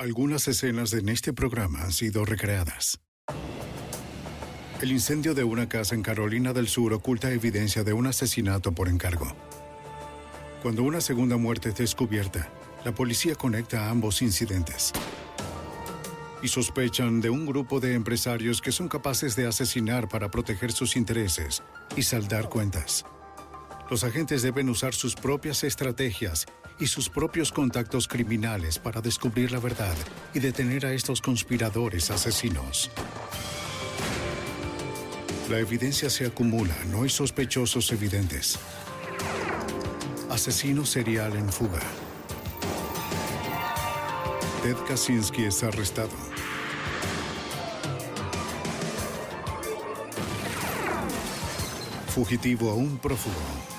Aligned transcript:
Algunas 0.00 0.48
escenas 0.48 0.94
en 0.94 1.10
este 1.10 1.34
programa 1.34 1.82
han 1.82 1.92
sido 1.92 2.24
recreadas. 2.24 2.98
El 4.80 4.92
incendio 4.92 5.34
de 5.34 5.44
una 5.44 5.68
casa 5.68 5.94
en 5.94 6.00
Carolina 6.00 6.54
del 6.54 6.68
Sur 6.68 6.94
oculta 6.94 7.30
evidencia 7.30 7.84
de 7.84 7.92
un 7.92 8.06
asesinato 8.06 8.72
por 8.72 8.88
encargo. 8.88 9.30
Cuando 10.62 10.84
una 10.84 11.02
segunda 11.02 11.36
muerte 11.36 11.68
es 11.68 11.74
descubierta, 11.74 12.50
la 12.82 12.94
policía 12.94 13.34
conecta 13.34 13.90
ambos 13.90 14.22
incidentes. 14.22 14.90
Y 16.42 16.48
sospechan 16.48 17.20
de 17.20 17.28
un 17.28 17.44
grupo 17.44 17.78
de 17.78 17.92
empresarios 17.92 18.62
que 18.62 18.72
son 18.72 18.88
capaces 18.88 19.36
de 19.36 19.46
asesinar 19.46 20.08
para 20.08 20.30
proteger 20.30 20.72
sus 20.72 20.96
intereses 20.96 21.62
y 21.94 22.04
saldar 22.04 22.48
cuentas. 22.48 23.04
Los 23.90 24.02
agentes 24.02 24.40
deben 24.40 24.70
usar 24.70 24.94
sus 24.94 25.14
propias 25.14 25.62
estrategias 25.62 26.46
y 26.80 26.86
sus 26.86 27.08
propios 27.08 27.52
contactos 27.52 28.08
criminales 28.08 28.78
para 28.78 29.00
descubrir 29.00 29.52
la 29.52 29.60
verdad 29.60 29.94
y 30.34 30.40
detener 30.40 30.86
a 30.86 30.92
estos 30.92 31.20
conspiradores 31.20 32.10
asesinos. 32.10 32.90
La 35.50 35.58
evidencia 35.58 36.08
se 36.08 36.26
acumula, 36.26 36.74
no 36.90 37.02
hay 37.02 37.10
sospechosos 37.10 37.92
evidentes. 37.92 38.58
Asesino 40.30 40.86
serial 40.86 41.36
en 41.36 41.52
fuga. 41.52 41.80
Ted 44.62 44.76
Kaczynski 44.86 45.44
es 45.44 45.62
arrestado. 45.62 46.10
Fugitivo 52.14 52.70
a 52.70 52.74
un 52.74 52.98
prófugo. 52.98 53.69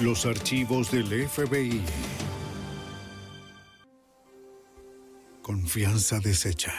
Los 0.00 0.24
archivos 0.24 0.90
del 0.90 1.28
FBI. 1.28 1.82
Confianza 5.42 6.18
deshecha. 6.20 6.72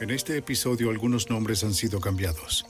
En 0.00 0.10
este 0.10 0.36
episodio 0.36 0.90
algunos 0.90 1.30
nombres 1.30 1.64
han 1.64 1.72
sido 1.72 2.00
cambiados. 2.00 2.66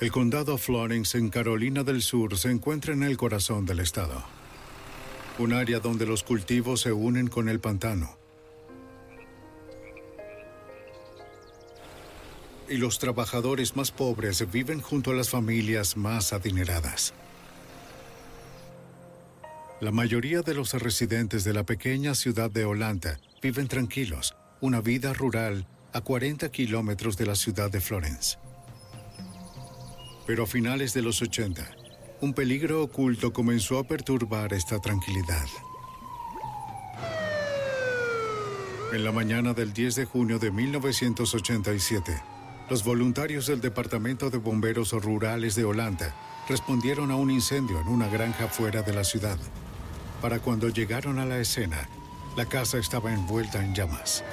El 0.00 0.10
condado 0.10 0.58
Florence 0.58 1.16
en 1.16 1.28
Carolina 1.28 1.84
del 1.84 2.02
Sur 2.02 2.36
se 2.36 2.50
encuentra 2.50 2.92
en 2.92 3.04
el 3.04 3.16
corazón 3.16 3.66
del 3.66 3.78
estado. 3.78 4.20
Un 5.38 5.52
área 5.52 5.78
donde 5.78 6.06
los 6.06 6.24
cultivos 6.24 6.80
se 6.80 6.90
unen 6.90 7.28
con 7.28 7.48
el 7.48 7.60
pantano. 7.60 8.21
Y 12.72 12.78
los 12.78 12.98
trabajadores 12.98 13.76
más 13.76 13.90
pobres 13.90 14.50
viven 14.50 14.80
junto 14.80 15.10
a 15.10 15.14
las 15.14 15.28
familias 15.28 15.94
más 15.94 16.32
adineradas. 16.32 17.12
La 19.82 19.90
mayoría 19.90 20.40
de 20.40 20.54
los 20.54 20.72
residentes 20.72 21.44
de 21.44 21.52
la 21.52 21.64
pequeña 21.64 22.14
ciudad 22.14 22.50
de 22.50 22.64
Holanda 22.64 23.20
viven 23.42 23.68
tranquilos, 23.68 24.34
una 24.62 24.80
vida 24.80 25.12
rural 25.12 25.66
a 25.92 26.00
40 26.00 26.50
kilómetros 26.50 27.18
de 27.18 27.26
la 27.26 27.34
ciudad 27.34 27.70
de 27.70 27.82
Florence. 27.82 28.38
Pero 30.26 30.44
a 30.44 30.46
finales 30.46 30.94
de 30.94 31.02
los 31.02 31.20
80, 31.20 31.70
un 32.22 32.32
peligro 32.32 32.82
oculto 32.82 33.34
comenzó 33.34 33.80
a 33.80 33.84
perturbar 33.86 34.54
esta 34.54 34.78
tranquilidad. 34.78 35.44
En 38.94 39.04
la 39.04 39.12
mañana 39.12 39.52
del 39.52 39.74
10 39.74 39.94
de 39.94 40.04
junio 40.06 40.38
de 40.38 40.50
1987, 40.50 42.31
los 42.72 42.84
voluntarios 42.84 43.48
del 43.48 43.60
Departamento 43.60 44.30
de 44.30 44.38
Bomberos 44.38 44.92
Rurales 44.92 45.54
de 45.54 45.62
Holanda 45.62 46.14
respondieron 46.48 47.10
a 47.10 47.16
un 47.16 47.30
incendio 47.30 47.78
en 47.78 47.86
una 47.86 48.08
granja 48.08 48.48
fuera 48.48 48.80
de 48.80 48.94
la 48.94 49.04
ciudad. 49.04 49.36
Para 50.22 50.38
cuando 50.38 50.70
llegaron 50.70 51.18
a 51.18 51.26
la 51.26 51.38
escena, 51.38 51.86
la 52.34 52.46
casa 52.46 52.78
estaba 52.78 53.12
envuelta 53.12 53.62
en 53.62 53.74
llamas. 53.74 54.24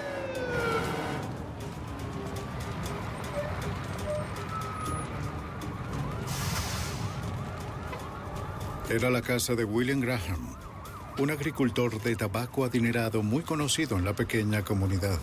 Era 8.90 9.10
la 9.10 9.22
casa 9.22 9.56
de 9.56 9.66
William 9.66 10.00
Graham, 10.00 10.56
un 11.18 11.30
agricultor 11.30 12.02
de 12.02 12.16
tabaco 12.16 12.64
adinerado 12.64 13.22
muy 13.22 13.44
conocido 13.44 13.98
en 13.98 14.06
la 14.06 14.14
pequeña 14.14 14.64
comunidad. 14.64 15.20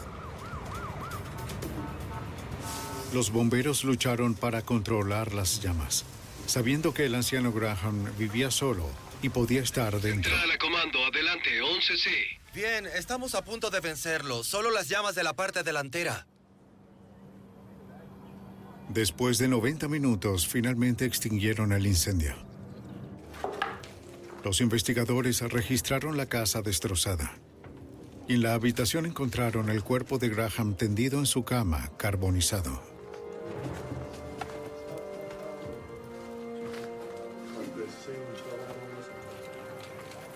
Los 3.12 3.31
bomberos 3.31 3.84
lucharon 3.84 4.34
para 4.34 4.62
controlar 4.62 5.33
las 5.33 5.62
llamas, 5.62 6.05
sabiendo 6.47 6.93
que 6.93 7.06
el 7.06 7.15
anciano 7.15 7.53
Graham 7.53 8.05
vivía 8.19 8.50
solo 8.50 8.89
y 9.22 9.28
podía 9.28 9.62
estar 9.62 10.00
dentro. 10.00 10.31
Central 10.31 10.50
a 10.50 10.59
comando, 10.59 11.05
adelante, 11.05 11.62
11C. 11.62 12.11
Bien, 12.55 12.87
estamos 12.87 13.34
a 13.34 13.45
punto 13.45 13.71
de 13.71 13.81
vencerlo. 13.81 14.43
Solo 14.43 14.71
las 14.71 14.89
llamas 14.89 15.15
de 15.15 15.22
la 15.22 15.34
parte 15.34 15.62
delantera. 15.62 16.27
Después 18.89 19.39
de 19.39 19.49
90 19.49 19.89
minutos, 19.89 20.47
finalmente 20.47 21.05
extinguieron 21.05 21.72
el 21.72 21.87
incendio. 21.87 22.34
Los 24.45 24.61
investigadores 24.61 25.41
registraron 25.41 26.16
la 26.16 26.27
casa 26.27 26.62
destrozada. 26.62 27.37
Y 28.28 28.34
en 28.34 28.43
la 28.43 28.55
habitación 28.55 29.06
encontraron 29.06 29.71
el 29.71 29.83
cuerpo 29.83 30.19
de 30.19 30.28
Graham 30.28 30.77
tendido 30.77 31.19
en 31.19 31.27
su 31.27 31.45
cama, 31.45 31.91
carbonizado. 31.97 32.96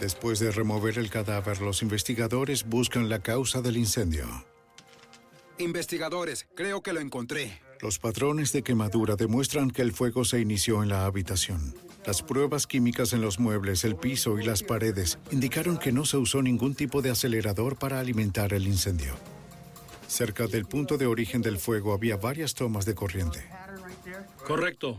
Después 0.00 0.38
de 0.38 0.50
remover 0.50 0.98
el 0.98 1.10
cadáver, 1.10 1.60
los 1.60 1.82
investigadores 1.82 2.64
buscan 2.64 3.10
la 3.10 3.18
causa 3.18 3.60
del 3.60 3.76
incendio. 3.76 4.26
Investigadores, 5.58 6.46
creo 6.54 6.82
que 6.82 6.94
lo 6.94 7.00
encontré. 7.00 7.60
Los 7.82 7.98
patrones 7.98 8.50
de 8.52 8.62
quemadura 8.62 9.16
demuestran 9.16 9.70
que 9.70 9.82
el 9.82 9.92
fuego 9.92 10.24
se 10.24 10.40
inició 10.40 10.82
en 10.82 10.88
la 10.88 11.04
habitación. 11.04 11.74
Las 12.06 12.22
pruebas 12.22 12.66
químicas 12.66 13.12
en 13.12 13.20
los 13.20 13.38
muebles, 13.38 13.84
el 13.84 13.94
piso 13.94 14.38
y 14.38 14.44
las 14.44 14.62
paredes 14.62 15.18
indicaron 15.30 15.76
que 15.76 15.92
no 15.92 16.06
se 16.06 16.16
usó 16.16 16.40
ningún 16.40 16.74
tipo 16.74 17.02
de 17.02 17.10
acelerador 17.10 17.76
para 17.76 18.00
alimentar 18.00 18.54
el 18.54 18.66
incendio. 18.66 19.14
Cerca 20.08 20.46
del 20.46 20.64
punto 20.64 20.96
de 20.96 21.06
origen 21.06 21.42
del 21.42 21.58
fuego 21.58 21.92
había 21.92 22.16
varias 22.16 22.54
tomas 22.54 22.86
de 22.86 22.94
corriente. 22.94 23.44
Correcto. 24.46 24.98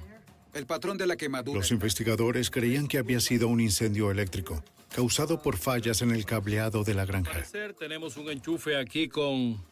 El 0.53 0.67
patrón 0.67 0.97
de 0.97 1.07
la 1.07 1.15
quemadura. 1.15 1.57
Los 1.57 1.71
investigadores 1.71 2.51
creían 2.51 2.87
que 2.87 2.99
había 2.99 3.19
sido 3.19 3.47
un 3.47 3.61
incendio 3.61 4.11
eléctrico, 4.11 4.63
causado 4.93 5.41
por 5.41 5.57
fallas 5.57 6.01
en 6.01 6.11
el 6.11 6.25
cableado 6.25 6.83
de 6.83 6.93
la 6.93 7.05
granja. 7.05 7.31
Parecer, 7.31 7.73
tenemos 7.73 8.17
un 8.17 8.29
enchufe 8.29 8.77
aquí 8.77 9.07
con... 9.07 9.63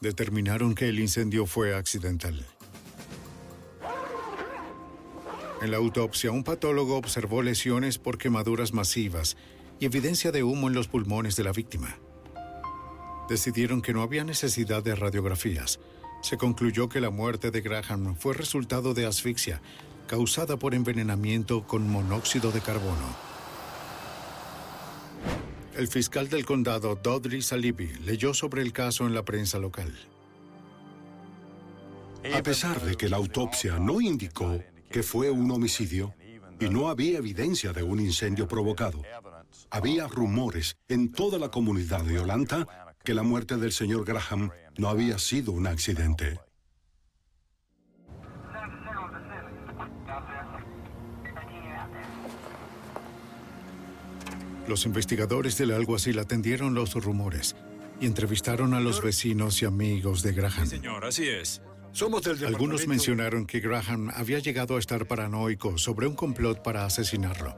Determinaron 0.00 0.74
que 0.74 0.88
el 0.88 1.00
incendio 1.00 1.46
fue 1.46 1.74
accidental. 1.74 2.46
En 5.62 5.70
la 5.70 5.78
autopsia, 5.78 6.30
un 6.30 6.44
patólogo 6.44 6.96
observó 6.96 7.42
lesiones 7.42 7.98
por 7.98 8.18
quemaduras 8.18 8.74
masivas 8.74 9.36
y 9.80 9.86
evidencia 9.86 10.30
de 10.30 10.42
humo 10.42 10.68
en 10.68 10.74
los 10.74 10.88
pulmones 10.88 11.36
de 11.36 11.44
la 11.44 11.52
víctima. 11.52 11.98
Decidieron 13.28 13.80
que 13.80 13.94
no 13.94 14.02
había 14.02 14.24
necesidad 14.24 14.82
de 14.82 14.94
radiografías, 14.94 15.80
Se 16.22 16.38
concluyó 16.38 16.88
que 16.88 17.00
la 17.00 17.10
muerte 17.10 17.50
de 17.50 17.60
Graham 17.60 18.16
fue 18.16 18.32
resultado 18.32 18.94
de 18.94 19.04
asfixia, 19.04 19.60
causada 20.06 20.58
por 20.58 20.74
envenenamiento 20.74 21.66
con 21.66 21.86
monóxido 21.86 22.50
de 22.50 22.62
carbono. 22.62 23.33
El 25.76 25.88
fiscal 25.88 26.28
del 26.28 26.44
condado, 26.44 26.94
Dodry 26.94 27.42
Salibi, 27.42 27.88
leyó 28.04 28.32
sobre 28.32 28.62
el 28.62 28.72
caso 28.72 29.06
en 29.06 29.14
la 29.14 29.24
prensa 29.24 29.58
local. 29.58 29.92
A 32.32 32.42
pesar 32.42 32.80
de 32.80 32.94
que 32.94 33.08
la 33.08 33.16
autopsia 33.16 33.78
no 33.80 34.00
indicó 34.00 34.62
que 34.88 35.02
fue 35.02 35.30
un 35.30 35.50
homicidio 35.50 36.14
y 36.60 36.68
no 36.68 36.88
había 36.88 37.18
evidencia 37.18 37.72
de 37.72 37.82
un 37.82 37.98
incendio 37.98 38.46
provocado, 38.46 39.02
había 39.68 40.06
rumores 40.06 40.76
en 40.86 41.10
toda 41.10 41.38
la 41.40 41.50
comunidad 41.50 42.02
de 42.04 42.20
Olanta 42.20 42.88
que 43.02 43.12
la 43.12 43.24
muerte 43.24 43.56
del 43.56 43.72
señor 43.72 44.04
Graham 44.04 44.50
no 44.78 44.88
había 44.88 45.18
sido 45.18 45.50
un 45.50 45.66
accidente. 45.66 46.38
Los 54.66 54.86
investigadores 54.86 55.58
del 55.58 55.72
alguacil 55.72 56.18
atendieron 56.18 56.74
los 56.74 56.94
rumores 56.94 57.54
y 58.00 58.06
entrevistaron 58.06 58.72
a 58.74 58.80
los 58.80 59.02
vecinos 59.02 59.60
y 59.60 59.66
amigos 59.66 60.22
de 60.22 60.32
Graham. 60.32 60.66
Señor, 60.66 61.04
así 61.04 61.28
es. 61.28 61.60
Somos 61.92 62.22
del 62.22 62.44
Algunos 62.46 62.88
mencionaron 62.88 63.46
que 63.46 63.60
Graham 63.60 64.10
había 64.14 64.38
llegado 64.40 64.76
a 64.76 64.78
estar 64.80 65.06
paranoico 65.06 65.78
sobre 65.78 66.06
un 66.06 66.16
complot 66.16 66.62
para 66.62 66.84
asesinarlo. 66.84 67.54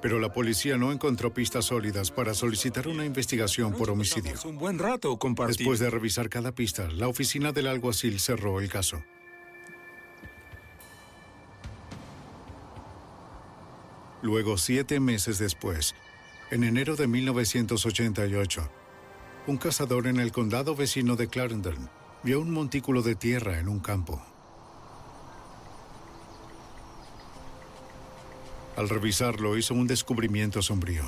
Pero 0.00 0.20
la 0.20 0.32
policía 0.32 0.76
no 0.76 0.92
encontró 0.92 1.34
pistas 1.34 1.64
sólidas 1.64 2.12
para 2.12 2.34
solicitar 2.34 2.86
una 2.86 3.04
investigación 3.04 3.72
por 3.72 3.90
homicidio. 3.90 4.34
Un 4.44 4.58
buen 4.58 4.78
rato 4.78 5.18
compartiendo. 5.18 5.58
Después 5.58 5.80
de 5.80 5.90
revisar 5.90 6.28
cada 6.28 6.54
pista, 6.54 6.88
la 6.88 7.08
oficina 7.08 7.50
del 7.50 7.66
alguacil 7.66 8.20
cerró 8.20 8.60
el 8.60 8.68
caso. 8.68 9.02
Luego, 14.22 14.56
siete 14.56 15.00
meses 15.00 15.38
después, 15.38 15.96
en 16.50 16.64
enero 16.64 16.96
de 16.96 17.06
1988, 17.06 18.70
un 19.46 19.58
cazador 19.58 20.06
en 20.06 20.18
el 20.18 20.32
condado 20.32 20.74
vecino 20.74 21.14
de 21.14 21.28
Clarendon 21.28 21.90
vio 22.22 22.40
un 22.40 22.50
montículo 22.50 23.02
de 23.02 23.14
tierra 23.14 23.58
en 23.58 23.68
un 23.68 23.80
campo. 23.80 24.22
Al 28.76 28.88
revisarlo, 28.88 29.58
hizo 29.58 29.74
un 29.74 29.86
descubrimiento 29.86 30.62
sombrío. 30.62 31.02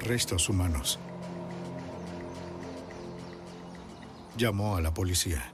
Restos 0.00 0.48
humanos. 0.48 0.98
Llamó 4.36 4.76
a 4.76 4.80
la 4.80 4.92
policía. 4.92 5.53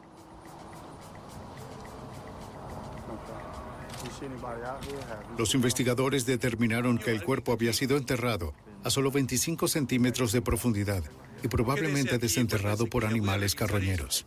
Los 5.39 5.55
investigadores 5.55 6.27
determinaron 6.27 6.99
que 6.99 7.11
el 7.11 7.23
cuerpo 7.23 7.53
había 7.53 7.73
sido 7.73 7.97
enterrado 7.97 8.53
a 8.85 8.91
solo 8.91 9.11
25 9.11 9.69
centímetros 9.69 10.33
de 10.33 10.43
profundidad 10.43 11.03
y 11.43 11.49
probablemente 11.49 12.19
desenterrado 12.19 12.87
por 12.87 13.05
animales 13.05 13.55
carroñeros. 13.55 14.27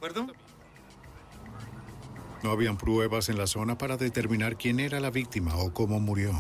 No 2.44 2.52
habían 2.52 2.78
pruebas 2.78 3.30
en 3.30 3.38
la 3.38 3.48
zona 3.48 3.78
para 3.78 3.98
determinar 3.98 4.58
quién 4.58 4.80
era 4.80 5.00
la 5.00 5.12
víctima 5.12 5.56
o 5.58 5.74
cómo 5.74 6.00
murió. 6.00 6.34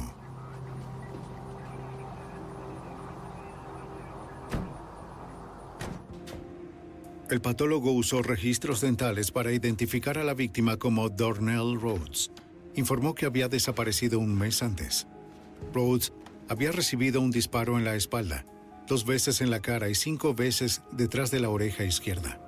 El 7.29 7.41
patólogo 7.41 7.93
usó 7.93 8.21
registros 8.21 8.81
dentales 8.81 9.31
para 9.31 9.51
identificar 9.51 10.17
a 10.17 10.23
la 10.23 10.33
víctima 10.33 10.77
como 10.77 11.09
Dornell 11.09 11.79
Rhodes. 11.79 12.29
Informó 12.75 13.13
que 13.13 13.25
había 13.25 13.47
desaparecido 13.49 14.19
un 14.19 14.35
mes 14.35 14.63
antes. 14.63 15.07
Rhodes 15.73 16.13
había 16.49 16.71
recibido 16.71 17.21
un 17.21 17.31
disparo 17.31 17.77
en 17.77 17.85
la 17.85 17.95
espalda, 17.95 18.45
dos 18.87 19.05
veces 19.05 19.41
en 19.41 19.49
la 19.49 19.61
cara 19.61 19.89
y 19.89 19.95
cinco 19.95 20.33
veces 20.33 20.81
detrás 20.91 21.31
de 21.31 21.39
la 21.39 21.49
oreja 21.49 21.83
izquierda. 21.83 22.39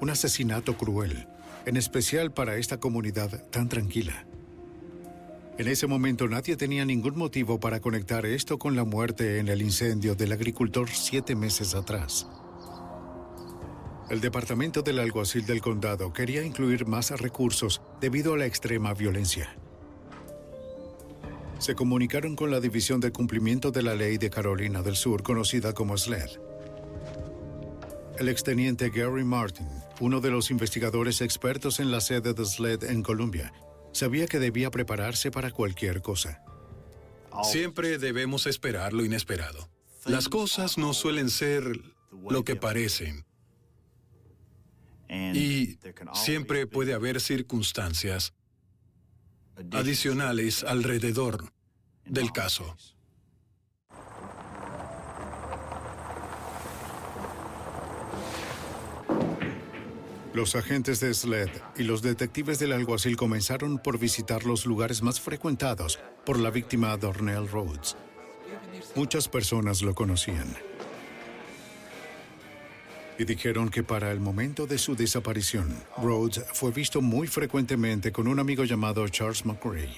Un 0.00 0.10
asesinato 0.10 0.76
cruel, 0.76 1.26
en 1.66 1.76
especial 1.76 2.32
para 2.32 2.56
esta 2.56 2.78
comunidad 2.78 3.44
tan 3.50 3.68
tranquila. 3.68 4.26
En 5.58 5.66
ese 5.66 5.88
momento 5.88 6.28
nadie 6.28 6.56
tenía 6.56 6.84
ningún 6.84 7.16
motivo 7.16 7.58
para 7.58 7.80
conectar 7.80 8.24
esto 8.26 8.58
con 8.58 8.76
la 8.76 8.84
muerte 8.84 9.38
en 9.38 9.48
el 9.48 9.60
incendio 9.60 10.14
del 10.14 10.32
agricultor 10.32 10.88
siete 10.88 11.34
meses 11.34 11.74
atrás. 11.74 12.28
El 14.08 14.20
departamento 14.20 14.82
del 14.82 15.00
alguacil 15.00 15.44
del 15.44 15.60
condado 15.60 16.12
quería 16.12 16.42
incluir 16.42 16.86
más 16.86 17.10
recursos 17.10 17.82
debido 18.00 18.34
a 18.34 18.38
la 18.38 18.46
extrema 18.46 18.94
violencia. 18.94 19.54
Se 21.58 21.74
comunicaron 21.74 22.36
con 22.36 22.50
la 22.50 22.60
División 22.60 23.00
de 23.00 23.10
Cumplimiento 23.10 23.70
de 23.70 23.82
la 23.82 23.94
Ley 23.94 24.16
de 24.16 24.30
Carolina 24.30 24.82
del 24.82 24.94
Sur, 24.94 25.22
conocida 25.22 25.74
como 25.74 25.98
SLED. 25.98 26.38
El 28.18 28.28
exteniente 28.28 28.90
Gary 28.90 29.24
Martin, 29.24 29.68
uno 30.00 30.20
de 30.20 30.30
los 30.30 30.50
investigadores 30.50 31.20
expertos 31.20 31.80
en 31.80 31.90
la 31.90 32.00
sede 32.00 32.32
de 32.32 32.44
SLED 32.44 32.84
en 32.84 33.02
Columbia, 33.02 33.52
sabía 33.92 34.26
que 34.26 34.38
debía 34.38 34.70
prepararse 34.70 35.30
para 35.30 35.50
cualquier 35.50 36.00
cosa. 36.00 36.42
Siempre 37.42 37.98
debemos 37.98 38.46
esperar 38.46 38.92
lo 38.92 39.04
inesperado. 39.04 39.68
Las 40.04 40.28
cosas 40.28 40.78
no 40.78 40.94
suelen 40.94 41.28
ser 41.28 41.80
lo 42.28 42.44
que 42.44 42.56
parecen 42.56 43.24
y 45.10 45.78
siempre 46.14 46.66
puede 46.66 46.94
haber 46.94 47.20
circunstancias 47.20 48.34
adicionales 49.72 50.64
alrededor 50.64 51.52
del 52.04 52.32
caso. 52.32 52.76
Los 60.34 60.54
agentes 60.54 61.00
de 61.00 61.14
SLED 61.14 61.50
y 61.76 61.82
los 61.82 62.00
detectives 62.00 62.60
del 62.60 62.72
alguacil 62.72 63.16
comenzaron 63.16 63.78
por 63.78 63.98
visitar 63.98 64.44
los 64.44 64.66
lugares 64.66 65.02
más 65.02 65.20
frecuentados 65.20 65.98
por 66.24 66.38
la 66.38 66.50
víctima 66.50 66.96
Dornell 66.96 67.48
Rhodes. 67.48 67.96
Muchas 68.94 69.28
personas 69.28 69.82
lo 69.82 69.94
conocían. 69.94 70.67
Y 73.18 73.24
dijeron 73.24 73.68
que 73.68 73.82
para 73.82 74.12
el 74.12 74.20
momento 74.20 74.66
de 74.66 74.78
su 74.78 74.94
desaparición, 74.94 75.76
Rhodes 75.96 76.44
fue 76.52 76.70
visto 76.70 77.02
muy 77.02 77.26
frecuentemente 77.26 78.12
con 78.12 78.28
un 78.28 78.38
amigo 78.38 78.64
llamado 78.64 79.06
Charles 79.08 79.44
McRae. 79.44 79.90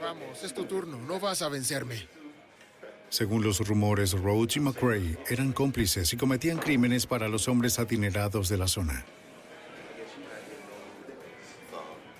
Vamos, 0.00 0.44
es 0.44 0.54
tu 0.54 0.64
turno, 0.64 0.96
no 1.00 1.18
vas 1.18 1.42
a 1.42 1.48
vencerme. 1.48 2.06
Según 3.08 3.42
los 3.42 3.66
rumores, 3.66 4.12
Rhodes 4.12 4.56
y 4.56 4.60
McRae 4.60 5.18
eran 5.28 5.52
cómplices 5.52 6.12
y 6.12 6.16
cometían 6.16 6.58
crímenes 6.58 7.04
para 7.04 7.26
los 7.26 7.48
hombres 7.48 7.80
adinerados 7.80 8.48
de 8.48 8.58
la 8.58 8.68
zona. 8.68 9.04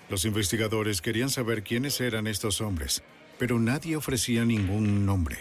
Los 0.09 0.25
investigadores 0.25 1.01
querían 1.01 1.29
saber 1.29 1.63
quiénes 1.63 2.01
eran 2.01 2.27
estos 2.27 2.59
hombres, 2.59 3.03
pero 3.37 3.59
nadie 3.59 3.95
ofrecía 3.95 4.43
ningún 4.43 5.05
nombre. 5.05 5.37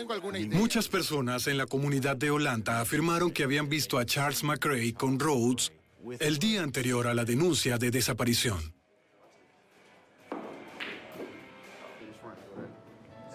Tengo 0.00 0.14
alguna 0.14 0.38
idea. 0.38 0.58
Muchas 0.58 0.88
personas 0.88 1.46
en 1.46 1.58
la 1.58 1.66
comunidad 1.66 2.16
de 2.16 2.30
Olanta 2.30 2.80
afirmaron 2.80 3.30
que 3.30 3.44
habían 3.44 3.68
visto 3.68 3.98
a 3.98 4.06
Charles 4.06 4.42
McRae 4.42 4.94
con 4.94 5.20
Rhodes 5.20 5.72
el 6.20 6.38
día 6.38 6.62
anterior 6.62 7.06
a 7.06 7.12
la 7.12 7.26
denuncia 7.26 7.76
de 7.76 7.90
desaparición. 7.90 8.72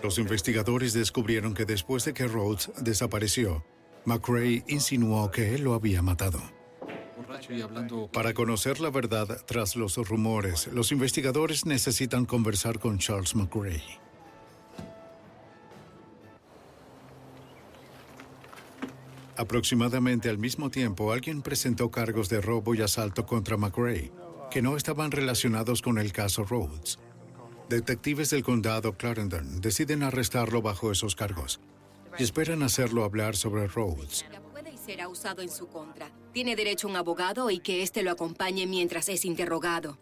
Los 0.02 0.18
investigadores 0.18 0.94
descubrieron 0.94 1.54
que 1.54 1.66
después 1.66 2.04
de 2.04 2.16
que 2.16 2.26
Rhodes 2.26 2.72
desapareció, 2.82 3.64
McRae 4.06 4.64
insinuó 4.68 5.30
que 5.30 5.54
él 5.54 5.62
lo 5.62 5.76
había 5.76 6.02
matado. 6.02 6.42
Para 8.12 8.34
conocer 8.34 8.80
la 8.80 8.90
verdad 8.90 9.28
tras 9.46 9.76
los 9.76 9.98
rumores, 9.98 10.66
los 10.74 10.92
investigadores 10.92 11.68
necesitan 11.68 12.26
conversar 12.26 12.80
con 12.80 12.98
Charles 12.98 13.36
McRae. 13.36 14.05
Aproximadamente 19.38 20.30
al 20.30 20.38
mismo 20.38 20.70
tiempo, 20.70 21.12
alguien 21.12 21.42
presentó 21.42 21.92
cargos 21.92 22.30
de 22.30 22.40
robo 22.40 22.74
y 22.74 22.82
asalto 22.82 23.26
contra 23.26 23.58
McRae, 23.58 24.12
que 24.50 24.62
no 24.62 24.78
estaban 24.78 25.12
relacionados 25.12 25.82
con 25.82 25.98
el 25.98 26.14
caso 26.14 26.46
Rhodes. 26.46 27.00
Detectives 27.68 28.30
del 28.30 28.44
condado 28.44 28.94
Clarendon 28.94 29.60
deciden 29.60 30.04
arrestarlo 30.04 30.62
bajo 30.62 30.92
esos 30.92 31.16
cargos 31.16 31.60
y 32.18 32.24
esperan 32.24 32.64
hacerlo 32.64 33.04
hablar 33.04 33.36
sobre 33.36 33.68
Rhodes. 33.68 34.26
Puede 34.54 34.72
y 34.72 34.78
será 34.78 35.10
usado 35.10 35.42
en 35.42 35.50
su 35.50 35.68
contra. 35.68 36.10
Tiene 36.32 36.56
derecho 36.56 36.88
a 36.88 36.92
un 36.92 36.96
abogado 36.96 37.50
y 37.52 37.60
que 37.60 37.84
éste 37.84 38.04
lo 38.04 38.12
acompañe 38.12 38.68
mientras 38.68 39.10
es 39.10 39.26
interrogado. 39.26 39.98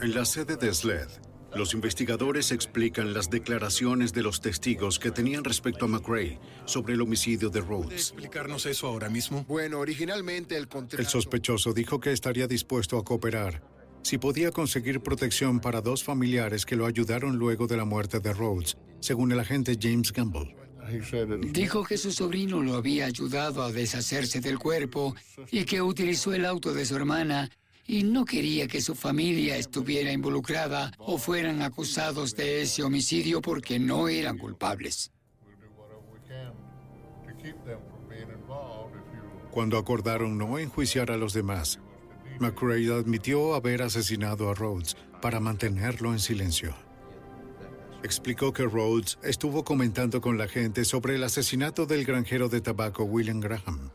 En 0.00 0.14
la 0.14 0.24
sede 0.24 0.56
de 0.56 0.74
SLED, 0.74 1.08
Los 1.54 1.74
investigadores 1.74 2.50
explican 2.50 3.12
las 3.12 3.28
declaraciones 3.28 4.12
de 4.12 4.22
los 4.22 4.40
testigos 4.40 4.98
que 4.98 5.10
tenían 5.10 5.44
respecto 5.44 5.84
a 5.84 5.88
McRae 5.88 6.38
sobre 6.64 6.94
el 6.94 7.02
homicidio 7.02 7.50
de 7.50 7.60
Rhodes. 7.60 8.10
explicarnos 8.10 8.64
eso 8.66 8.86
ahora 8.86 9.10
mismo? 9.10 9.44
Bueno, 9.46 9.78
originalmente 9.80 10.56
el 10.56 10.68
contrato... 10.68 11.02
El 11.02 11.08
sospechoso 11.08 11.72
dijo 11.74 12.00
que 12.00 12.12
estaría 12.12 12.46
dispuesto 12.46 12.96
a 12.96 13.04
cooperar 13.04 13.62
si 14.02 14.18
podía 14.18 14.50
conseguir 14.50 15.00
protección 15.00 15.60
para 15.60 15.80
dos 15.80 16.02
familiares 16.02 16.66
que 16.66 16.76
lo 16.76 16.86
ayudaron 16.86 17.36
luego 17.36 17.66
de 17.66 17.76
la 17.76 17.84
muerte 17.84 18.18
de 18.20 18.32
Rhodes, 18.32 18.76
según 19.00 19.32
el 19.32 19.40
agente 19.40 19.78
James 19.80 20.12
Gamble. 20.12 20.56
Dijo 21.52 21.84
que 21.84 21.96
su 21.96 22.10
sobrino 22.10 22.60
lo 22.60 22.74
había 22.74 23.06
ayudado 23.06 23.62
a 23.62 23.70
deshacerse 23.70 24.40
del 24.40 24.58
cuerpo 24.58 25.14
y 25.50 25.64
que 25.64 25.80
utilizó 25.80 26.34
el 26.34 26.44
auto 26.44 26.74
de 26.74 26.84
su 26.84 26.96
hermana 26.96 27.48
y 27.92 28.04
no 28.04 28.24
quería 28.24 28.66
que 28.68 28.80
su 28.80 28.94
familia 28.94 29.58
estuviera 29.58 30.10
involucrada 30.10 30.92
o 30.96 31.18
fueran 31.18 31.60
acusados 31.60 32.34
de 32.34 32.62
ese 32.62 32.82
homicidio 32.82 33.42
porque 33.42 33.78
no 33.78 34.08
eran 34.08 34.38
culpables. 34.38 35.12
Cuando 39.50 39.76
acordaron 39.76 40.38
no 40.38 40.58
enjuiciar 40.58 41.10
a 41.10 41.18
los 41.18 41.34
demás, 41.34 41.80
McRae 42.40 42.90
admitió 42.94 43.54
haber 43.54 43.82
asesinado 43.82 44.48
a 44.48 44.54
Rhodes 44.54 44.96
para 45.20 45.38
mantenerlo 45.38 46.12
en 46.14 46.18
silencio. 46.18 46.74
Explicó 48.02 48.54
que 48.54 48.62
Rhodes 48.62 49.18
estuvo 49.22 49.64
comentando 49.64 50.22
con 50.22 50.38
la 50.38 50.48
gente 50.48 50.86
sobre 50.86 51.16
el 51.16 51.24
asesinato 51.24 51.84
del 51.84 52.06
granjero 52.06 52.48
de 52.48 52.62
tabaco 52.62 53.04
William 53.04 53.40
Graham. 53.40 53.90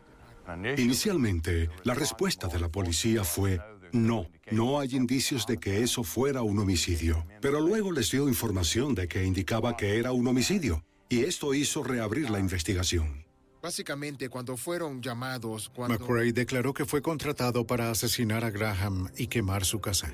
Inicialmente, 0.77 1.69
la 1.83 1.95
respuesta 1.95 2.47
de 2.47 2.59
la 2.59 2.69
policía 2.69 3.23
fue 3.23 3.59
no, 3.91 4.27
no 4.51 4.79
hay 4.79 4.95
indicios 4.95 5.45
de 5.45 5.57
que 5.57 5.83
eso 5.83 6.03
fuera 6.03 6.41
un 6.41 6.59
homicidio. 6.59 7.25
Pero 7.41 7.61
luego 7.61 7.91
les 7.91 8.11
dio 8.11 8.27
información 8.27 8.95
de 8.95 9.07
que 9.07 9.25
indicaba 9.25 9.77
que 9.77 9.97
era 9.97 10.11
un 10.11 10.27
homicidio. 10.27 10.83
Y 11.09 11.23
esto 11.23 11.53
hizo 11.53 11.83
reabrir 11.83 12.29
la 12.29 12.39
investigación. 12.39 13.25
Básicamente, 13.61 14.29
cuando 14.29 14.55
fueron 14.55 15.01
llamados, 15.01 15.69
cuando... 15.73 15.97
McRae 15.97 16.31
declaró 16.31 16.73
que 16.73 16.85
fue 16.85 17.01
contratado 17.01 17.65
para 17.65 17.89
asesinar 17.89 18.43
a 18.45 18.49
Graham 18.49 19.09
y 19.17 19.27
quemar 19.27 19.65
su 19.65 19.81
casa. 19.81 20.13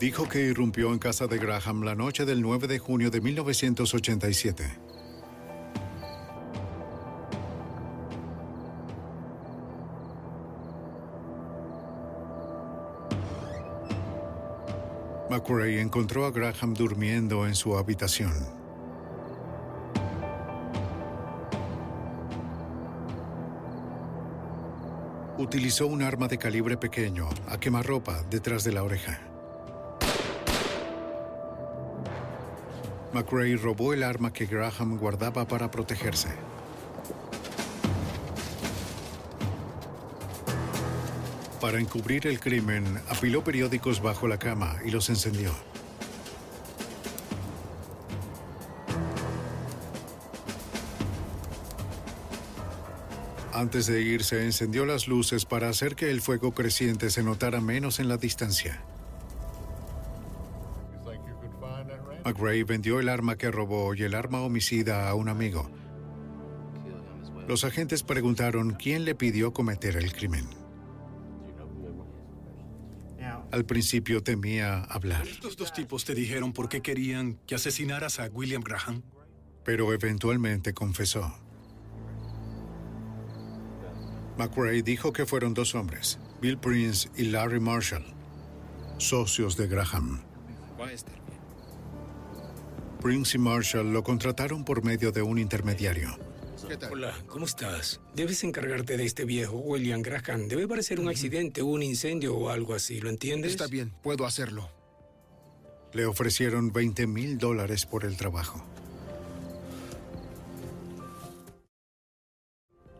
Dijo 0.00 0.28
que 0.28 0.40
irrumpió 0.40 0.92
en 0.92 0.98
casa 0.98 1.28
de 1.28 1.38
Graham 1.38 1.82
la 1.82 1.94
noche 1.94 2.24
del 2.24 2.40
9 2.40 2.66
de 2.66 2.78
junio 2.80 3.10
de 3.10 3.20
1987. 3.20 4.91
McRae 15.32 15.80
encontró 15.80 16.26
a 16.26 16.30
Graham 16.30 16.74
durmiendo 16.74 17.46
en 17.46 17.54
su 17.54 17.78
habitación. 17.78 18.34
Utilizó 25.38 25.86
un 25.86 26.02
arma 26.02 26.28
de 26.28 26.36
calibre 26.36 26.76
pequeño 26.76 27.30
a 27.48 27.58
quemarropa 27.58 28.22
detrás 28.24 28.62
de 28.62 28.72
la 28.72 28.82
oreja. 28.82 29.20
McRae 33.14 33.56
robó 33.56 33.94
el 33.94 34.02
arma 34.02 34.34
que 34.34 34.44
Graham 34.44 34.98
guardaba 34.98 35.48
para 35.48 35.70
protegerse. 35.70 36.28
Para 41.62 41.78
encubrir 41.78 42.26
el 42.26 42.40
crimen, 42.40 42.84
apiló 43.08 43.44
periódicos 43.44 44.02
bajo 44.02 44.26
la 44.26 44.36
cama 44.36 44.80
y 44.84 44.90
los 44.90 45.08
encendió. 45.10 45.52
Antes 53.52 53.86
de 53.86 54.02
irse, 54.02 54.44
encendió 54.44 54.84
las 54.84 55.06
luces 55.06 55.44
para 55.44 55.68
hacer 55.68 55.94
que 55.94 56.10
el 56.10 56.20
fuego 56.20 56.52
creciente 56.52 57.10
se 57.10 57.22
notara 57.22 57.60
menos 57.60 58.00
en 58.00 58.08
la 58.08 58.16
distancia. 58.16 58.82
McRae 62.24 62.64
vendió 62.64 62.98
el 62.98 63.08
arma 63.08 63.38
que 63.38 63.52
robó 63.52 63.94
y 63.94 64.02
el 64.02 64.16
arma 64.16 64.40
homicida 64.40 65.08
a 65.08 65.14
un 65.14 65.28
amigo. 65.28 65.70
Los 67.46 67.62
agentes 67.62 68.02
preguntaron 68.02 68.72
quién 68.72 69.04
le 69.04 69.14
pidió 69.14 69.52
cometer 69.52 69.94
el 69.94 70.12
crimen. 70.12 70.61
Al 73.52 73.66
principio 73.66 74.22
temía 74.22 74.82
hablar, 74.84 75.28
Estos 75.28 75.56
dos 75.56 75.72
tipos 75.72 76.04
te 76.06 76.14
dijeron 76.14 76.52
por 76.54 76.68
qué 76.70 76.80
querían 76.80 77.38
que 77.46 77.54
asesinaras 77.54 78.18
a 78.18 78.26
William 78.28 78.62
Graham. 78.62 79.02
pero 79.64 79.92
eventualmente 79.92 80.72
confesó. 80.72 81.32
McRae 84.38 84.82
dijo 84.82 85.12
que 85.12 85.26
fueron 85.26 85.52
dos 85.54 85.74
hombres, 85.74 86.18
Bill 86.40 86.58
Prince 86.58 87.10
y 87.14 87.24
Larry 87.24 87.60
Marshall, 87.60 88.04
socios 88.98 89.56
de 89.56 89.68
Graham. 89.68 90.22
Prince 93.00 93.36
y 93.36 93.40
Marshall 93.40 93.92
lo 93.92 94.02
contrataron 94.02 94.64
por 94.64 94.82
medio 94.82 95.12
de 95.12 95.22
un 95.22 95.38
intermediario. 95.38 96.16
¿Qué 96.68 96.76
tal? 96.76 96.92
Hola, 96.92 97.14
¿cómo 97.26 97.46
estás? 97.46 98.00
Debes 98.14 98.44
encargarte 98.44 98.96
de 98.96 99.04
este 99.04 99.24
viejo, 99.24 99.56
William 99.56 100.02
Graham. 100.02 100.48
Debe 100.48 100.68
parecer 100.68 101.00
un 101.00 101.08
accidente, 101.08 101.62
un 101.62 101.82
incendio 101.82 102.36
o 102.36 102.48
algo 102.50 102.74
así, 102.74 103.00
¿lo 103.00 103.10
entiendes? 103.10 103.52
Está 103.52 103.66
bien, 103.66 103.92
puedo 104.02 104.26
hacerlo. 104.26 104.70
Le 105.92 106.06
ofrecieron 106.06 106.72
20 106.72 107.06
mil 107.06 107.38
dólares 107.38 107.84
por 107.86 108.04
el 108.04 108.16
trabajo. 108.16 108.64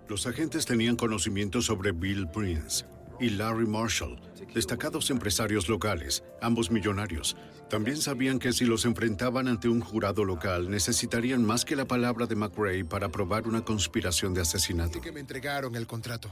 Los 0.08 0.26
agentes 0.26 0.66
tenían 0.66 0.96
conocimiento 0.96 1.62
sobre 1.62 1.92
Bill 1.92 2.28
Prince 2.28 2.84
y 3.22 3.30
Larry 3.30 3.66
Marshall, 3.66 4.20
destacados 4.52 5.10
empresarios 5.10 5.68
locales, 5.68 6.24
ambos 6.40 6.70
millonarios. 6.70 7.36
También 7.70 7.96
sabían 7.96 8.38
que 8.38 8.52
si 8.52 8.64
los 8.64 8.84
enfrentaban 8.84 9.46
ante 9.46 9.68
un 9.68 9.80
jurado 9.80 10.24
local 10.24 10.68
necesitarían 10.68 11.44
más 11.44 11.64
que 11.64 11.76
la 11.76 11.86
palabra 11.86 12.26
de 12.26 12.34
McRae 12.34 12.84
para 12.84 13.08
probar 13.08 13.46
una 13.46 13.64
conspiración 13.64 14.34
de 14.34 14.40
asesinato. 14.40 15.00
Que 15.00 15.12
me 15.12 15.20
entregaron 15.20 15.76
el 15.76 15.86
contrato. 15.86 16.30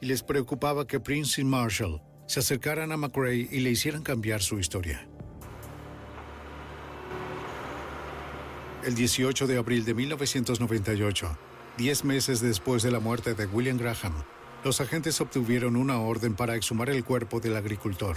Y 0.00 0.06
les 0.06 0.22
preocupaba 0.22 0.86
que 0.86 1.00
Prince 1.00 1.40
y 1.40 1.44
Marshall 1.44 2.02
se 2.26 2.40
acercaran 2.40 2.90
a 2.90 2.96
McRae 2.96 3.48
y 3.50 3.60
le 3.60 3.70
hicieran 3.70 4.02
cambiar 4.02 4.42
su 4.42 4.58
historia. 4.58 5.08
El 8.84 8.94
18 8.94 9.46
de 9.46 9.58
abril 9.58 9.84
de 9.84 9.94
1998, 9.94 11.38
diez 11.78 12.04
meses 12.04 12.40
después 12.40 12.82
de 12.82 12.90
la 12.90 13.00
muerte 13.00 13.34
de 13.34 13.46
William 13.46 13.78
Graham, 13.78 14.12
los 14.66 14.80
agentes 14.80 15.20
obtuvieron 15.20 15.76
una 15.76 16.00
orden 16.00 16.34
para 16.34 16.56
exhumar 16.56 16.90
el 16.90 17.04
cuerpo 17.04 17.38
del 17.38 17.54
agricultor. 17.54 18.16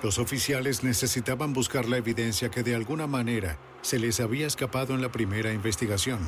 Los 0.00 0.20
oficiales 0.20 0.84
necesitaban 0.84 1.52
buscar 1.52 1.88
la 1.88 1.96
evidencia 1.96 2.48
que 2.48 2.62
de 2.62 2.76
alguna 2.76 3.08
manera 3.08 3.58
se 3.80 3.98
les 3.98 4.20
había 4.20 4.46
escapado 4.46 4.94
en 4.94 5.02
la 5.02 5.10
primera 5.10 5.52
investigación 5.52 6.20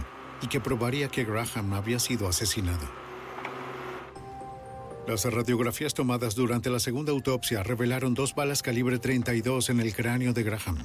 y 0.43 0.49
que 0.49 0.61
probaría 0.61 1.07
que 1.07 1.23
Graham 1.23 1.75
había 1.75 2.01
sido 2.01 2.27
asesinado. 2.27 2.91
Las 5.07 5.25
radiografías 5.25 5.95
tomadas 5.95 6.35
durante 6.35 6.69
la 6.69 6.81
segunda 6.81 7.13
autopsia 7.13 7.63
revelaron 7.63 8.15
dos 8.15 8.35
balas 8.35 8.63
calibre 8.63 8.99
32 8.99 9.71
en 9.71 9.79
el 9.79 9.95
cráneo 9.95 10.33
de 10.33 10.43
Graham 10.43 10.79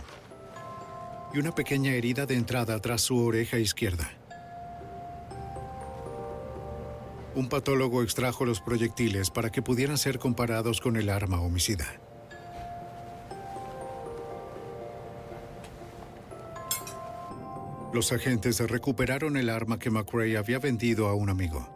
y 1.33 1.39
una 1.39 1.55
pequeña 1.55 1.93
herida 1.93 2.27
de 2.27 2.35
entrada 2.35 2.79
tras 2.79 3.01
su 3.01 3.17
oreja 3.25 3.57
izquierda. 3.57 4.11
Un 7.35 7.47
patólogo 7.47 8.03
extrajo 8.03 8.45
los 8.45 8.59
proyectiles 8.59 9.29
para 9.29 9.51
que 9.51 9.61
pudieran 9.61 9.97
ser 9.97 10.19
comparados 10.19 10.81
con 10.81 10.97
el 10.97 11.09
arma 11.09 11.39
homicida. 11.39 11.99
Los 17.93 18.11
agentes 18.11 18.59
recuperaron 18.59 19.35
el 19.35 19.49
arma 19.49 19.79
que 19.79 19.89
McRae 19.89 20.37
había 20.37 20.59
vendido 20.59 21.07
a 21.07 21.15
un 21.15 21.29
amigo. 21.29 21.67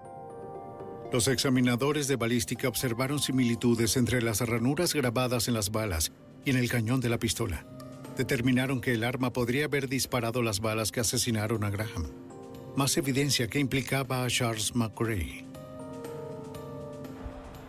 Los 1.11 1.27
examinadores 1.27 2.07
de 2.07 2.15
balística 2.15 2.67
observaron 2.67 3.19
similitudes 3.19 3.97
entre 3.97 4.21
las 4.21 4.41
ranuras 4.41 4.93
grabadas 4.93 5.47
en 5.47 5.53
las 5.53 5.71
balas 5.71 6.11
y 6.45 6.51
en 6.51 6.57
el 6.57 6.69
cañón 6.69 7.01
de 7.01 7.09
la 7.09 7.19
pistola. 7.19 7.65
Determinaron 8.17 8.79
que 8.79 8.93
el 8.93 9.03
arma 9.03 9.33
podría 9.33 9.65
haber 9.65 9.89
disparado 9.89 10.41
las 10.43 10.59
balas 10.59 10.91
que 10.91 10.99
asesinaron 10.99 11.63
a 11.63 11.71
Graham. 11.71 12.11
Más 12.75 12.95
evidencia 12.97 13.47
que 13.47 13.59
implicaba 13.59 14.23
a 14.23 14.27
Charles 14.27 14.75
McRae. 14.75 15.42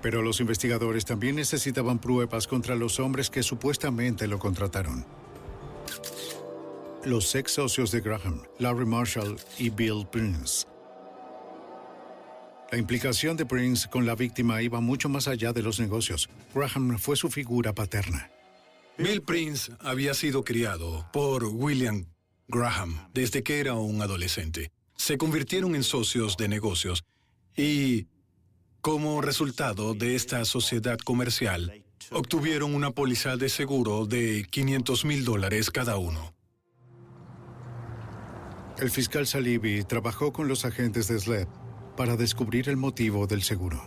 Pero 0.05 0.21
los 0.21 0.39
investigadores 0.41 1.07
también 1.07 1.37
necesitaban 1.37 1.99
pruebas 1.99 2.47
contra 2.47 2.75
los 2.75 3.01
hombres 3.01 3.31
que 3.31 3.43
supuestamente 3.43 4.27
lo 4.27 4.39
contrataron. 4.39 5.07
Los 7.07 7.35
ex 7.35 7.53
socios 7.53 7.91
de 7.91 8.03
Graham, 8.03 8.43
Larry 8.59 8.85
Marshall 8.85 9.39
y 9.57 9.71
Bill 9.71 10.07
Prince. 10.13 10.67
La 12.71 12.77
implicación 12.77 13.39
de 13.39 13.47
Prince 13.47 13.89
con 13.89 14.05
la 14.05 14.15
víctima 14.15 14.61
iba 14.61 14.79
mucho 14.83 15.09
más 15.09 15.27
allá 15.27 15.55
de 15.55 15.63
los 15.63 15.81
negocios. 15.81 16.29
Graham 16.55 16.99
fue 16.99 17.17
su 17.17 17.31
figura 17.31 17.73
paterna. 17.73 18.31
Bill 18.99 19.23
Prince 19.23 19.73
había 19.81 20.13
sido 20.13 20.45
criado 20.45 21.09
por 21.15 21.45
William 21.45 22.05
Graham 22.49 23.09
desde 23.15 23.43
que 23.43 23.59
era 23.59 23.73
un 23.73 24.03
adolescente. 24.03 24.71
Se 24.97 25.17
convirtieron 25.17 25.75
en 25.75 25.83
socios 25.83 26.37
de 26.37 26.49
negocios 26.49 27.05
y, 27.57 28.07
como 28.85 29.23
resultado 29.23 29.95
de 29.95 30.15
esta 30.15 30.45
sociedad 30.45 30.99
comercial, 30.99 31.83
obtuvieron 32.11 32.75
una 32.75 32.91
póliza 32.91 33.39
de 33.39 33.49
seguro 33.49 34.05
de 34.05 34.47
500 34.51 35.07
mil 35.07 35.25
dólares 35.25 35.71
cada 35.71 35.97
uno. 35.97 36.35
El 38.77 38.91
fiscal 38.91 39.27
Salibi 39.27 39.85
trabajó 39.85 40.35
con 40.35 40.49
los 40.49 40.67
agentes 40.67 41.09
de 41.09 41.19
SLED 41.19 41.49
para 41.97 42.19
descubrir 42.19 42.69
el 42.69 42.77
motivo 42.77 43.27
del 43.27 43.43
seguro. 43.43 43.83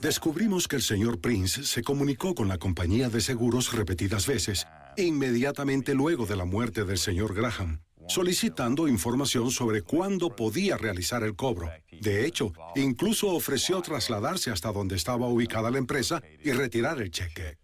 Descubrimos 0.00 0.66
que 0.66 0.76
el 0.76 0.82
señor 0.82 1.20
Prince 1.20 1.64
se 1.64 1.82
comunicó 1.82 2.34
con 2.34 2.48
la 2.48 2.56
compañía 2.56 3.10
de 3.10 3.20
seguros 3.20 3.74
repetidas 3.74 4.26
veces, 4.26 4.66
inmediatamente 4.96 5.92
luego 5.92 6.24
de 6.24 6.36
la 6.36 6.46
muerte 6.46 6.86
del 6.86 6.96
señor 6.96 7.34
Graham, 7.34 7.82
solicitando 8.08 8.88
información 8.88 9.50
sobre 9.50 9.82
cuándo 9.82 10.34
podía 10.34 10.76
realizar 10.76 11.22
el 11.22 11.34
cobro. 11.34 11.70
De 12.00 12.26
hecho, 12.26 12.52
incluso 12.76 13.28
ofreció 13.28 13.80
trasladarse 13.82 14.50
hasta 14.50 14.72
donde 14.72 14.96
estaba 14.96 15.26
ubicada 15.26 15.70
la 15.70 15.78
empresa 15.78 16.22
y 16.42 16.52
retirar 16.52 17.00
el 17.00 17.10
cheque. 17.10 17.58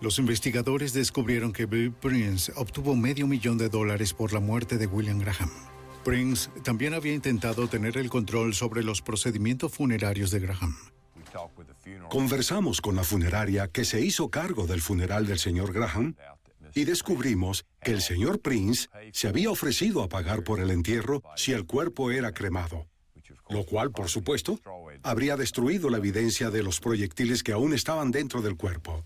Los 0.00 0.18
investigadores 0.18 0.92
descubrieron 0.92 1.52
que 1.52 1.66
Bill 1.66 1.92
Prince 1.92 2.52
obtuvo 2.56 2.96
medio 2.96 3.26
millón 3.26 3.56
de 3.56 3.68
dólares 3.68 4.12
por 4.12 4.32
la 4.32 4.40
muerte 4.40 4.76
de 4.76 4.86
William 4.86 5.20
Graham. 5.20 5.50
Prince 6.04 6.50
también 6.64 6.94
había 6.94 7.14
intentado 7.14 7.68
tener 7.68 7.96
el 7.96 8.10
control 8.10 8.54
sobre 8.54 8.82
los 8.82 9.00
procedimientos 9.00 9.72
funerarios 9.72 10.32
de 10.32 10.40
Graham. 10.40 10.76
Conversamos 12.08 12.80
con 12.80 12.96
la 12.96 13.04
funeraria 13.04 13.68
que 13.68 13.84
se 13.84 14.00
hizo 14.00 14.28
cargo 14.28 14.66
del 14.66 14.80
funeral 14.80 15.26
del 15.26 15.38
señor 15.38 15.72
Graham 15.72 16.16
y 16.74 16.84
descubrimos 16.84 17.64
que 17.82 17.92
el 17.92 18.02
señor 18.02 18.40
Prince 18.40 18.88
se 19.12 19.28
había 19.28 19.50
ofrecido 19.50 20.02
a 20.02 20.08
pagar 20.08 20.44
por 20.44 20.60
el 20.60 20.70
entierro 20.70 21.22
si 21.36 21.52
el 21.52 21.66
cuerpo 21.66 22.10
era 22.10 22.32
cremado, 22.32 22.86
lo 23.50 23.64
cual, 23.64 23.90
por 23.90 24.08
supuesto, 24.08 24.58
habría 25.02 25.36
destruido 25.36 25.90
la 25.90 25.98
evidencia 25.98 26.50
de 26.50 26.62
los 26.62 26.80
proyectiles 26.80 27.42
que 27.42 27.52
aún 27.52 27.74
estaban 27.74 28.10
dentro 28.10 28.42
del 28.42 28.56
cuerpo. 28.56 29.04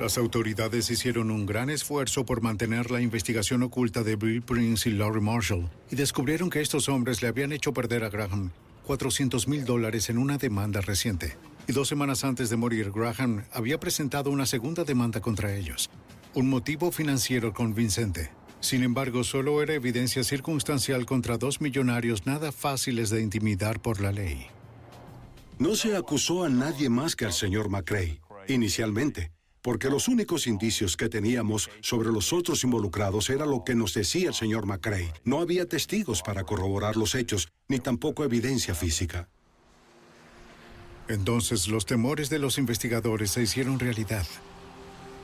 Las 0.00 0.18
autoridades 0.18 0.90
hicieron 0.90 1.30
un 1.30 1.46
gran 1.46 1.70
esfuerzo 1.70 2.26
por 2.26 2.42
mantener 2.42 2.90
la 2.90 3.00
investigación 3.00 3.62
oculta 3.62 4.02
de 4.02 4.16
Bill 4.16 4.42
Prince 4.42 4.90
y 4.90 4.92
Laurie 4.92 5.22
Marshall 5.22 5.70
y 5.90 5.96
descubrieron 5.96 6.50
que 6.50 6.60
estos 6.60 6.90
hombres 6.90 7.22
le 7.22 7.28
habían 7.28 7.50
hecho 7.50 7.72
perder 7.72 8.04
a 8.04 8.10
Graham 8.10 8.50
400 8.86 9.48
mil 9.48 9.64
dólares 9.64 10.10
en 10.10 10.18
una 10.18 10.38
demanda 10.38 10.80
reciente. 10.80 11.36
Y 11.68 11.72
dos 11.72 11.88
semanas 11.88 12.22
antes 12.22 12.48
de 12.48 12.56
morir, 12.56 12.92
Graham 12.92 13.44
había 13.52 13.80
presentado 13.80 14.30
una 14.30 14.46
segunda 14.46 14.84
demanda 14.84 15.20
contra 15.20 15.54
ellos. 15.54 15.90
Un 16.34 16.48
motivo 16.48 16.92
financiero 16.92 17.52
convincente. 17.52 18.30
Sin 18.60 18.84
embargo, 18.84 19.24
solo 19.24 19.62
era 19.62 19.74
evidencia 19.74 20.22
circunstancial 20.22 21.06
contra 21.06 21.38
dos 21.38 21.60
millonarios 21.60 22.24
nada 22.24 22.52
fáciles 22.52 23.10
de 23.10 23.20
intimidar 23.20 23.80
por 23.80 24.00
la 24.00 24.12
ley. 24.12 24.46
No 25.58 25.74
se 25.74 25.96
acusó 25.96 26.44
a 26.44 26.48
nadie 26.48 26.88
más 26.88 27.16
que 27.16 27.24
al 27.24 27.32
señor 27.32 27.68
McRae, 27.68 28.20
inicialmente, 28.46 29.32
porque 29.60 29.90
los 29.90 30.06
únicos 30.06 30.46
indicios 30.46 30.96
que 30.96 31.08
teníamos 31.08 31.70
sobre 31.80 32.10
los 32.10 32.32
otros 32.32 32.62
involucrados 32.62 33.30
era 33.30 33.44
lo 33.44 33.64
que 33.64 33.74
nos 33.74 33.92
decía 33.94 34.28
el 34.28 34.34
señor 34.34 34.66
McRae. 34.66 35.12
No 35.24 35.40
había 35.40 35.66
testigos 35.66 36.22
para 36.22 36.44
corroborar 36.44 36.96
los 36.96 37.16
hechos, 37.16 37.48
ni 37.66 37.80
tampoco 37.80 38.22
evidencia 38.22 38.74
física. 38.74 39.28
Entonces 41.08 41.68
los 41.68 41.86
temores 41.86 42.30
de 42.30 42.38
los 42.38 42.58
investigadores 42.58 43.30
se 43.30 43.42
hicieron 43.42 43.78
realidad. 43.78 44.26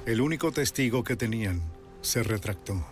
El 0.06 0.20
único 0.20 0.52
testigo 0.52 1.02
que 1.04 1.16
tenían 1.16 1.62
se 2.02 2.22
retractó. 2.22 2.84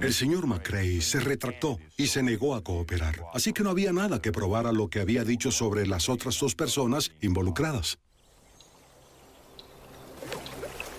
El 0.00 0.12
señor 0.12 0.46
McRae 0.46 1.00
se 1.00 1.20
retractó 1.20 1.78
y 1.96 2.08
se 2.08 2.22
negó 2.22 2.54
a 2.54 2.64
cooperar, 2.64 3.22
así 3.32 3.52
que 3.52 3.62
no 3.62 3.70
había 3.70 3.92
nada 3.92 4.20
que 4.20 4.32
probara 4.32 4.72
lo 4.72 4.88
que 4.88 5.00
había 5.00 5.24
dicho 5.24 5.52
sobre 5.52 5.86
las 5.86 6.08
otras 6.08 6.38
dos 6.40 6.54
personas 6.54 7.12
involucradas. 7.20 7.98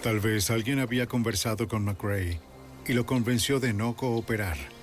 Tal 0.01 0.19
vez 0.19 0.49
alguien 0.49 0.79
había 0.79 1.07
conversado 1.07 1.67
con 1.67 1.83
McRae 1.83 2.39
y 2.87 2.93
lo 2.93 3.05
convenció 3.05 3.59
de 3.59 3.73
no 3.73 3.95
cooperar. 3.95 4.74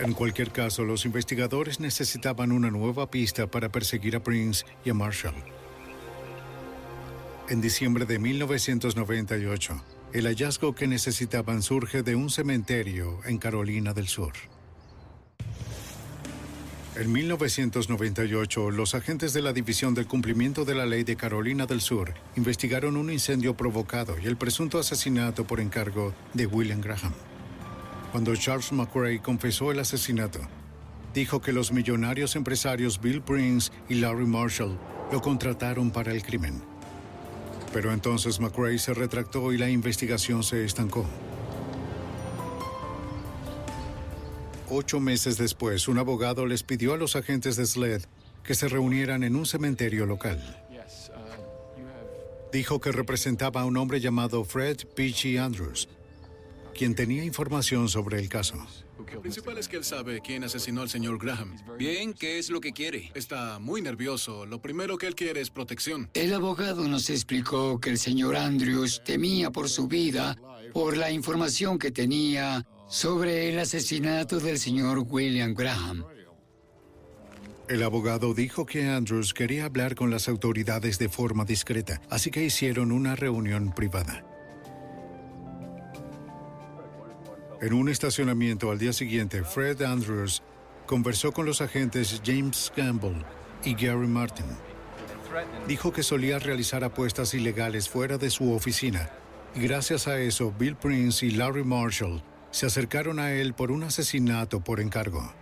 En 0.00 0.12
cualquier 0.12 0.52
caso, 0.52 0.84
los 0.84 1.04
investigadores 1.04 1.80
necesitaban 1.80 2.52
una 2.52 2.70
nueva 2.70 3.10
pista 3.10 3.48
para 3.48 3.68
perseguir 3.68 4.14
a 4.14 4.22
Prince 4.22 4.64
y 4.84 4.90
a 4.90 4.94
Marshall. 4.94 5.34
En 7.48 7.60
diciembre 7.60 8.04
de 8.04 8.18
1998, 8.20 9.82
el 10.12 10.26
hallazgo 10.26 10.74
que 10.74 10.86
necesitaban 10.86 11.62
surge 11.62 12.02
de 12.02 12.14
un 12.14 12.30
cementerio 12.30 13.20
en 13.24 13.38
Carolina 13.38 13.92
del 13.92 14.06
Sur. 14.06 14.34
En 16.94 17.12
1998, 17.12 18.70
los 18.70 18.94
agentes 18.94 19.32
de 19.32 19.42
la 19.42 19.52
División 19.52 19.94
del 19.94 20.06
Cumplimiento 20.06 20.64
de 20.64 20.74
la 20.74 20.86
Ley 20.86 21.04
de 21.04 21.16
Carolina 21.16 21.66
del 21.66 21.80
Sur 21.80 22.14
investigaron 22.36 22.96
un 22.96 23.10
incendio 23.10 23.56
provocado 23.56 24.16
y 24.18 24.26
el 24.26 24.36
presunto 24.36 24.78
asesinato 24.78 25.44
por 25.44 25.60
encargo 25.60 26.14
de 26.34 26.46
William 26.46 26.80
Graham. 26.80 27.14
Cuando 28.12 28.34
Charles 28.34 28.72
McRae 28.72 29.20
confesó 29.20 29.70
el 29.70 29.80
asesinato, 29.80 30.40
dijo 31.12 31.40
que 31.40 31.52
los 31.52 31.72
millonarios 31.72 32.36
empresarios 32.36 33.00
Bill 33.00 33.20
Prince 33.20 33.70
y 33.88 33.96
Larry 33.96 34.26
Marshall 34.26 34.78
lo 35.12 35.20
contrataron 35.20 35.90
para 35.90 36.12
el 36.12 36.22
crimen. 36.22 36.62
Pero 37.72 37.92
entonces 37.92 38.40
McRae 38.40 38.78
se 38.78 38.94
retractó 38.94 39.52
y 39.52 39.58
la 39.58 39.68
investigación 39.68 40.42
se 40.42 40.64
estancó. 40.64 41.04
Ocho 44.70 45.00
meses 45.00 45.36
después, 45.36 45.86
un 45.86 45.98
abogado 45.98 46.46
les 46.46 46.62
pidió 46.62 46.94
a 46.94 46.98
los 46.98 47.14
agentes 47.14 47.56
de 47.56 47.66
SLED 47.66 48.02
que 48.42 48.54
se 48.54 48.68
reunieran 48.68 49.22
en 49.22 49.36
un 49.36 49.44
cementerio 49.44 50.06
local. 50.06 50.40
Dijo 52.52 52.80
que 52.80 52.92
representaba 52.92 53.60
a 53.60 53.64
un 53.66 53.76
hombre 53.76 54.00
llamado 54.00 54.44
Fred 54.44 54.78
Peachy 54.94 55.36
Andrews, 55.36 55.88
quien 56.78 56.94
tenía 56.94 57.24
información 57.24 57.88
sobre 57.88 58.20
el 58.20 58.28
caso. 58.28 58.54
Lo 59.12 59.20
principal 59.20 59.58
es 59.58 59.66
que 59.66 59.78
él 59.78 59.84
sabe 59.84 60.20
quién 60.20 60.44
asesinó 60.44 60.82
al 60.82 60.88
señor 60.88 61.18
Graham. 61.18 61.56
Bien, 61.76 62.14
¿qué 62.14 62.38
es 62.38 62.50
lo 62.50 62.60
que 62.60 62.72
quiere? 62.72 63.10
Está 63.16 63.58
muy 63.58 63.82
nervioso. 63.82 64.46
Lo 64.46 64.62
primero 64.62 64.96
que 64.96 65.08
él 65.08 65.16
quiere 65.16 65.40
es 65.40 65.50
protección. 65.50 66.08
El 66.14 66.32
abogado 66.32 66.86
nos 66.86 67.10
explicó 67.10 67.80
que 67.80 67.90
el 67.90 67.98
señor 67.98 68.36
Andrews 68.36 69.02
temía 69.04 69.50
por 69.50 69.68
su 69.68 69.88
vida 69.88 70.36
por 70.72 70.96
la 70.96 71.10
información 71.10 71.80
que 71.80 71.90
tenía 71.90 72.64
sobre 72.88 73.48
el 73.48 73.58
asesinato 73.58 74.38
del 74.38 74.60
señor 74.60 75.00
William 75.00 75.54
Graham. 75.54 76.04
El 77.68 77.82
abogado 77.82 78.34
dijo 78.34 78.66
que 78.66 78.86
Andrews 78.86 79.34
quería 79.34 79.64
hablar 79.64 79.96
con 79.96 80.10
las 80.10 80.28
autoridades 80.28 81.00
de 81.00 81.08
forma 81.08 81.44
discreta, 81.44 82.00
así 82.08 82.30
que 82.30 82.44
hicieron 82.44 82.92
una 82.92 83.16
reunión 83.16 83.72
privada. 83.74 84.24
En 87.60 87.72
un 87.72 87.88
estacionamiento 87.88 88.70
al 88.70 88.78
día 88.78 88.92
siguiente, 88.92 89.42
Fred 89.42 89.82
Andrews 89.82 90.44
conversó 90.86 91.32
con 91.32 91.44
los 91.44 91.60
agentes 91.60 92.22
James 92.24 92.72
Campbell 92.76 93.24
y 93.64 93.74
Gary 93.74 94.06
Martin. 94.06 94.46
Dijo 95.66 95.92
que 95.92 96.04
solía 96.04 96.38
realizar 96.38 96.84
apuestas 96.84 97.34
ilegales 97.34 97.88
fuera 97.88 98.16
de 98.16 98.30
su 98.30 98.52
oficina 98.52 99.10
y 99.56 99.60
gracias 99.60 100.06
a 100.06 100.20
eso 100.20 100.54
Bill 100.56 100.76
Prince 100.76 101.26
y 101.26 101.32
Larry 101.32 101.64
Marshall 101.64 102.22
se 102.52 102.66
acercaron 102.66 103.18
a 103.18 103.32
él 103.32 103.54
por 103.54 103.72
un 103.72 103.82
asesinato 103.82 104.60
por 104.60 104.78
encargo. 104.78 105.32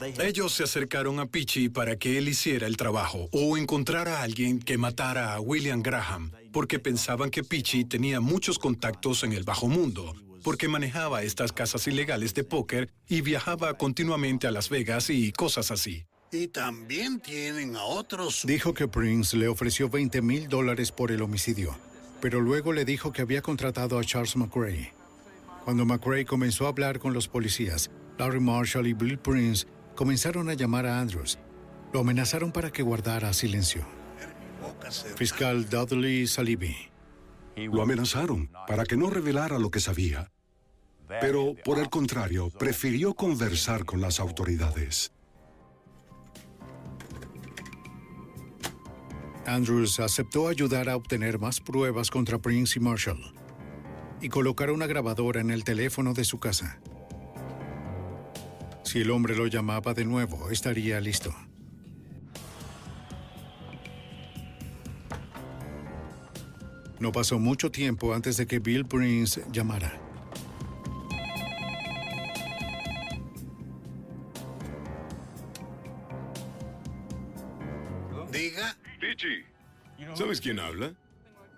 Ellos 0.00 0.52
se 0.52 0.64
acercaron 0.64 1.20
a 1.20 1.26
Pichi 1.26 1.68
para 1.68 1.96
que 1.96 2.16
él 2.16 2.28
hiciera 2.28 2.66
el 2.66 2.76
trabajo 2.76 3.28
o 3.32 3.58
encontrara 3.58 4.18
a 4.18 4.22
alguien 4.22 4.58
que 4.58 4.78
matara 4.78 5.34
a 5.34 5.40
William 5.40 5.82
Graham, 5.82 6.32
porque 6.52 6.78
pensaban 6.78 7.30
que 7.30 7.44
Pichi 7.44 7.84
tenía 7.84 8.20
muchos 8.20 8.58
contactos 8.58 9.24
en 9.24 9.32
el 9.32 9.44
bajo 9.44 9.68
mundo, 9.68 10.14
porque 10.42 10.68
manejaba 10.68 11.22
estas 11.22 11.52
casas 11.52 11.86
ilegales 11.86 12.32
de 12.34 12.44
póker 12.44 12.90
y 13.08 13.20
viajaba 13.20 13.74
continuamente 13.74 14.46
a 14.46 14.50
Las 14.50 14.70
Vegas 14.70 15.10
y 15.10 15.32
cosas 15.32 15.70
así. 15.70 16.06
Y 16.32 16.48
también 16.48 17.20
tienen 17.20 17.76
a 17.76 17.84
otros. 17.84 18.44
Dijo 18.46 18.72
que 18.72 18.88
Prince 18.88 19.36
le 19.36 19.48
ofreció 19.48 19.90
20 19.90 20.22
mil 20.22 20.48
dólares 20.48 20.92
por 20.92 21.10
el 21.10 21.20
homicidio, 21.22 21.76
pero 22.20 22.40
luego 22.40 22.72
le 22.72 22.84
dijo 22.84 23.12
que 23.12 23.22
había 23.22 23.42
contratado 23.42 23.98
a 23.98 24.04
Charles 24.04 24.36
McRae. 24.36 24.94
Cuando 25.64 25.84
McRae 25.84 26.24
comenzó 26.24 26.66
a 26.66 26.70
hablar 26.70 27.00
con 27.00 27.12
los 27.12 27.28
policías, 27.28 27.90
Larry 28.18 28.40
Marshall 28.40 28.86
y 28.86 28.92
Bill 28.92 29.18
Prince 29.18 29.66
comenzaron 30.00 30.48
a 30.48 30.54
llamar 30.54 30.86
a 30.86 30.98
Andrews. 30.98 31.38
Lo 31.92 32.00
amenazaron 32.00 32.52
para 32.52 32.72
que 32.72 32.82
guardara 32.82 33.34
silencio. 33.34 33.84
Fiscal 35.16 35.68
Dudley 35.68 36.26
Salibi. 36.26 36.74
Lo 37.54 37.82
amenazaron 37.82 38.48
para 38.66 38.86
que 38.86 38.96
no 38.96 39.10
revelara 39.10 39.58
lo 39.58 39.70
que 39.70 39.78
sabía. 39.78 40.32
Pero, 41.20 41.54
por 41.66 41.78
el 41.78 41.90
contrario, 41.90 42.48
prefirió 42.48 43.12
conversar 43.12 43.84
con 43.84 44.00
las 44.00 44.20
autoridades. 44.20 45.12
Andrews 49.44 50.00
aceptó 50.00 50.48
ayudar 50.48 50.88
a 50.88 50.96
obtener 50.96 51.38
más 51.38 51.60
pruebas 51.60 52.10
contra 52.10 52.38
Prince 52.38 52.78
y 52.78 52.82
Marshall 52.82 53.20
y 54.22 54.30
colocar 54.30 54.70
una 54.70 54.86
grabadora 54.86 55.42
en 55.42 55.50
el 55.50 55.62
teléfono 55.62 56.14
de 56.14 56.24
su 56.24 56.38
casa. 56.38 56.80
Si 58.90 58.98
el 58.98 59.12
hombre 59.12 59.36
lo 59.36 59.46
llamaba 59.46 59.94
de 59.94 60.04
nuevo, 60.04 60.50
estaría 60.50 61.00
listo. 61.00 61.32
No 66.98 67.12
pasó 67.12 67.38
mucho 67.38 67.70
tiempo 67.70 68.12
antes 68.12 68.36
de 68.36 68.48
que 68.48 68.58
Bill 68.58 68.84
Prince 68.84 69.44
llamara. 69.52 69.92
Diga. 78.32 78.76
Pichi, 78.98 79.44
¿sabes 80.14 80.40
quién 80.40 80.58
habla? 80.58 80.94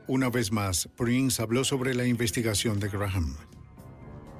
Una 0.06 0.28
vez 0.28 0.52
más, 0.52 0.86
Prince 0.98 1.40
habló 1.40 1.64
sobre 1.64 1.94
la 1.94 2.04
investigación 2.04 2.78
de 2.78 2.90
Graham. 2.90 3.38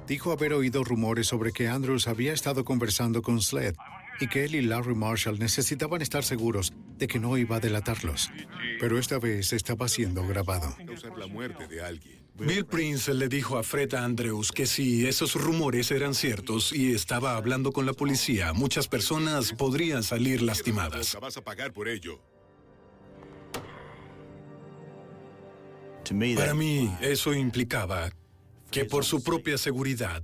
Dijo 0.07 0.31
haber 0.31 0.53
oído 0.53 0.83
rumores 0.83 1.27
sobre 1.27 1.51
que 1.51 1.67
Andrews 1.67 2.07
había 2.07 2.33
estado 2.33 2.65
conversando 2.65 3.21
con 3.21 3.41
Sled 3.41 3.75
y 4.19 4.27
que 4.27 4.45
él 4.45 4.55
y 4.55 4.61
Larry 4.61 4.95
Marshall 4.95 5.39
necesitaban 5.39 6.01
estar 6.01 6.23
seguros 6.23 6.73
de 6.97 7.07
que 7.07 7.19
no 7.19 7.37
iba 7.37 7.55
a 7.55 7.59
delatarlos. 7.59 8.29
Pero 8.79 8.99
esta 8.99 9.17
vez 9.17 9.53
estaba 9.53 9.87
siendo 9.87 10.27
grabado. 10.27 10.75
Causar 10.85 11.17
la 11.17 11.27
muerte 11.27 11.67
de 11.67 11.81
alguien. 11.81 12.23
Bill 12.35 12.65
Prince 12.65 13.13
le 13.13 13.27
dijo 13.27 13.57
a 13.57 13.63
Fred 13.63 13.93
Andrews 13.93 14.51
que 14.51 14.65
si 14.65 15.07
esos 15.07 15.35
rumores 15.35 15.91
eran 15.91 16.15
ciertos 16.15 16.73
y 16.73 16.91
estaba 16.93 17.35
hablando 17.35 17.71
con 17.71 17.85
la 17.85 17.93
policía, 17.93 18.53
muchas 18.53 18.87
personas 18.87 19.53
podrían 19.53 20.03
salir 20.03 20.41
lastimadas. 20.41 21.17
Vas 21.21 21.37
a 21.37 21.43
pagar 21.43 21.73
por 21.73 21.87
ello. 21.87 22.19
Para 26.35 26.53
mí, 26.53 26.93
eso 27.01 27.33
implicaba 27.33 28.09
que 28.73 28.85
por 28.85 29.05
su 29.05 29.21
propia 29.21 29.59
seguridad 29.59 30.23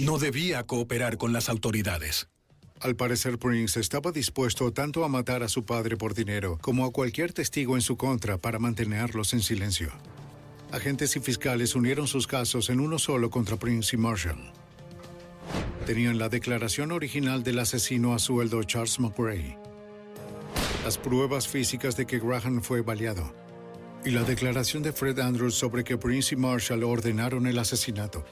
no 0.00 0.18
debía 0.18 0.62
cooperar 0.64 1.18
con 1.18 1.34
las 1.34 1.50
autoridades. 1.50 2.26
Al 2.80 2.96
parecer, 2.96 3.38
Prince 3.38 3.78
estaba 3.78 4.12
dispuesto 4.12 4.72
tanto 4.72 5.04
a 5.04 5.08
matar 5.08 5.42
a 5.42 5.48
su 5.48 5.66
padre 5.66 5.98
por 5.98 6.14
dinero 6.14 6.58
como 6.62 6.86
a 6.86 6.90
cualquier 6.90 7.34
testigo 7.34 7.76
en 7.76 7.82
su 7.82 7.98
contra 7.98 8.38
para 8.38 8.58
mantenerlos 8.58 9.34
en 9.34 9.42
silencio. 9.42 9.92
Agentes 10.72 11.16
y 11.16 11.20
fiscales 11.20 11.74
unieron 11.74 12.06
sus 12.06 12.26
casos 12.26 12.70
en 12.70 12.80
uno 12.80 12.98
solo 12.98 13.28
contra 13.28 13.58
Prince 13.58 13.94
y 13.94 13.98
Marshall. 13.98 14.40
Tenían 15.84 16.18
la 16.18 16.30
declaración 16.30 16.92
original 16.92 17.42
del 17.42 17.58
asesino 17.58 18.14
a 18.14 18.18
sueldo 18.18 18.62
Charles 18.62 18.98
McRae, 19.00 19.58
las 20.82 20.96
pruebas 20.96 21.46
físicas 21.46 21.94
de 21.94 22.06
que 22.06 22.18
Graham 22.18 22.62
fue 22.62 22.80
baleado 22.80 23.41
y 24.04 24.10
la 24.10 24.24
declaración 24.24 24.82
de 24.82 24.92
Fred 24.92 25.18
Andrews 25.20 25.54
sobre 25.54 25.84
que 25.84 25.96
Prince 25.96 26.34
y 26.34 26.38
Marshall 26.38 26.82
ordenaron 26.82 27.46
el 27.46 27.58
asesinato, 27.58 28.24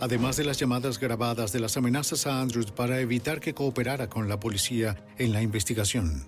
además 0.00 0.36
de 0.36 0.44
las 0.44 0.58
llamadas 0.58 0.98
grabadas 0.98 1.52
de 1.52 1.60
las 1.60 1.76
amenazas 1.76 2.26
a 2.26 2.40
Andrews 2.40 2.70
para 2.70 3.00
evitar 3.00 3.40
que 3.40 3.54
cooperara 3.54 4.08
con 4.08 4.28
la 4.28 4.40
policía 4.40 5.04
en 5.18 5.32
la 5.32 5.42
investigación. 5.42 6.26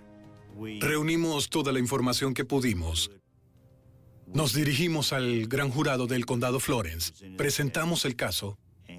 Reunimos 0.81 1.49
toda 1.49 1.73
la 1.73 1.79
información 1.79 2.35
que 2.35 2.45
pudimos. 2.45 3.11
Nos 4.27 4.53
dirigimos 4.55 5.13
al 5.13 5.47
gran 5.47 5.71
jurado 5.71 6.07
del 6.07 6.27
condado 6.27 6.61
Florence, 6.61 7.13
presentamos 7.37 8.05
el 8.05 8.17
caso 8.17 8.59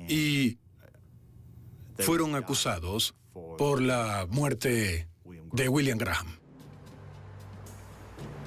y 0.09 0.57
fueron 1.99 2.35
acusados 2.35 3.13
por 3.57 3.81
la 3.81 4.27
muerte 4.29 5.07
de 5.53 5.69
William 5.69 5.97
Graham. 5.97 6.40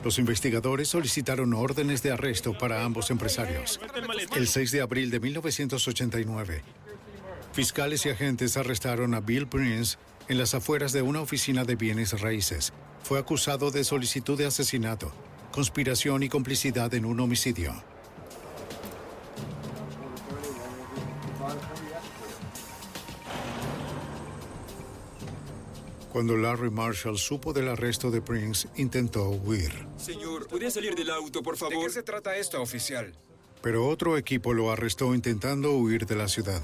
Los 0.05 0.19
investigadores 0.19 0.89
solicitaron 0.89 1.55
órdenes 1.55 2.03
de 2.03 2.13
arresto 2.13 2.57
para 2.59 2.85
ambos 2.85 3.11
empresarios. 3.11 3.81
El 4.37 4.47
6 4.47 4.71
de 4.71 4.83
abril 4.83 5.11
de 5.11 5.19
1989, 5.19 6.63
fiscales 7.55 8.05
y 8.05 8.11
agentes 8.11 8.59
arrestaron 8.59 9.15
a 9.15 9.21
Bill 9.21 9.47
Prince 9.47 9.97
en 10.29 10.37
las 10.37 10.55
afueras 10.55 10.93
de 10.93 11.01
una 11.01 11.23
oficina 11.23 11.65
de 11.65 11.77
bienes 11.77 12.21
raíces. 12.21 12.75
Fue 13.03 13.19
acusado 13.19 13.71
de 13.71 13.83
solicitud 13.83 14.37
de 14.37 14.45
asesinato, 14.45 15.11
conspiración 15.53 16.23
y 16.23 16.29
complicidad 16.29 16.93
en 16.93 17.07
un 17.07 17.21
homicidio. 17.21 17.73
Cuando 26.15 26.37
Larry 26.37 26.71
Marshall 26.71 27.19
supo 27.19 27.53
del 27.53 27.69
arresto 27.69 28.09
de 28.09 28.23
Prince, 28.23 28.69
intentó 28.77 29.31
huir. 29.31 29.73
Señor, 29.97 30.47
¿podría 30.47 30.71
salir 30.71 30.95
del 30.95 31.11
auto, 31.11 31.43
por 31.43 31.57
favor? 31.57 31.75
¿De 31.75 31.87
qué 31.87 31.91
se 31.91 32.05
trata 32.05 32.37
esto, 32.37 32.63
oficial? 32.63 33.13
Pero 33.61 33.89
otro 33.89 34.17
equipo 34.17 34.55
lo 34.55 34.71
arrestó 34.71 35.13
intentando 35.13 35.73
huir 35.73 36.07
de 36.07 36.15
la 36.15 36.29
ciudad. 36.29 36.63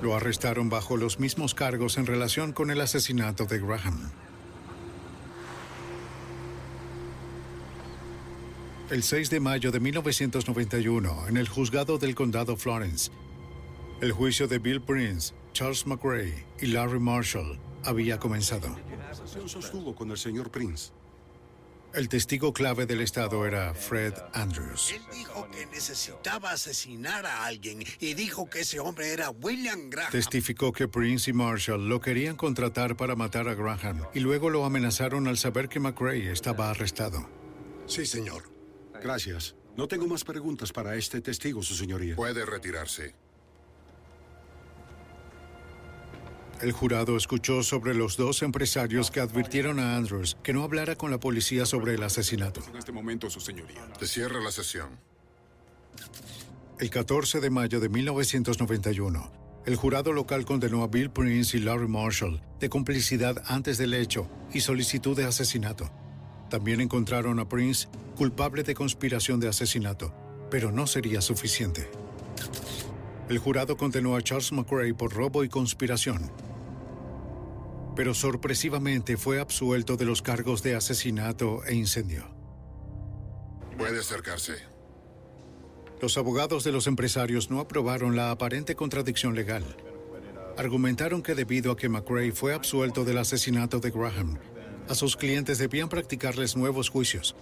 Lo 0.00 0.16
arrestaron 0.16 0.70
bajo 0.70 0.96
los 0.96 1.20
mismos 1.20 1.52
cargos 1.52 1.98
en 1.98 2.06
relación 2.06 2.54
con 2.54 2.70
el 2.70 2.80
asesinato 2.80 3.44
de 3.44 3.58
Graham. 3.58 4.12
El 8.88 9.02
6 9.02 9.28
de 9.28 9.40
mayo 9.40 9.70
de 9.70 9.80
1991, 9.80 11.28
en 11.28 11.36
el 11.36 11.48
juzgado 11.50 11.98
del 11.98 12.14
condado 12.14 12.56
Florence, 12.56 13.10
el 14.00 14.12
juicio 14.12 14.46
de 14.48 14.58
Bill 14.58 14.80
Prince, 14.80 15.34
Charles 15.52 15.86
McRae 15.86 16.46
y 16.60 16.66
Larry 16.66 17.00
Marshall 17.00 17.58
había 17.84 18.18
comenzado. 18.18 18.74
¿Qué 19.32 19.48
sostuvo 19.48 19.94
con 19.94 20.10
el 20.10 20.18
señor 20.18 20.50
Prince? 20.50 20.92
El 21.92 22.08
testigo 22.08 22.52
clave 22.52 22.86
del 22.86 23.00
estado 23.00 23.46
era 23.46 23.72
Fred 23.72 24.14
Andrews. 24.32 24.92
Él 24.92 25.02
dijo 25.12 25.48
que 25.52 25.66
necesitaba 25.66 26.50
asesinar 26.50 27.24
a 27.24 27.44
alguien 27.44 27.84
y 28.00 28.14
dijo 28.14 28.50
que 28.50 28.60
ese 28.60 28.80
hombre 28.80 29.12
era 29.12 29.30
William 29.30 29.90
Graham. 29.90 30.10
Testificó 30.10 30.72
que 30.72 30.88
Prince 30.88 31.30
y 31.30 31.32
Marshall 31.32 31.88
lo 31.88 32.00
querían 32.00 32.34
contratar 32.34 32.96
para 32.96 33.14
matar 33.14 33.46
a 33.48 33.54
Graham 33.54 34.02
y 34.12 34.18
luego 34.20 34.50
lo 34.50 34.64
amenazaron 34.64 35.28
al 35.28 35.38
saber 35.38 35.68
que 35.68 35.78
McRae 35.78 36.32
estaba 36.32 36.68
arrestado. 36.68 37.28
Sí, 37.86 38.06
señor. 38.06 38.50
Gracias. 39.00 39.54
No 39.76 39.86
tengo 39.86 40.08
más 40.08 40.24
preguntas 40.24 40.72
para 40.72 40.96
este 40.96 41.20
testigo, 41.20 41.62
su 41.62 41.76
señoría. 41.76 42.16
Puede 42.16 42.44
retirarse. 42.44 43.14
El 46.60 46.72
jurado 46.72 47.16
escuchó 47.16 47.62
sobre 47.62 47.94
los 47.94 48.16
dos 48.16 48.42
empresarios 48.42 49.10
que 49.10 49.20
advirtieron 49.20 49.78
a 49.78 49.96
Andrews 49.96 50.36
que 50.42 50.52
no 50.52 50.62
hablara 50.62 50.96
con 50.96 51.10
la 51.10 51.18
policía 51.18 51.66
sobre 51.66 51.94
el 51.94 52.02
asesinato. 52.02 52.62
En 52.70 52.76
este 52.76 52.92
momento, 52.92 53.28
su 53.28 53.40
señoría. 53.40 53.86
Se 53.98 54.06
cierra 54.06 54.40
la 54.40 54.52
sesión. 54.52 54.88
El 56.78 56.90
14 56.90 57.40
de 57.40 57.50
mayo 57.50 57.80
de 57.80 57.88
1991, 57.88 59.32
el 59.66 59.76
jurado 59.76 60.12
local 60.12 60.44
condenó 60.44 60.82
a 60.82 60.88
Bill 60.88 61.10
Prince 61.10 61.56
y 61.56 61.60
Larry 61.60 61.88
Marshall 61.88 62.42
de 62.60 62.68
complicidad 62.68 63.42
antes 63.46 63.78
del 63.78 63.94
hecho 63.94 64.28
y 64.52 64.60
solicitud 64.60 65.16
de 65.16 65.24
asesinato. 65.24 65.90
También 66.50 66.80
encontraron 66.80 67.38
a 67.40 67.48
Prince 67.48 67.88
culpable 68.16 68.62
de 68.62 68.74
conspiración 68.74 69.40
de 69.40 69.48
asesinato, 69.48 70.14
pero 70.50 70.70
no 70.70 70.86
sería 70.86 71.20
suficiente. 71.20 71.88
El 73.28 73.38
jurado 73.38 73.76
condenó 73.76 74.16
a 74.16 74.22
Charles 74.22 74.52
McRae 74.52 74.92
por 74.92 75.14
robo 75.14 75.44
y 75.44 75.48
conspiración, 75.48 76.30
pero 77.96 78.12
sorpresivamente 78.12 79.16
fue 79.16 79.40
absuelto 79.40 79.96
de 79.96 80.04
los 80.04 80.20
cargos 80.20 80.62
de 80.62 80.74
asesinato 80.74 81.64
e 81.64 81.74
incendio. 81.74 82.28
Puede 83.78 84.00
acercarse. 84.00 84.54
Los 86.02 86.18
abogados 86.18 86.64
de 86.64 86.72
los 86.72 86.86
empresarios 86.86 87.50
no 87.50 87.60
aprobaron 87.60 88.14
la 88.14 88.30
aparente 88.30 88.74
contradicción 88.74 89.34
legal. 89.34 89.64
Argumentaron 90.58 91.22
que 91.22 91.34
debido 91.34 91.72
a 91.72 91.76
que 91.76 91.88
McRae 91.88 92.32
fue 92.32 92.52
absuelto 92.52 93.04
del 93.04 93.18
asesinato 93.18 93.80
de 93.80 93.90
Graham, 93.90 94.38
a 94.88 94.94
sus 94.94 95.16
clientes 95.16 95.56
debían 95.56 95.88
practicarles 95.88 96.56
nuevos 96.56 96.90
juicios. 96.90 97.34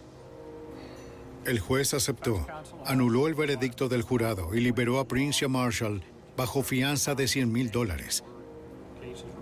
El 1.45 1.59
juez 1.59 1.93
aceptó, 1.93 2.47
anuló 2.87 3.27
el 3.27 3.35
veredicto 3.35 3.89
del 3.89 4.03
jurado 4.03 4.55
y 4.55 4.61
liberó 4.61 5.01
a 5.01 5.09
Prince 5.09 5.49
Marshall 5.49 6.03
bajo 6.37 6.63
fianza 6.63 7.17
de 7.17 7.27
100 7.27 7.51
mil 7.51 7.71
dólares. 7.73 8.23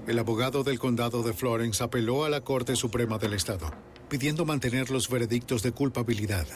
El 0.06 0.18
abogado 0.18 0.64
del 0.64 0.78
condado 0.78 1.22
de 1.22 1.34
Florence 1.34 1.84
apeló 1.84 2.24
a 2.24 2.30
la 2.30 2.40
Corte 2.40 2.74
Suprema 2.74 3.18
del 3.18 3.34
Estado, 3.34 3.70
pidiendo 4.08 4.46
mantener 4.46 4.90
los 4.90 5.10
veredictos 5.10 5.62
de 5.62 5.72
culpabilidad. 5.72 6.46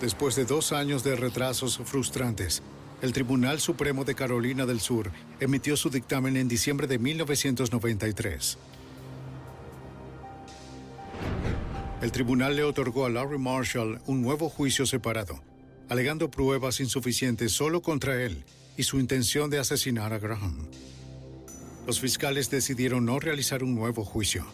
Después 0.00 0.34
de 0.34 0.44
dos 0.44 0.72
años 0.72 1.04
de 1.04 1.14
retrasos 1.14 1.78
frustrantes, 1.84 2.62
el 3.00 3.12
Tribunal 3.12 3.60
Supremo 3.60 4.04
de 4.04 4.16
Carolina 4.16 4.66
del 4.66 4.80
Sur 4.80 5.12
emitió 5.38 5.76
su 5.76 5.88
dictamen 5.88 6.36
en 6.36 6.48
diciembre 6.48 6.88
de 6.88 6.98
1993. 6.98 8.58
El 12.04 12.12
tribunal 12.12 12.54
le 12.54 12.64
otorgó 12.64 13.06
a 13.06 13.08
Larry 13.08 13.38
Marshall 13.38 13.98
un 14.04 14.20
nuevo 14.20 14.50
juicio 14.50 14.84
separado, 14.84 15.42
alegando 15.88 16.30
pruebas 16.30 16.80
insuficientes 16.80 17.52
solo 17.52 17.80
contra 17.80 18.22
él 18.22 18.44
y 18.76 18.82
su 18.82 19.00
intención 19.00 19.48
de 19.48 19.58
asesinar 19.58 20.12
a 20.12 20.18
Graham. 20.18 20.68
los 21.86 22.00
fiscales 22.00 22.50
decidieron 22.50 23.06
no 23.06 23.18
realizar 23.20 23.64
un 23.64 23.74
nuevo 23.74 24.04
juicio. 24.04 24.44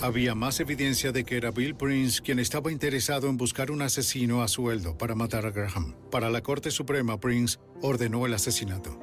Había 0.00 0.34
más 0.34 0.58
evidencia 0.58 1.12
de 1.12 1.22
que 1.22 1.36
era 1.36 1.52
Bill 1.52 1.76
Prince 1.76 2.20
quien 2.20 2.40
estaba 2.40 2.72
interesado 2.72 3.28
en 3.28 3.36
buscar 3.36 3.70
un 3.70 3.82
asesino 3.82 4.42
a 4.42 4.48
sueldo 4.48 4.98
para 4.98 5.14
matar 5.14 5.46
a 5.46 5.52
Graham. 5.52 5.94
Para 6.10 6.28
la 6.28 6.42
Corte 6.42 6.72
Suprema, 6.72 7.20
Prince 7.20 7.58
ordenó 7.82 8.26
el 8.26 8.34
asesinato. 8.34 8.98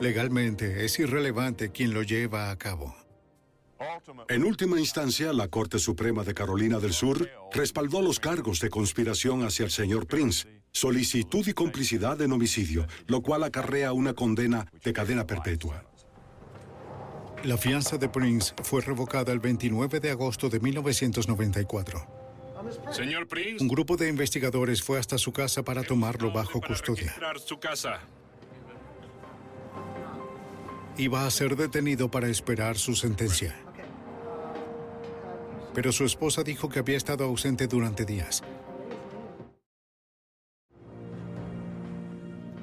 Legalmente 0.00 0.84
es 0.84 0.96
irrelevante 1.00 1.72
quién 1.72 1.92
lo 1.92 2.04
lleva 2.04 2.52
a 2.52 2.56
cabo. 2.56 3.01
En 4.28 4.44
última 4.44 4.78
instancia, 4.78 5.32
la 5.32 5.48
Corte 5.48 5.78
Suprema 5.78 6.24
de 6.24 6.34
Carolina 6.34 6.78
del 6.78 6.92
Sur 6.92 7.28
respaldó 7.52 8.02
los 8.02 8.20
cargos 8.20 8.60
de 8.60 8.70
conspiración 8.70 9.44
hacia 9.44 9.64
el 9.64 9.70
señor 9.70 10.06
Prince, 10.06 10.62
solicitud 10.72 11.46
y 11.46 11.52
complicidad 11.52 12.20
en 12.22 12.32
homicidio, 12.32 12.86
lo 13.06 13.22
cual 13.22 13.44
acarrea 13.44 13.92
una 13.92 14.14
condena 14.14 14.66
de 14.82 14.92
cadena 14.92 15.26
perpetua. 15.26 15.84
La 17.44 17.56
fianza 17.56 17.98
de 17.98 18.08
Prince 18.08 18.54
fue 18.62 18.82
revocada 18.82 19.32
el 19.32 19.40
29 19.40 19.98
de 19.98 20.10
agosto 20.10 20.48
de 20.48 20.60
1994. 20.60 22.22
Señor 22.92 23.26
Prince. 23.26 23.62
Un 23.62 23.68
grupo 23.68 23.96
de 23.96 24.08
investigadores 24.08 24.82
fue 24.82 24.98
hasta 24.98 25.18
su 25.18 25.32
casa 25.32 25.62
para 25.64 25.82
tomarlo 25.82 26.32
bajo 26.32 26.60
custodia. 26.60 27.06
Registrar 27.06 27.40
su 27.40 27.58
casa. 27.58 28.00
Iba 30.96 31.26
a 31.26 31.30
ser 31.30 31.56
detenido 31.56 32.10
para 32.10 32.28
esperar 32.28 32.78
su 32.78 32.94
sentencia. 32.94 33.56
Pero 35.74 35.92
su 35.92 36.04
esposa 36.04 36.42
dijo 36.42 36.68
que 36.68 36.78
había 36.78 36.96
estado 36.96 37.24
ausente 37.24 37.66
durante 37.66 38.04
días. 38.04 38.42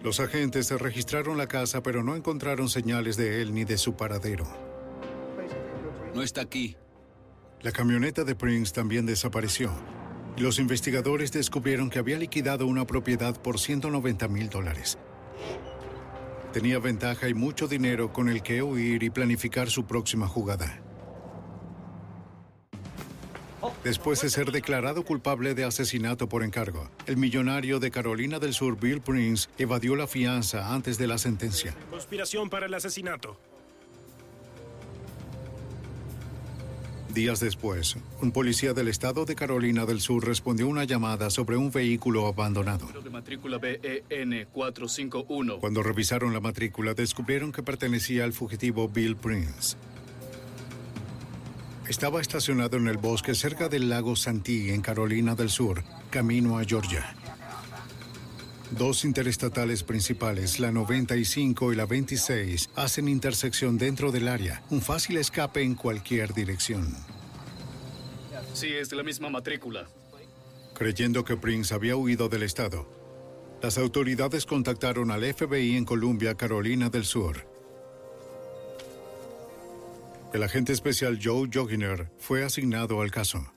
Los 0.03 0.19
agentes 0.19 0.71
registraron 0.71 1.37
la 1.37 1.47
casa, 1.47 1.83
pero 1.83 2.03
no 2.03 2.15
encontraron 2.15 2.69
señales 2.69 3.17
de 3.17 3.41
él 3.41 3.53
ni 3.53 3.65
de 3.65 3.77
su 3.77 3.95
paradero. 3.95 4.47
No 6.15 6.21
está 6.21 6.41
aquí. 6.41 6.77
La 7.61 7.71
camioneta 7.71 8.23
de 8.23 8.35
Prince 8.35 8.73
también 8.73 9.05
desapareció. 9.05 9.71
Los 10.37 10.57
investigadores 10.57 11.33
descubrieron 11.33 11.89
que 11.89 11.99
había 11.99 12.17
liquidado 12.17 12.65
una 12.65 12.87
propiedad 12.87 13.39
por 13.41 13.59
190 13.59 14.27
mil 14.29 14.49
dólares. 14.49 14.97
Tenía 16.53 16.79
ventaja 16.79 17.27
y 17.27 17.33
mucho 17.33 17.67
dinero 17.67 18.13
con 18.13 18.29
el 18.29 18.41
que 18.41 18.63
huir 18.63 19.03
y 19.03 19.09
planificar 19.09 19.69
su 19.69 19.85
próxima 19.85 20.27
jugada. 20.27 20.81
Después 23.83 24.21
de 24.21 24.29
ser 24.29 24.51
declarado 24.51 25.03
culpable 25.03 25.53
de 25.53 25.63
asesinato 25.63 26.29
por 26.29 26.43
encargo, 26.43 26.89
el 27.05 27.17
millonario 27.17 27.79
de 27.79 27.91
Carolina 27.91 28.39
del 28.39 28.53
Sur, 28.53 28.79
Bill 28.79 29.01
Prince, 29.01 29.49
evadió 29.57 29.95
la 29.95 30.07
fianza 30.07 30.73
antes 30.73 30.97
de 30.97 31.07
la 31.07 31.17
sentencia. 31.17 31.75
Conspiración 31.89 32.49
para 32.49 32.65
el 32.65 32.73
asesinato. 32.73 33.37
Días 37.13 37.39
después, 37.39 37.97
un 38.21 38.31
policía 38.31 38.73
del 38.73 38.87
estado 38.87 39.25
de 39.25 39.33
Carolina 39.33 39.87
del 39.87 39.99
Sur 39.99 40.25
respondió 40.27 40.67
a 40.67 40.69
una 40.69 40.83
llamada 40.83 41.31
sobre 41.31 41.57
un 41.57 41.71
vehículo 41.71 42.27
abandonado. 42.27 42.87
De 43.01 43.09
matrícula 43.09 43.57
BEN 43.57 44.47
451. 44.53 45.59
Cuando 45.59 45.81
revisaron 45.81 46.33
la 46.33 46.39
matrícula, 46.39 46.93
descubrieron 46.93 47.51
que 47.51 47.63
pertenecía 47.63 48.25
al 48.25 48.33
fugitivo 48.33 48.87
Bill 48.87 49.15
Prince. 49.15 49.75
Estaba 51.89 52.21
estacionado 52.21 52.77
en 52.77 52.87
el 52.87 52.97
bosque 52.97 53.33
cerca 53.33 53.67
del 53.67 53.89
lago 53.89 54.15
Santee, 54.15 54.75
en 54.75 54.81
Carolina 54.81 55.33
del 55.33 55.49
Sur, 55.49 55.83
camino 56.11 56.59
a 56.59 56.63
Georgia. 56.63 57.15
Dos 58.69 59.03
interestatales 59.03 59.81
principales, 59.81 60.59
la 60.59 60.71
95 60.71 61.73
y 61.73 61.75
la 61.75 61.87
26, 61.87 62.69
hacen 62.75 63.07
intersección 63.07 63.79
dentro 63.79 64.11
del 64.11 64.27
área, 64.27 64.61
un 64.69 64.83
fácil 64.83 65.17
escape 65.17 65.63
en 65.63 65.73
cualquier 65.73 66.31
dirección. 66.35 66.95
Sí, 68.53 68.67
es 68.67 68.91
de 68.91 68.95
la 68.95 69.01
misma 69.01 69.31
matrícula. 69.31 69.87
Creyendo 70.75 71.23
que 71.23 71.37
Prince 71.37 71.73
había 71.73 71.95
huido 71.95 72.29
del 72.29 72.43
estado, 72.43 72.87
las 73.63 73.79
autoridades 73.79 74.45
contactaron 74.45 75.09
al 75.09 75.23
FBI 75.23 75.75
en 75.75 75.85
Columbia, 75.85 76.35
Carolina 76.35 76.91
del 76.91 77.05
Sur. 77.05 77.48
El 80.31 80.43
agente 80.43 80.73
especial 80.73 81.19
Joe 81.21 81.49
Joginer 81.51 82.11
fue 82.19 82.43
asignado 82.43 83.01
al 83.01 83.09
caso. 83.09 83.51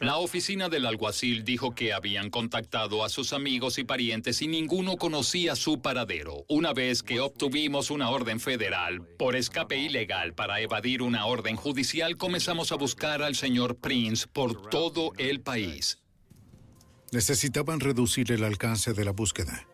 La 0.00 0.16
oficina 0.16 0.68
del 0.68 0.86
alguacil 0.86 1.44
dijo 1.44 1.72
que 1.72 1.92
habían 1.92 2.30
contactado 2.30 3.04
a 3.04 3.08
sus 3.08 3.32
amigos 3.32 3.78
y 3.78 3.84
parientes 3.84 4.42
y 4.42 4.48
ninguno 4.48 4.96
conocía 4.96 5.54
su 5.54 5.80
paradero. 5.80 6.44
Una 6.48 6.72
vez 6.72 7.04
que 7.04 7.20
obtuvimos 7.20 7.92
una 7.92 8.10
orden 8.10 8.40
federal 8.40 9.02
por 9.16 9.36
escape 9.36 9.76
ilegal 9.76 10.34
para 10.34 10.60
evadir 10.60 11.02
una 11.02 11.26
orden 11.26 11.54
judicial, 11.54 12.16
comenzamos 12.16 12.72
a 12.72 12.74
buscar 12.74 13.22
al 13.22 13.36
señor 13.36 13.76
Prince 13.76 14.26
por 14.26 14.68
todo 14.68 15.12
el 15.16 15.40
país. 15.40 16.02
Necesitaban 17.12 17.78
reducir 17.78 18.32
el 18.32 18.42
alcance 18.42 18.92
de 18.92 19.04
la 19.04 19.12
búsqueda. 19.12 19.66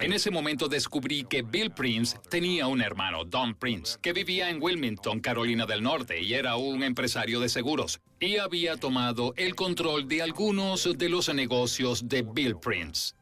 En 0.00 0.12
ese 0.12 0.30
momento 0.30 0.68
descubrí 0.68 1.24
que 1.24 1.42
Bill 1.42 1.70
Prince 1.70 2.18
tenía 2.28 2.66
un 2.66 2.80
hermano, 2.80 3.24
Don 3.24 3.54
Prince, 3.54 3.98
que 4.00 4.12
vivía 4.12 4.50
en 4.50 4.62
Wilmington, 4.62 5.20
Carolina 5.20 5.66
del 5.66 5.82
Norte, 5.82 6.20
y 6.22 6.34
era 6.34 6.56
un 6.56 6.82
empresario 6.82 7.40
de 7.40 7.48
seguros, 7.48 8.00
y 8.20 8.36
había 8.36 8.76
tomado 8.76 9.32
el 9.36 9.54
control 9.54 10.08
de 10.08 10.22
algunos 10.22 10.88
de 10.96 11.08
los 11.08 11.32
negocios 11.34 12.08
de 12.08 12.22
Bill 12.22 12.56
Prince. 12.56 13.14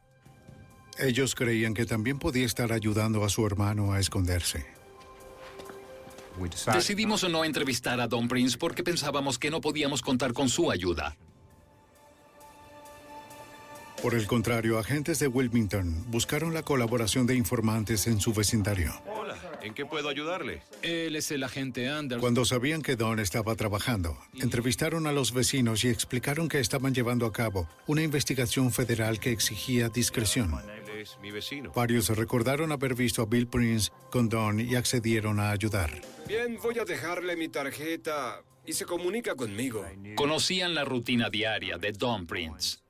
Ellos 0.99 1.33
creían 1.33 1.73
que 1.73 1.85
también 1.85 2.19
podía 2.19 2.45
estar 2.45 2.71
ayudando 2.71 3.23
a 3.23 3.29
su 3.29 3.45
hermano 3.45 3.93
a 3.93 3.99
esconderse. 3.99 4.65
Decidimos 6.73 7.29
no 7.29 7.45
entrevistar 7.45 7.99
a 7.99 8.07
Don 8.07 8.27
Prince 8.27 8.57
porque 8.57 8.83
pensábamos 8.83 9.37
que 9.37 9.51
no 9.51 9.61
podíamos 9.61 10.01
contar 10.01 10.33
con 10.33 10.49
su 10.49 10.71
ayuda. 10.71 11.15
Por 14.03 14.15
el 14.15 14.27
contrario, 14.27 14.79
agentes 14.79 15.19
de 15.19 15.27
Wilmington 15.27 16.03
buscaron 16.11 16.53
la 16.53 16.63
colaboración 16.63 17.25
de 17.25 17.35
informantes 17.35 18.05
en 18.05 18.19
su 18.19 18.33
vecindario. 18.33 18.91
Hola, 19.05 19.37
¿en 19.61 19.73
qué 19.73 19.85
puedo 19.85 20.09
ayudarle? 20.09 20.61
Él 20.81 21.15
es 21.15 21.31
el 21.31 21.41
agente 21.41 21.87
Anderson. 21.87 22.19
Cuando 22.19 22.43
sabían 22.43 22.81
que 22.81 22.97
Don 22.97 23.21
estaba 23.21 23.55
trabajando, 23.55 24.17
entrevistaron 24.33 25.07
a 25.07 25.13
los 25.13 25.31
vecinos 25.31 25.85
y 25.85 25.87
explicaron 25.87 26.49
que 26.49 26.59
estaban 26.59 26.93
llevando 26.93 27.25
a 27.25 27.31
cabo 27.31 27.69
una 27.87 28.01
investigación 28.01 28.73
federal 28.73 29.21
que 29.21 29.31
exigía 29.31 29.87
discreción. 29.87 30.53
Es 30.99 31.17
mi 31.21 31.31
vecino. 31.31 31.71
Varios 31.73 32.09
recordaron 32.09 32.73
haber 32.73 32.95
visto 32.95 33.21
a 33.21 33.25
Bill 33.25 33.47
Prince 33.47 33.89
con 34.11 34.27
Don 34.27 34.59
y 34.59 34.75
accedieron 34.75 35.39
a 35.39 35.51
ayudar. 35.51 36.01
Bien, 36.27 36.59
voy 36.61 36.77
a 36.77 36.83
dejarle 36.83 37.37
mi 37.37 37.47
tarjeta 37.47 38.43
y 38.65 38.73
se 38.73 38.83
comunica 38.83 39.35
conmigo. 39.35 39.85
Conocían 40.15 40.75
la 40.75 40.83
rutina 40.83 41.29
diaria 41.29 41.77
de 41.77 41.93
Don 41.93 42.27
Prince 42.27 42.82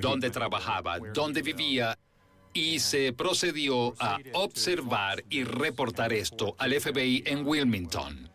dónde 0.00 0.30
trabajaba, 0.30 0.98
dónde 1.12 1.42
vivía, 1.42 1.98
y 2.54 2.80
se 2.80 3.12
procedió 3.12 3.94
a 3.98 4.18
observar 4.34 5.24
y 5.30 5.44
reportar 5.44 6.12
esto 6.12 6.54
al 6.58 6.78
FBI 6.78 7.24
en 7.26 7.46
Wilmington. 7.46 8.30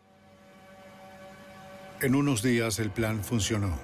En 2.02 2.16
unos 2.16 2.42
días 2.42 2.80
el 2.80 2.92
plan 2.92 3.24
funcionó. 3.24 3.80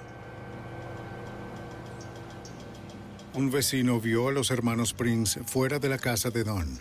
Un 3.34 3.50
vecino 3.50 4.00
vio 4.00 4.28
a 4.28 4.32
los 4.32 4.52
hermanos 4.52 4.92
Prince 4.92 5.42
fuera 5.42 5.80
de 5.80 5.88
la 5.88 5.98
casa 5.98 6.30
de 6.30 6.44
Don. 6.44 6.78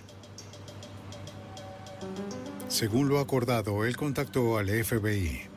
Según 2.68 3.10
lo 3.10 3.20
acordado, 3.20 3.86
él 3.86 3.98
contactó 3.98 4.58
al 4.58 4.68
FBI. 4.68 5.53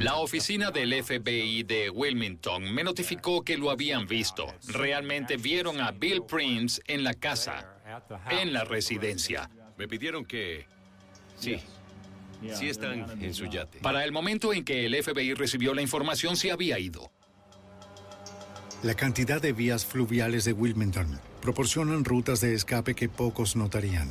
La 0.00 0.16
oficina 0.16 0.70
del 0.70 0.92
FBI 1.02 1.62
de 1.62 1.88
Wilmington 1.88 2.74
me 2.74 2.84
notificó 2.84 3.42
que 3.42 3.56
lo 3.56 3.70
habían 3.70 4.06
visto. 4.06 4.46
Realmente 4.66 5.38
vieron 5.38 5.80
a 5.80 5.90
Bill 5.90 6.22
Prince 6.24 6.82
en 6.86 7.02
la 7.02 7.14
casa, 7.14 7.80
en 8.30 8.52
la 8.52 8.64
residencia. 8.64 9.48
Me 9.78 9.88
pidieron 9.88 10.26
que... 10.26 10.66
Sí. 11.38 11.58
Sí 12.54 12.68
están 12.68 13.22
en 13.22 13.32
su 13.32 13.46
yate. 13.46 13.78
Para 13.80 14.04
el 14.04 14.12
momento 14.12 14.52
en 14.52 14.64
que 14.64 14.84
el 14.84 15.02
FBI 15.02 15.34
recibió 15.34 15.72
la 15.72 15.82
información, 15.82 16.36
se 16.36 16.52
había 16.52 16.78
ido. 16.78 17.10
La 18.82 18.94
cantidad 18.94 19.40
de 19.40 19.52
vías 19.52 19.86
fluviales 19.86 20.44
de 20.44 20.52
Wilmington 20.52 21.18
proporcionan 21.40 22.04
rutas 22.04 22.40
de 22.40 22.54
escape 22.54 22.94
que 22.94 23.08
pocos 23.08 23.56
notarían. 23.56 24.08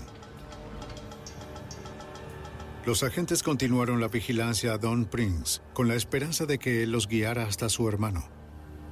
Los 2.87 3.03
agentes 3.03 3.43
continuaron 3.43 3.99
la 3.99 4.07
vigilancia 4.07 4.71
a 4.71 4.77
Don 4.77 5.07
Prince 5.07 5.59
con 5.73 5.89
la 5.89 5.95
esperanza 5.95 6.45
de 6.45 6.57
que 6.57 6.83
él 6.83 6.91
los 6.91 7.09
guiara 7.09 7.43
hasta 7.43 7.67
su 7.67 7.85
hermano. 7.89 8.29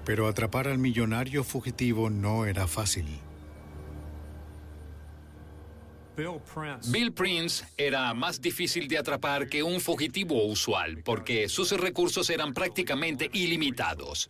Pero 0.03 0.27
atrapar 0.27 0.67
al 0.67 0.79
millonario 0.79 1.45
fugitivo 1.45 2.10
no 2.10 2.45
era 2.45 2.67
fácil. 2.67 3.05
Bill 6.17 7.13
Prince 7.13 7.63
era 7.77 8.13
más 8.13 8.41
difícil 8.41 8.89
de 8.89 8.97
atrapar 8.97 9.47
que 9.47 9.63
un 9.63 9.79
fugitivo 9.79 10.43
usual 10.43 11.01
porque 11.01 11.47
sus 11.47 11.71
recursos 11.71 12.29
eran 12.29 12.53
prácticamente 12.53 13.29
ilimitados. 13.31 14.29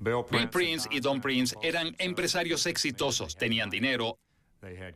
Bill 0.00 0.50
Prince 0.50 0.88
y 0.90 0.98
Don 0.98 1.20
Prince 1.20 1.54
eran 1.62 1.94
empresarios 1.98 2.66
exitosos, 2.66 3.36
tenían 3.36 3.70
dinero, 3.70 4.18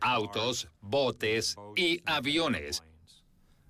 autos, 0.01 0.69
botes 0.81 1.57
y 1.77 2.01
aviones. 2.07 2.83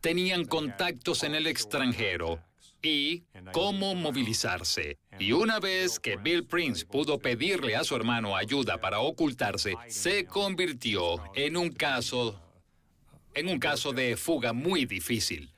Tenían 0.01 0.45
contactos 0.45 1.23
en 1.25 1.35
el 1.35 1.47
extranjero 1.47 2.41
y 2.83 3.25
cómo 3.53 3.95
movilizarse. 3.95 4.99
Y 5.19 5.33
una 5.33 5.59
vez 5.59 5.99
que 5.99 6.17
Bill 6.17 6.47
Prince 6.47 6.87
pudo 6.87 7.19
pedirle 7.19 7.77
a 7.77 7.85
su 7.85 7.97
hermano 7.97 8.37
ayuda 8.37 8.79
para 8.79 9.01
ocultarse, 9.01 9.75
se 9.89 10.27
convirtió 10.27 11.17
en 11.35 11.57
un 11.57 11.71
caso 11.71 12.41
en 13.35 13.49
un 13.49 13.59
caso 13.59 13.93
de 13.93 14.17
fuga 14.17 14.53
muy 14.53 14.85
difícil. 14.85 15.53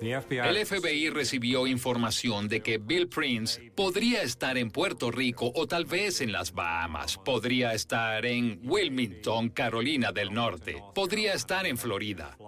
El 0.00 0.66
FBI 0.66 1.10
recibió 1.10 1.66
información 1.66 2.48
de 2.48 2.60
que 2.60 2.78
Bill 2.78 3.08
Prince 3.08 3.70
podría 3.74 4.22
estar 4.22 4.56
en 4.56 4.70
Puerto 4.70 5.10
Rico 5.10 5.52
o 5.54 5.66
tal 5.66 5.84
vez 5.84 6.22
en 6.22 6.32
las 6.32 6.52
Bahamas, 6.52 7.18
podría 7.18 7.74
estar 7.74 8.24
en 8.24 8.60
Wilmington, 8.64 9.50
Carolina 9.50 10.10
del 10.10 10.32
Norte, 10.32 10.82
podría 10.94 11.34
estar 11.34 11.66
en 11.66 11.76
Florida. 11.76 12.38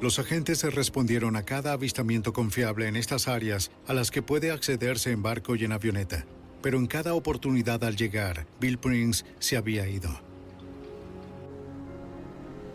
Los 0.00 0.18
agentes 0.18 0.62
respondieron 0.74 1.36
a 1.36 1.44
cada 1.44 1.72
avistamiento 1.72 2.32
confiable 2.32 2.88
en 2.88 2.96
estas 2.96 3.28
áreas 3.28 3.70
a 3.86 3.94
las 3.94 4.10
que 4.10 4.20
puede 4.20 4.50
accederse 4.50 5.12
en 5.12 5.22
barco 5.22 5.54
y 5.54 5.64
en 5.64 5.72
avioneta. 5.72 6.26
Pero 6.60 6.78
en 6.78 6.86
cada 6.86 7.14
oportunidad 7.14 7.82
al 7.84 7.96
llegar, 7.96 8.46
Bill 8.60 8.78
Prince 8.78 9.24
se 9.38 9.56
había 9.56 9.88
ido. 9.88 10.25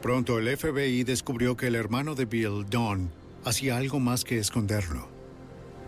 Pronto 0.01 0.39
el 0.39 0.57
FBI 0.57 1.03
descubrió 1.03 1.55
que 1.55 1.67
el 1.67 1.75
hermano 1.75 2.15
de 2.15 2.25
Bill, 2.25 2.65
Don, 2.67 3.11
hacía 3.45 3.77
algo 3.77 3.99
más 3.99 4.23
que 4.23 4.39
esconderlo. 4.39 5.07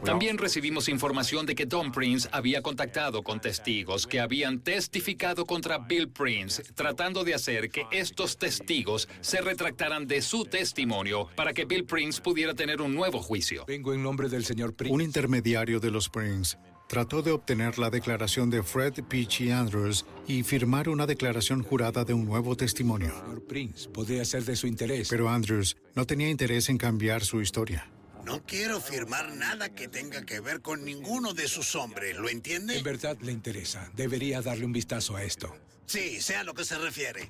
También 0.05 0.37
recibimos 0.37 0.89
información 0.89 1.45
de 1.45 1.55
que 1.55 1.65
Don 1.65 1.91
Prince 1.91 2.27
había 2.31 2.61
contactado 2.61 3.23
con 3.23 3.39
testigos 3.39 4.05
que 4.05 4.19
habían 4.19 4.59
testificado 4.59 5.45
contra 5.45 5.77
Bill 5.77 6.09
Prince, 6.09 6.61
tratando 6.75 7.23
de 7.23 7.33
hacer 7.33 7.69
que 7.69 7.85
estos 7.89 8.37
testigos 8.37 9.07
se 9.21 9.41
retractaran 9.41 10.05
de 10.05 10.21
su 10.21 10.45
testimonio 10.45 11.29
para 11.35 11.53
que 11.53 11.65
Bill 11.65 11.85
Prince 11.85 12.21
pudiera 12.21 12.53
tener 12.53 12.81
un 12.81 12.93
nuevo 12.93 13.19
juicio. 13.19 13.63
Vengo 13.65 13.93
en 13.93 14.03
nombre 14.03 14.27
del 14.27 14.43
señor 14.43 14.75
Prince. 14.75 14.93
Un 14.93 15.01
intermediario 15.01 15.79
de 15.79 15.89
los 15.89 16.09
Prince 16.09 16.57
trató 16.93 17.23
de 17.23 17.31
obtener 17.31 17.79
la 17.79 17.89
declaración 17.89 18.51
de 18.51 18.61
Fred 18.61 18.93
Peachy 19.09 19.49
Andrews 19.49 20.05
y 20.27 20.43
firmar 20.43 20.89
una 20.89 21.07
declaración 21.07 21.63
jurada 21.63 22.05
de 22.05 22.13
un 22.13 22.23
nuevo 22.23 22.55
testimonio. 22.55 23.09
Señor 23.19 23.43
Prince, 23.47 23.89
podría 23.89 24.23
ser 24.25 24.45
de 24.45 24.55
su 24.55 24.67
interés. 24.67 25.09
Pero 25.09 25.27
Andrews 25.27 25.75
no 25.95 26.05
tenía 26.05 26.29
interés 26.29 26.69
en 26.69 26.77
cambiar 26.77 27.25
su 27.25 27.41
historia. 27.41 27.89
No 28.23 28.43
quiero 28.45 28.79
firmar 28.79 29.35
nada 29.35 29.73
que 29.73 29.87
tenga 29.87 30.23
que 30.23 30.39
ver 30.39 30.61
con 30.61 30.85
ninguno 30.85 31.33
de 31.33 31.47
sus 31.47 31.73
hombres, 31.75 32.15
¿lo 32.15 32.29
entiende? 32.29 32.77
En 32.77 32.83
verdad 32.83 33.17
le 33.21 33.31
interesa. 33.31 33.89
Debería 33.95 34.43
darle 34.43 34.63
un 34.63 34.71
vistazo 34.71 35.15
a 35.15 35.23
esto. 35.23 35.51
Sí, 35.87 36.21
sea 36.21 36.41
a 36.41 36.43
lo 36.43 36.53
que 36.53 36.63
se 36.63 36.77
refiere. 36.77 37.27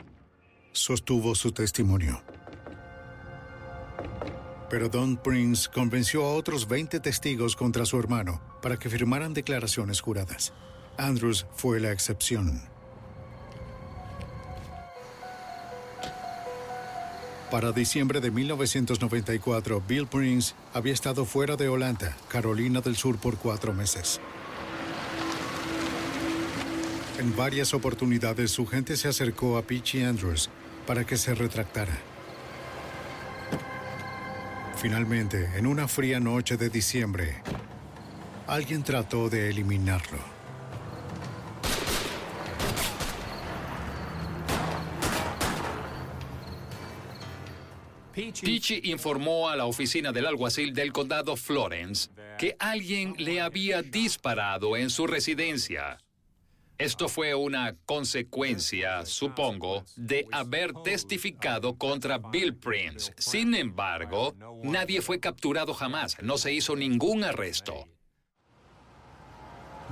Sostuvo 0.73 1.35
su 1.35 1.53
testimonio. 1.53 2.21
Pero 4.69 4.89
Don 4.89 5.15
Prince 5.15 5.69
convenció 5.73 6.25
a 6.25 6.33
otros 6.33 6.67
20 6.67 6.99
testigos 6.99 7.55
contra 7.55 7.85
su 7.85 7.97
hermano 7.97 8.52
para 8.63 8.79
que 8.79 8.89
firmaran 8.89 9.33
declaraciones 9.33 9.99
juradas. 10.01 10.53
Andrews 10.97 11.45
fue 11.53 11.81
la 11.81 11.91
excepción. 11.91 12.61
Para 17.51 17.71
diciembre 17.71 18.19
de 18.19 18.31
1994, 18.31 19.83
Bill 19.87 20.07
Prince 20.07 20.55
había 20.73 20.93
estado 20.93 21.25
fuera 21.25 21.55
de 21.55 21.67
Holanda, 21.67 22.17
Carolina 22.29 22.81
del 22.81 22.95
Sur, 22.95 23.17
por 23.17 23.37
cuatro 23.37 23.73
meses. 23.73 24.19
En 27.19 27.35
varias 27.35 27.75
oportunidades 27.75 28.49
su 28.49 28.65
gente 28.65 28.97
se 28.97 29.07
acercó 29.07 29.57
a 29.57 29.61
Peachy 29.61 30.01
Andrews 30.01 30.49
para 30.87 31.05
que 31.05 31.17
se 31.17 31.35
retractara. 31.35 31.95
Finalmente, 34.77 35.49
en 35.55 35.67
una 35.67 35.87
fría 35.87 36.19
noche 36.19 36.57
de 36.57 36.69
diciembre, 36.69 37.41
alguien 38.47 38.83
trató 38.83 39.29
de 39.29 39.49
eliminarlo. 39.49 40.33
Peachy 48.13 48.81
informó 48.83 49.49
a 49.49 49.55
la 49.55 49.65
oficina 49.65 50.11
del 50.11 50.27
alguacil 50.27 50.73
del 50.73 50.91
condado 50.91 51.35
Florence 51.35 52.11
que 52.37 52.55
alguien 52.59 53.15
le 53.17 53.41
había 53.41 53.81
disparado 53.81 54.77
en 54.77 54.91
su 54.91 55.07
residencia. 55.07 55.97
Esto 56.77 57.07
fue 57.07 57.33
una 57.33 57.75
consecuencia, 57.85 59.05
supongo, 59.05 59.85
de 59.95 60.27
haber 60.31 60.73
testificado 60.83 61.77
contra 61.77 62.17
Bill 62.17 62.55
Prince. 62.55 63.13
Sin 63.17 63.55
embargo, 63.55 64.35
nadie 64.63 65.01
fue 65.01 65.19
capturado 65.19 65.73
jamás, 65.73 66.17
no 66.21 66.37
se 66.37 66.53
hizo 66.53 66.75
ningún 66.75 67.23
arresto. 67.23 67.87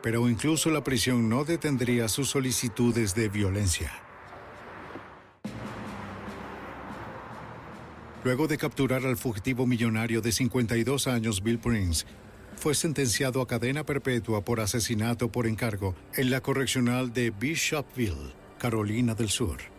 Pero 0.03 0.27
incluso 0.27 0.69
la 0.69 0.83
prisión 0.83 1.29
no 1.29 1.45
detendría 1.45 2.09
sus 2.09 2.31
solicitudes 2.31 3.15
de 3.15 3.29
violencia. 3.29 3.93
Luego 8.25 8.49
de 8.49 8.57
capturar 8.57 9.05
al 9.05 9.15
fugitivo 9.15 9.65
millonario 9.65 10.21
de 10.21 10.33
52 10.33 11.07
años 11.07 11.41
Bill 11.41 11.59
Prince, 11.59 12.05
fue 12.57 12.75
sentenciado 12.75 13.41
a 13.41 13.47
cadena 13.47 13.85
perpetua 13.85 14.43
por 14.43 14.59
asesinato 14.59 15.31
por 15.31 15.47
encargo 15.47 15.95
en 16.15 16.29
la 16.29 16.41
correccional 16.41 17.13
de 17.13 17.31
Bishopville, 17.31 18.33
Carolina 18.59 19.15
del 19.15 19.29
Sur. 19.29 19.70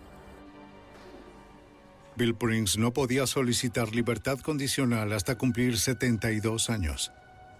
Bill 2.22 2.36
Prince 2.36 2.78
no 2.78 2.92
podía 2.92 3.26
solicitar 3.26 3.92
libertad 3.92 4.38
condicional 4.38 5.12
hasta 5.12 5.36
cumplir 5.36 5.76
72 5.76 6.70
años. 6.70 7.10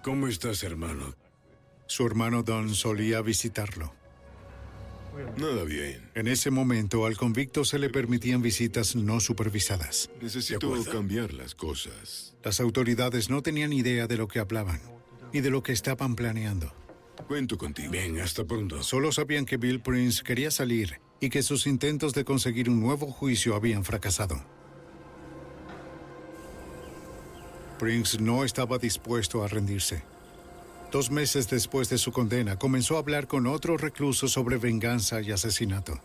¿Cómo 0.04 0.28
estás, 0.28 0.62
hermano? 0.62 1.16
Su 1.88 2.06
hermano 2.06 2.44
Don 2.44 2.72
solía 2.72 3.22
visitarlo. 3.22 3.92
Nada 5.36 5.64
bien. 5.64 6.08
En 6.14 6.28
ese 6.28 6.52
momento, 6.52 7.06
al 7.06 7.16
convicto 7.16 7.64
se 7.64 7.80
le 7.80 7.90
permitían 7.90 8.40
visitas 8.40 8.94
no 8.94 9.18
supervisadas. 9.18 10.08
Necesito 10.20 10.72
cambiar 10.84 11.32
las 11.34 11.56
cosas. 11.56 12.36
Las 12.44 12.60
autoridades 12.60 13.30
no 13.30 13.42
tenían 13.42 13.72
idea 13.72 14.06
de 14.06 14.16
lo 14.16 14.28
que 14.28 14.38
hablaban, 14.38 14.80
ni 15.32 15.40
de 15.40 15.50
lo 15.50 15.64
que 15.64 15.72
estaban 15.72 16.14
planeando. 16.14 16.72
Cuento 17.26 17.58
contigo. 17.58 17.90
Bien, 17.90 18.20
hasta 18.20 18.44
pronto. 18.44 18.80
Solo 18.84 19.10
sabían 19.10 19.44
que 19.44 19.56
Bill 19.56 19.80
Prince 19.80 20.22
quería 20.22 20.52
salir 20.52 21.00
y 21.22 21.30
que 21.30 21.44
sus 21.44 21.68
intentos 21.68 22.14
de 22.14 22.24
conseguir 22.24 22.68
un 22.68 22.80
nuevo 22.80 23.06
juicio 23.06 23.54
habían 23.54 23.84
fracasado. 23.84 24.42
Prince 27.78 28.20
no 28.20 28.42
estaba 28.42 28.76
dispuesto 28.78 29.44
a 29.44 29.46
rendirse. 29.46 30.02
Dos 30.90 31.12
meses 31.12 31.48
después 31.48 31.88
de 31.88 31.98
su 31.98 32.10
condena, 32.10 32.58
comenzó 32.58 32.96
a 32.96 32.98
hablar 32.98 33.28
con 33.28 33.46
otro 33.46 33.76
recluso 33.76 34.26
sobre 34.26 34.56
venganza 34.56 35.20
y 35.20 35.30
asesinato. 35.30 36.00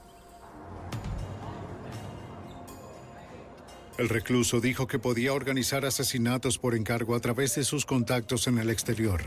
El 3.98 4.10
recluso 4.10 4.62
dijo 4.62 4.86
que 4.86 5.00
podía 5.00 5.34
organizar 5.34 5.84
asesinatos 5.84 6.60
por 6.60 6.76
encargo 6.76 7.16
a 7.16 7.20
través 7.20 7.56
de 7.56 7.64
sus 7.64 7.88
contactos 7.88 8.46
en 8.46 8.60
el 8.60 8.70
exterior. 8.70 9.24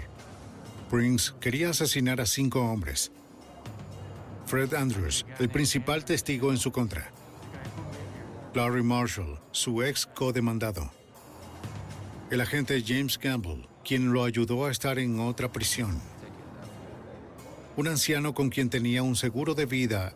Prince 0.88 1.32
quería 1.40 1.70
asesinar 1.70 2.20
a 2.20 2.26
cinco 2.26 2.60
hombres. 2.60 3.10
Fred 4.50 4.74
Andrews, 4.74 5.24
el 5.38 5.48
principal 5.48 6.04
testigo 6.04 6.50
en 6.50 6.58
su 6.58 6.72
contra. 6.72 7.12
Larry 8.52 8.82
Marshall, 8.82 9.38
su 9.52 9.80
ex 9.80 10.06
codemandado. 10.06 10.90
El 12.32 12.40
agente 12.40 12.82
James 12.84 13.16
Campbell, 13.16 13.68
quien 13.84 14.12
lo 14.12 14.24
ayudó 14.24 14.66
a 14.66 14.72
estar 14.72 14.98
en 14.98 15.20
otra 15.20 15.52
prisión. 15.52 16.00
Un 17.76 17.86
anciano 17.86 18.34
con 18.34 18.50
quien 18.50 18.70
tenía 18.70 19.04
un 19.04 19.14
seguro 19.14 19.54
de 19.54 19.66
vida 19.66 20.14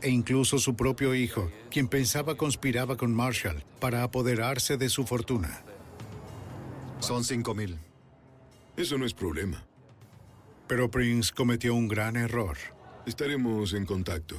e 0.00 0.08
incluso 0.08 0.58
su 0.58 0.74
propio 0.74 1.14
hijo, 1.14 1.50
quien 1.70 1.88
pensaba 1.88 2.38
conspiraba 2.38 2.96
con 2.96 3.12
Marshall 3.12 3.62
para 3.80 4.02
apoderarse 4.02 4.78
de 4.78 4.88
su 4.88 5.04
fortuna. 5.04 5.62
Son 7.00 7.22
cinco 7.22 7.54
mil. 7.54 7.78
Eso 8.78 8.96
no 8.96 9.04
es 9.04 9.12
problema. 9.12 9.62
Pero 10.66 10.90
Prince 10.90 11.34
cometió 11.34 11.74
un 11.74 11.86
gran 11.86 12.16
error. 12.16 12.56
Estaremos 13.08 13.72
en 13.72 13.86
contacto. 13.86 14.36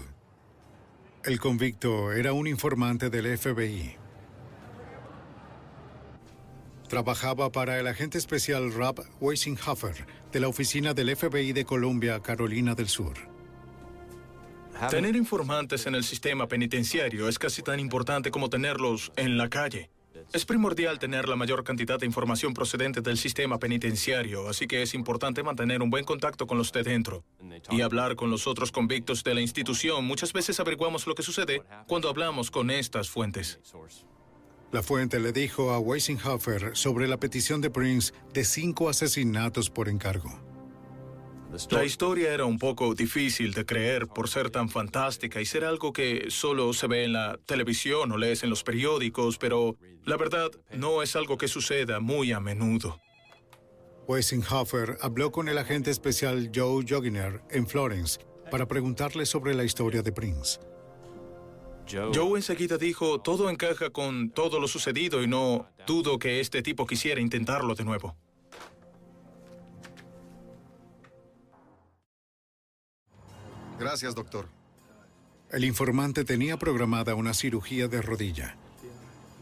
El 1.24 1.40
convicto 1.40 2.12
era 2.12 2.34
un 2.34 2.46
informante 2.46 3.10
del 3.10 3.36
FBI. 3.36 3.96
Trabajaba 6.88 7.52
para 7.52 7.80
el 7.80 7.88
agente 7.88 8.20
especial 8.20 8.72
Rob 8.72 9.04
Weissenhofer 9.20 10.06
de 10.32 10.40
la 10.40 10.50
oficina 10.50 10.94
del 10.94 11.16
FBI 11.16 11.52
de 11.52 11.66
Columbia, 11.66 12.20
Carolina 12.20 12.76
del 12.76 12.90
Sur. 12.90 13.16
Tener 14.92 15.16
informantes 15.16 15.88
en 15.88 15.96
el 15.96 16.04
sistema 16.04 16.48
penitenciario 16.48 17.28
es 17.28 17.40
casi 17.40 17.64
tan 17.64 17.80
importante 17.80 18.30
como 18.30 18.52
tenerlos 18.52 19.12
en 19.16 19.40
la 19.40 19.50
calle. 19.50 19.90
Es 20.32 20.46
primordial 20.46 21.00
tener 21.00 21.28
la 21.28 21.36
mayor 21.36 21.64
cantidad 21.64 22.00
de 22.00 22.06
información 22.06 22.54
procedente 22.54 23.02
del 23.02 23.18
sistema 23.18 23.58
penitenciario, 23.58 24.48
así 24.48 24.68
que 24.68 24.84
es 24.84 24.94
importante 24.94 25.42
mantener 25.42 25.82
un 25.82 25.90
buen 25.90 26.06
contacto 26.06 26.46
con 26.46 26.58
los 26.58 26.72
de 26.72 26.84
dentro 26.84 27.24
y 27.72 27.82
hablar 27.82 28.16
con 28.16 28.30
los 28.30 28.46
otros 28.46 28.72
convictos 28.72 29.24
de 29.24 29.34
la 29.34 29.42
institución. 29.42 30.06
Muchas 30.06 30.32
veces 30.32 30.60
averiguamos 30.60 31.08
lo 31.08 31.16
que 31.16 31.24
sucede 31.24 31.64
cuando 31.88 32.10
hablamos 32.10 32.52
con 32.52 32.70
estas 32.70 33.10
fuentes. 33.10 33.60
La 34.72 34.84
fuente 34.84 35.20
le 35.20 35.32
dijo 35.32 35.72
a 35.72 35.80
Weissenhofer 35.80 36.78
sobre 36.78 37.08
la 37.08 37.18
petición 37.18 37.60
de 37.60 37.72
Prince 37.72 38.14
de 38.34 38.46
cinco 38.46 38.88
asesinatos 38.88 39.72
por 39.72 39.90
encargo. 39.90 40.49
La 41.72 41.84
historia 41.84 42.34
era 42.34 42.46
un 42.46 42.60
poco 42.60 42.94
difícil 42.94 43.54
de 43.54 43.66
creer 43.66 44.08
por 44.08 44.30
ser 44.30 44.52
tan 44.52 44.70
fantástica 44.70 45.42
y 45.42 45.46
ser 45.46 45.66
algo 45.66 45.92
que 45.92 46.28
solo 46.30 46.74
se 46.74 46.88
ve 46.88 47.04
en 47.06 47.14
la 47.14 47.40
televisión 47.46 48.12
o 48.12 48.18
lees 48.18 48.44
en 48.44 48.50
los 48.50 48.64
periódicos, 48.64 49.38
pero 49.38 49.76
la 50.06 50.16
verdad 50.16 50.52
no 50.76 51.02
es 51.02 51.16
algo 51.16 51.38
que 51.38 51.48
suceda 51.48 52.00
muy 52.00 52.32
a 52.32 52.40
menudo. 52.40 53.00
Weissenhofer 54.08 54.98
habló 55.02 55.32
con 55.32 55.50
el 55.50 55.58
agente 55.58 55.92
especial 55.92 56.52
Joe 56.54 56.86
Joginer 56.88 57.42
en 57.50 57.68
Florence 57.68 58.20
para 58.50 58.68
preguntarle 58.68 59.26
sobre 59.26 59.54
la 59.54 59.64
historia 59.64 60.02
de 60.02 60.12
Prince. 60.12 60.60
Joe 62.14 62.38
enseguida 62.38 62.78
dijo, 62.78 63.20
todo 63.20 63.50
encaja 63.50 63.90
con 63.90 64.30
todo 64.30 64.60
lo 64.60 64.68
sucedido 64.68 65.24
y 65.24 65.28
no 65.28 65.68
dudo 65.88 66.20
que 66.20 66.40
este 66.40 66.62
tipo 66.62 66.86
quisiera 66.86 67.20
intentarlo 67.20 67.74
de 67.74 67.84
nuevo. 67.84 68.16
Gracias, 73.80 74.14
doctor. 74.14 74.48
El 75.52 75.64
informante 75.64 76.26
tenía 76.26 76.58
programada 76.58 77.16
una 77.16 77.34
cirugía 77.34 77.88
de 77.88 78.02
rodilla, 78.02 78.56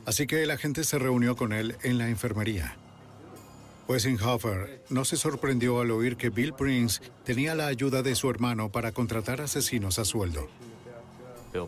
así 0.06 0.28
que 0.28 0.44
el 0.44 0.52
agente 0.52 0.84
se 0.84 1.00
reunió 1.00 1.36
con 1.36 1.52
él 1.52 1.76
en 1.84 1.98
la 1.98 2.08
enfermería. 2.08 2.78
Weissenhofer 3.88 4.84
no 4.90 5.06
se 5.06 5.18
sorprendió 5.18 5.82
al 5.82 5.92
oír 5.92 6.18
que 6.18 6.30
Bill 6.30 6.54
Prince 6.54 7.02
tenía 7.26 7.56
la 7.56 7.68
ayuda 7.68 8.04
de 8.04 8.16
su 8.16 8.30
hermano 8.30 8.70
para 8.72 8.92
contratar 8.92 9.42
asesinos 9.42 9.98
a 9.98 10.06
sueldo. 10.06 10.50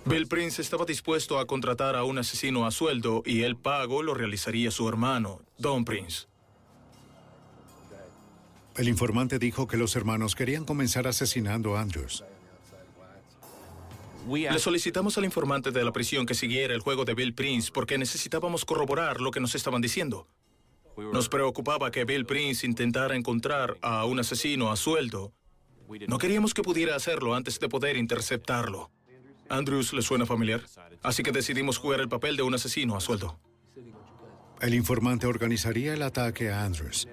Bill 0.06 0.28
Prince 0.28 0.62
estaba 0.62 0.86
dispuesto 0.86 1.40
a 1.40 1.48
contratar 1.48 1.96
a 1.96 2.04
un 2.04 2.20
asesino 2.20 2.66
a 2.66 2.72
sueldo 2.72 3.24
y 3.26 3.44
el 3.44 3.56
pago 3.56 4.04
lo 4.04 4.14
realizaría 4.14 4.70
su 4.70 4.88
hermano, 4.88 5.42
Don 5.58 5.86
Prince. 5.86 6.28
El 8.76 8.88
informante 8.88 9.40
dijo 9.40 9.68
que 9.68 9.78
los 9.78 9.96
hermanos 9.96 10.36
querían 10.36 10.64
comenzar 10.64 11.08
asesinando 11.08 11.76
a 11.76 11.82
Andrews. 11.82 12.24
Le 14.28 14.60
solicitamos 14.60 15.18
al 15.18 15.26
informante 15.26 15.72
de 15.72 15.84
la 15.84 15.92
prisión 15.92 16.26
que 16.26 16.34
siguiera 16.34 16.74
el 16.74 16.82
juego 16.82 17.06
de 17.06 17.14
Bill 17.14 17.34
Prince 17.34 17.72
porque 17.74 17.98
necesitábamos 17.98 18.66
corroborar 18.66 19.22
lo 19.22 19.32
que 19.32 19.40
nos 19.40 19.56
estaban 19.56 19.82
diciendo. 19.82 20.28
Nos 21.14 21.30
preocupaba 21.30 21.92
que 21.92 22.06
Bill 22.06 22.26
Prince 22.26 22.66
intentara 22.66 23.16
encontrar 23.16 23.78
a 23.82 24.06
un 24.06 24.20
asesino 24.20 24.72
a 24.72 24.76
sueldo. 24.76 25.34
No 26.08 26.18
queríamos 26.18 26.54
que 26.54 26.62
pudiera 26.62 26.96
hacerlo 26.96 27.34
antes 27.34 27.60
de 27.60 27.70
poder 27.70 27.98
interceptarlo. 27.98 28.92
Andrews 29.50 29.94
le 29.94 30.02
suena 30.02 30.26
familiar, 30.26 30.64
así 31.02 31.24
que 31.24 31.32
decidimos 31.32 31.78
jugar 31.78 32.02
el 32.02 32.10
papel 32.10 32.38
de 32.38 32.44
un 32.44 32.54
asesino 32.54 32.96
a 32.96 33.02
sueldo. 33.02 33.40
El 34.62 34.74
informante 34.74 35.26
organizaría 35.26 35.94
el 35.94 36.04
ataque 36.04 36.52
a 36.52 36.66
Andrews. 36.66 37.08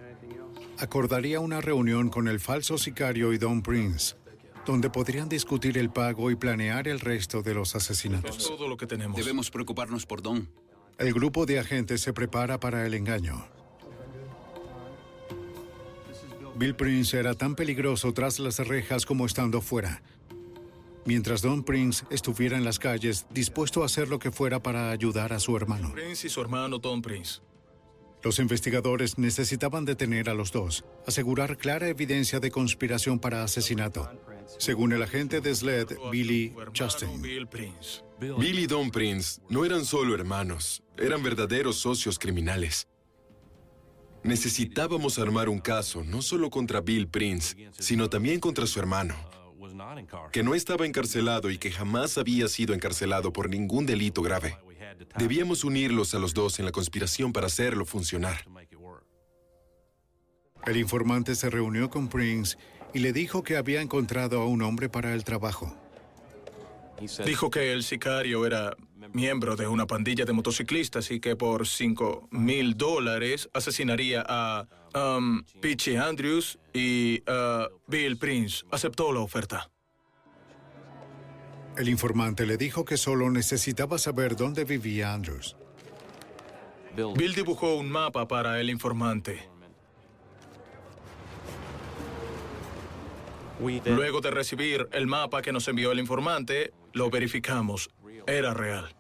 Acordaría 0.78 1.40
una 1.40 1.60
reunión 1.60 2.10
con 2.10 2.28
el 2.28 2.40
falso 2.40 2.76
sicario 2.76 3.32
y 3.32 3.38
Don 3.38 3.62
Prince, 3.62 4.16
donde 4.66 4.90
podrían 4.90 5.28
discutir 5.28 5.78
el 5.78 5.90
pago 5.90 6.30
y 6.30 6.36
planear 6.36 6.88
el 6.88 7.00
resto 7.00 7.42
de 7.42 7.54
los 7.54 7.74
asesinatos. 7.74 8.36
Es 8.36 8.48
todo 8.48 8.68
lo 8.68 8.76
que 8.76 8.86
tenemos. 8.86 9.16
Debemos 9.16 9.50
preocuparnos 9.50 10.04
por 10.04 10.20
Don. 10.20 10.48
El 10.98 11.14
grupo 11.14 11.46
de 11.46 11.58
agentes 11.58 12.00
se 12.00 12.12
prepara 12.12 12.58
para 12.58 12.84
el 12.84 12.94
engaño. 12.94 13.46
Bill 16.56 16.74
Prince 16.74 17.18
era 17.18 17.34
tan 17.34 17.54
peligroso 17.54 18.12
tras 18.12 18.38
las 18.38 18.58
rejas 18.58 19.04
como 19.06 19.26
estando 19.26 19.60
fuera. 19.60 20.02
Mientras 21.04 21.42
Don 21.42 21.62
Prince 21.62 22.04
estuviera 22.10 22.56
en 22.56 22.64
las 22.64 22.78
calles, 22.78 23.26
dispuesto 23.30 23.82
a 23.82 23.86
hacer 23.86 24.08
lo 24.08 24.18
que 24.18 24.32
fuera 24.32 24.62
para 24.62 24.90
ayudar 24.90 25.32
a 25.32 25.38
su 25.38 25.56
hermano. 25.56 25.92
Prince 25.92 26.26
y 26.26 26.30
su 26.30 26.40
hermano 26.40 26.78
Don 26.78 27.02
Prince. 27.02 27.40
Los 28.22 28.40
investigadores 28.40 29.18
necesitaban 29.18 29.84
detener 29.84 30.28
a 30.28 30.34
los 30.34 30.50
dos, 30.50 30.84
asegurar 31.06 31.58
clara 31.58 31.88
evidencia 31.88 32.40
de 32.40 32.50
conspiración 32.50 33.20
para 33.20 33.44
asesinato, 33.44 34.10
según 34.58 34.92
el 34.92 35.02
agente 35.02 35.40
de 35.40 35.54
SLED, 35.54 35.98
Billy 36.10 36.54
Chastain. 36.72 37.20
Bill 37.20 37.46
Prince. 37.46 38.02
Bill 38.18 38.58
y 38.58 38.66
Don 38.66 38.90
Prince 38.90 39.40
no 39.48 39.64
eran 39.64 39.84
solo 39.84 40.14
hermanos, 40.14 40.82
eran 40.96 41.22
verdaderos 41.22 41.76
socios 41.76 42.18
criminales. 42.18 42.88
Necesitábamos 44.22 45.18
armar 45.18 45.48
un 45.48 45.60
caso 45.60 46.02
no 46.02 46.22
solo 46.22 46.50
contra 46.50 46.80
Bill 46.80 47.08
Prince, 47.08 47.70
sino 47.78 48.08
también 48.08 48.40
contra 48.40 48.66
su 48.66 48.80
hermano, 48.80 49.14
que 50.32 50.42
no 50.42 50.54
estaba 50.54 50.86
encarcelado 50.86 51.50
y 51.50 51.58
que 51.58 51.70
jamás 51.70 52.18
había 52.18 52.48
sido 52.48 52.74
encarcelado 52.74 53.32
por 53.32 53.48
ningún 53.48 53.86
delito 53.86 54.22
grave. 54.22 54.56
Debíamos 55.18 55.62
unirlos 55.62 56.14
a 56.14 56.18
los 56.18 56.34
dos 56.34 56.58
en 56.58 56.64
la 56.64 56.72
conspiración 56.72 57.32
para 57.32 57.46
hacerlo 57.46 57.84
funcionar. 57.84 58.46
El 60.66 60.76
informante 60.78 61.36
se 61.36 61.48
reunió 61.48 61.88
con 61.88 62.08
Prince 62.08 62.56
y 62.96 62.98
le 62.98 63.12
dijo 63.12 63.42
que 63.42 63.58
había 63.58 63.82
encontrado 63.82 64.40
a 64.40 64.46
un 64.46 64.62
hombre 64.62 64.88
para 64.88 65.12
el 65.12 65.22
trabajo. 65.22 65.76
Dijo 67.26 67.50
que 67.50 67.74
el 67.74 67.82
sicario 67.82 68.46
era 68.46 68.74
miembro 69.12 69.54
de 69.54 69.68
una 69.68 69.86
pandilla 69.86 70.24
de 70.24 70.32
motociclistas 70.32 71.10
y 71.10 71.20
que 71.20 71.36
por 71.36 71.66
5 71.66 72.28
mil 72.30 72.74
dólares 72.74 73.50
asesinaría 73.52 74.24
a 74.26 74.66
um, 74.94 75.42
Peachy 75.60 75.96
Andrews 75.96 76.58
y 76.72 77.22
a 77.26 77.68
Bill 77.86 78.16
Prince. 78.16 78.64
Aceptó 78.70 79.12
la 79.12 79.20
oferta. 79.20 79.70
El 81.76 81.90
informante 81.90 82.46
le 82.46 82.56
dijo 82.56 82.86
que 82.86 82.96
solo 82.96 83.28
necesitaba 83.28 83.98
saber 83.98 84.36
dónde 84.36 84.64
vivía 84.64 85.12
Andrews. 85.12 85.54
Bill 87.14 87.34
dibujó 87.34 87.74
un 87.74 87.90
mapa 87.90 88.26
para 88.26 88.58
el 88.58 88.70
informante. 88.70 89.50
Luego 93.58 94.20
de 94.20 94.30
recibir 94.30 94.88
el 94.92 95.06
mapa 95.06 95.42
que 95.42 95.52
nos 95.52 95.66
envió 95.68 95.92
el 95.92 95.98
informante, 95.98 96.72
lo 96.92 97.10
verificamos. 97.10 97.90
Era 98.26 98.52
real. 98.54 98.94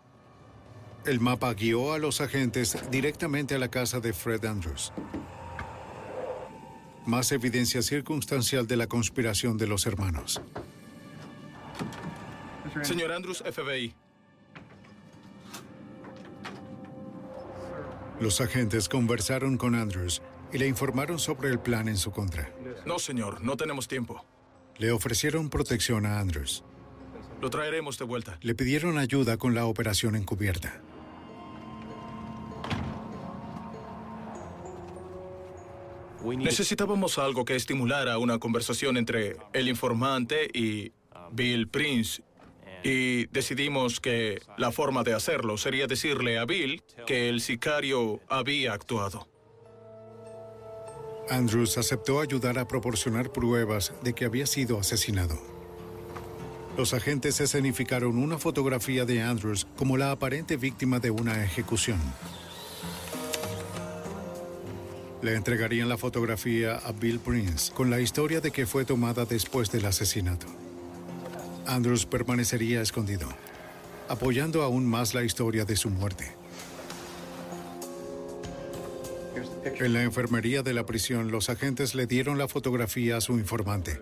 El 1.04 1.20
mapa 1.20 1.52
guió 1.54 1.92
a 1.92 1.98
los 1.98 2.20
agentes 2.20 2.76
directamente 2.90 3.54
a 3.54 3.58
la 3.58 3.68
casa 3.68 4.00
de 4.00 4.12
Fred 4.12 4.44
Andrews. 4.44 4.92
Más 7.06 7.30
evidencia 7.30 7.82
circunstancial 7.82 8.66
de 8.66 8.76
la 8.76 8.88
conspiración 8.88 9.56
de 9.56 9.68
los 9.68 9.86
hermanos. 9.86 10.40
Señor 12.82 13.12
Andrews, 13.12 13.44
FBI. 13.44 13.94
Los 18.18 18.40
agentes 18.40 18.88
conversaron 18.88 19.58
con 19.58 19.74
Andrews 19.74 20.22
y 20.52 20.58
le 20.58 20.66
informaron 20.66 21.18
sobre 21.18 21.50
el 21.50 21.60
plan 21.60 21.86
en 21.88 21.96
su 21.96 22.10
contra. 22.10 22.50
No, 22.84 22.98
señor, 22.98 23.42
no 23.42 23.56
tenemos 23.56 23.86
tiempo. 23.86 24.24
Le 24.78 24.92
ofrecieron 24.92 25.48
protección 25.48 26.06
a 26.06 26.20
Andrews. 26.20 26.62
Lo 27.40 27.50
traeremos 27.50 27.98
de 27.98 28.04
vuelta. 28.04 28.38
Le 28.42 28.54
pidieron 28.54 28.98
ayuda 28.98 29.36
con 29.36 29.54
la 29.54 29.66
operación 29.66 30.16
encubierta. 30.16 30.80
Necesitábamos 36.24 37.18
algo 37.18 37.44
que 37.44 37.54
estimulara 37.54 38.18
una 38.18 38.38
conversación 38.38 38.96
entre 38.96 39.36
el 39.52 39.68
informante 39.68 40.48
y 40.52 40.92
Bill 41.32 41.68
Prince. 41.68 42.22
Y 42.82 43.26
decidimos 43.26 44.00
que 44.00 44.40
la 44.58 44.72
forma 44.72 45.02
de 45.02 45.14
hacerlo 45.14 45.56
sería 45.56 45.86
decirle 45.86 46.38
a 46.38 46.44
Bill 46.44 46.82
que 47.06 47.28
el 47.28 47.40
sicario 47.40 48.20
había 48.28 48.72
actuado. 48.72 49.28
Andrews 51.28 51.76
aceptó 51.76 52.20
ayudar 52.20 52.58
a 52.58 52.68
proporcionar 52.68 53.32
pruebas 53.32 53.92
de 54.02 54.14
que 54.14 54.24
había 54.24 54.46
sido 54.46 54.78
asesinado. 54.78 55.36
Los 56.76 56.94
agentes 56.94 57.40
escenificaron 57.40 58.18
una 58.18 58.38
fotografía 58.38 59.04
de 59.04 59.22
Andrews 59.22 59.66
como 59.76 59.96
la 59.96 60.12
aparente 60.12 60.56
víctima 60.56 61.00
de 61.00 61.10
una 61.10 61.42
ejecución. 61.42 61.98
Le 65.22 65.34
entregarían 65.34 65.88
la 65.88 65.96
fotografía 65.96 66.76
a 66.76 66.92
Bill 66.92 67.18
Prince 67.18 67.72
con 67.72 67.90
la 67.90 68.00
historia 68.00 68.40
de 68.40 68.52
que 68.52 68.66
fue 68.66 68.84
tomada 68.84 69.24
después 69.24 69.72
del 69.72 69.86
asesinato. 69.86 70.46
Andrews 71.66 72.06
permanecería 72.06 72.82
escondido, 72.82 73.26
apoyando 74.08 74.62
aún 74.62 74.86
más 74.86 75.14
la 75.14 75.24
historia 75.24 75.64
de 75.64 75.74
su 75.74 75.90
muerte. 75.90 76.35
En 79.64 79.92
la 79.92 80.02
enfermería 80.02 80.62
de 80.62 80.72
la 80.72 80.86
prisión, 80.86 81.30
los 81.30 81.50
agentes 81.50 81.94
le 81.94 82.06
dieron 82.06 82.38
la 82.38 82.48
fotografía 82.48 83.16
a 83.16 83.20
su 83.20 83.34
informante. 83.34 84.00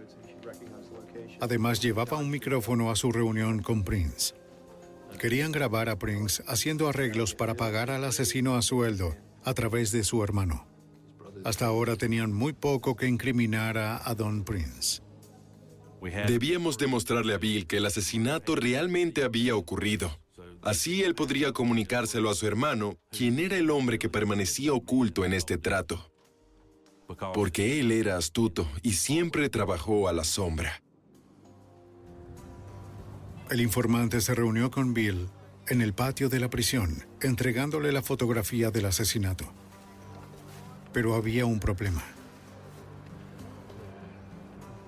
Además, 1.41 1.81
llevaba 1.81 2.19
un 2.19 2.31
micrófono 2.31 2.91
a 2.91 2.97
su 2.97 3.13
reunión 3.13 3.63
con 3.63 3.85
Prince. 3.85 4.35
Querían 5.19 5.53
grabar 5.53 5.89
a 5.89 5.99
Prince 5.99 6.43
haciendo 6.47 6.89
arreglos 6.89 7.35
para 7.35 7.55
pagar 7.55 7.91
al 7.91 8.05
asesino 8.05 8.57
a 8.57 8.63
sueldo 8.63 9.17
a 9.45 9.55
través 9.55 9.91
de 9.93 10.05
su 10.05 10.23
hermano. 10.23 10.67
Hasta 11.45 11.67
ahora 11.67 11.97
tenían 11.97 12.33
muy 12.33 12.53
poco 12.53 12.97
que 12.97 13.07
incriminar 13.07 13.77
a 13.79 14.15
Don 14.15 14.45
Prince. 14.45 15.03
Debíamos 16.27 16.77
demostrarle 16.77 17.35
a 17.35 17.39
Bill 17.39 17.67
que 17.67 17.79
el 17.79 17.87
asesinato 17.87 18.57
realmente 18.57 19.25
había 19.25 19.57
ocurrido. 19.57 20.19
Así 20.65 21.03
él 21.03 21.15
podría 21.15 21.53
comunicárselo 21.53 22.31
a 22.31 22.35
su 22.35 22.47
hermano, 22.47 22.99
quien 23.11 23.39
era 23.39 23.57
el 23.57 23.71
hombre 23.71 23.99
que 23.99 24.09
permanecía 24.09 24.73
oculto 24.73 25.27
en 25.27 25.35
este 25.35 25.59
trato. 25.59 26.11
Porque 27.35 27.81
él 27.81 27.93
era 27.93 28.17
astuto 28.17 28.67
y 28.83 28.95
siempre 28.95 29.51
trabajó 29.51 30.09
a 30.09 30.15
la 30.15 30.25
sombra. 30.25 30.83
El 33.51 33.61
informante 33.61 34.23
se 34.23 34.35
reunió 34.35 34.71
con 34.71 34.95
Bill 34.95 35.29
en 35.69 35.83
el 35.83 35.93
patio 35.93 36.31
de 36.31 36.41
la 36.41 36.49
prisión, 36.49 37.07
entregándole 37.21 37.93
la 37.93 38.01
fotografía 38.01 38.71
del 38.71 38.87
asesinato. 38.87 39.45
Pero 40.95 41.15
había 41.15 41.45
un 41.45 41.61
problema. 41.61 42.03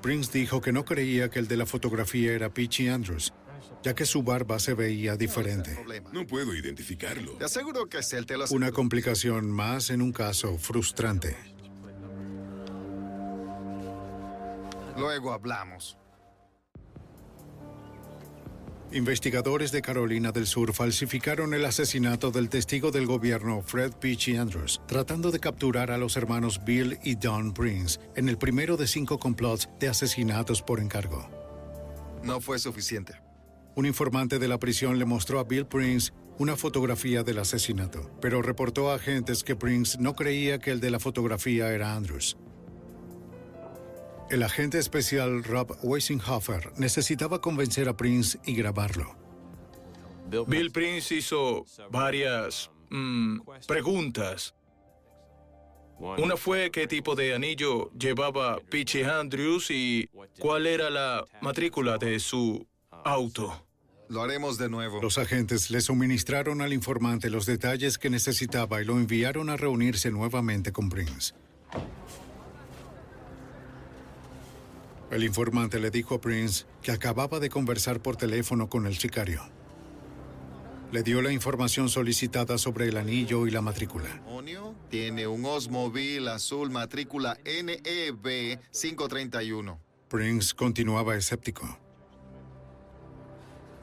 Prince 0.01 0.39
dijo 0.39 0.63
que 0.63 0.73
no 0.73 0.87
creía 0.87 1.29
que 1.29 1.39
el 1.39 1.49
de 1.49 1.59
la 1.59 1.67
fotografía 1.67 2.33
era 2.33 2.49
Peachy 2.49 2.89
Andrews, 2.89 3.35
ya 3.87 3.95
que 3.95 4.05
su 4.05 4.25
barba 4.25 4.59
se 4.59 4.75
veía 4.75 5.17
diferente. 5.17 5.79
No 6.13 6.27
puedo 6.27 6.53
identificarlo. 6.57 7.35
Te 7.35 7.45
aseguro 7.45 7.89
que 7.89 7.99
es 7.99 8.13
él, 8.15 8.27
te 8.27 8.37
lo 8.37 8.45
Una 8.51 8.73
complicación 8.73 9.49
más 9.49 9.91
en 9.91 10.03
un 10.03 10.13
caso 10.13 10.59
frustrante. 10.59 11.37
Luego 14.99 15.33
hablamos. 15.33 15.97
Investigadores 18.91 19.71
de 19.71 19.83
Carolina 19.83 20.33
del 20.33 20.49
Sur 20.49 20.73
falsificaron 20.73 21.55
el 21.55 21.65
asesinato 21.65 22.33
del 22.33 22.49
testigo 22.49 22.91
del 22.91 23.07
gobierno 23.07 23.63
Fred 23.63 23.93
Peachy 23.93 24.37
Andrews, 24.37 24.81
tratando 24.89 25.31
de 25.31 25.39
capturar 25.39 25.93
a 25.93 25.97
los 25.97 26.17
hermanos 26.17 26.65
Bill 26.65 26.99
y 27.05 27.15
Don 27.15 27.55
Prince 27.55 28.01
en 28.17 28.29
el 28.29 28.37
primero 28.37 28.77
de 28.77 28.89
cinco 28.89 29.21
complots 29.21 29.69
de 29.79 29.87
asesinatos 29.87 30.61
por 30.61 30.81
encargo. 30.81 31.31
No 32.25 32.41
fue 32.41 32.59
suficiente. 32.59 33.26
Un 33.77 33.85
informante 33.85 34.39
de 34.39 34.49
la 34.49 34.59
prisión 34.59 34.99
le 34.99 35.05
mostró 35.05 35.39
a 35.39 35.45
Bill 35.45 35.67
Prince 35.67 36.11
una 36.39 36.57
fotografía 36.57 37.23
del 37.23 37.39
asesinato, 37.39 38.11
pero 38.23 38.41
reportó 38.41 38.91
a 38.91 38.95
agentes 38.95 39.45
que 39.45 39.55
Prince 39.55 39.99
no 40.01 40.15
creía 40.15 40.59
que 40.59 40.71
el 40.71 40.81
de 40.81 40.91
la 40.91 40.99
fotografía 40.99 41.71
era 41.71 41.95
Andrews. 41.95 42.39
El 44.31 44.43
agente 44.43 44.79
especial 44.79 45.45
Rob 45.45 45.77
Weissenhofer 45.83 46.73
necesitaba 46.79 47.43
convencer 47.43 47.87
a 47.91 47.95
Prince 47.95 48.39
y 48.47 48.55
grabarlo. 48.55 49.15
Bill 50.47 50.71
Prince 50.73 51.15
hizo 51.15 51.67
varias 51.91 52.71
mm, 52.89 53.41
preguntas. 53.69 54.55
Una 55.99 56.39
fue 56.39 56.71
qué 56.71 56.87
tipo 56.87 57.15
de 57.15 57.35
anillo 57.35 57.91
llevaba 57.93 58.59
Peachy 58.71 59.03
Andrews 59.03 59.71
y 59.71 60.09
cuál 60.39 60.67
era 60.67 60.89
la 60.89 61.27
matrícula 61.43 61.99
de 61.99 62.19
su 62.19 62.67
auto. 63.05 63.66
Lo 64.09 64.23
haremos 64.23 64.59
de 64.59 64.69
nuevo. 64.69 65.01
Los 65.03 65.19
agentes 65.19 65.71
le 65.71 65.81
suministraron 65.81 66.61
al 66.63 66.73
informante 66.73 67.29
los 67.29 67.47
detalles 67.47 67.99
que 67.99 68.11
necesitaba 68.11 68.81
y 68.81 68.85
lo 68.85 68.97
enviaron 68.97 69.51
a 69.51 69.57
reunirse 69.57 70.11
nuevamente 70.11 70.73
con 70.73 70.89
Prince. 70.89 71.35
El 75.11 75.25
informante 75.25 75.79
le 75.79 75.91
dijo 75.91 76.17
a 76.17 76.21
Prince 76.21 76.67
que 76.83 76.93
acababa 76.93 77.41
de 77.41 77.49
conversar 77.49 78.01
por 78.01 78.17
teléfono 78.17 78.69
con 78.69 78.87
el 78.87 78.97
sicario. 78.97 79.43
Le 80.93 81.03
dio 81.03 81.21
la 81.21 81.33
información 81.33 81.89
solicitada 81.89 82.59
sobre 82.59 82.89
el 82.89 82.97
anillo 82.97 83.47
y 83.47 83.51
la 83.51 83.61
matrícula. 83.61 84.23
Tiene 84.89 85.27
un 85.27 85.45
Osmobile 85.45 86.31
azul 86.31 86.71
matrícula 86.71 87.39
NEB 87.45 88.61
531. 88.71 89.81
Prince 90.09 90.55
continuaba 90.55 91.17
escéptico. 91.17 91.86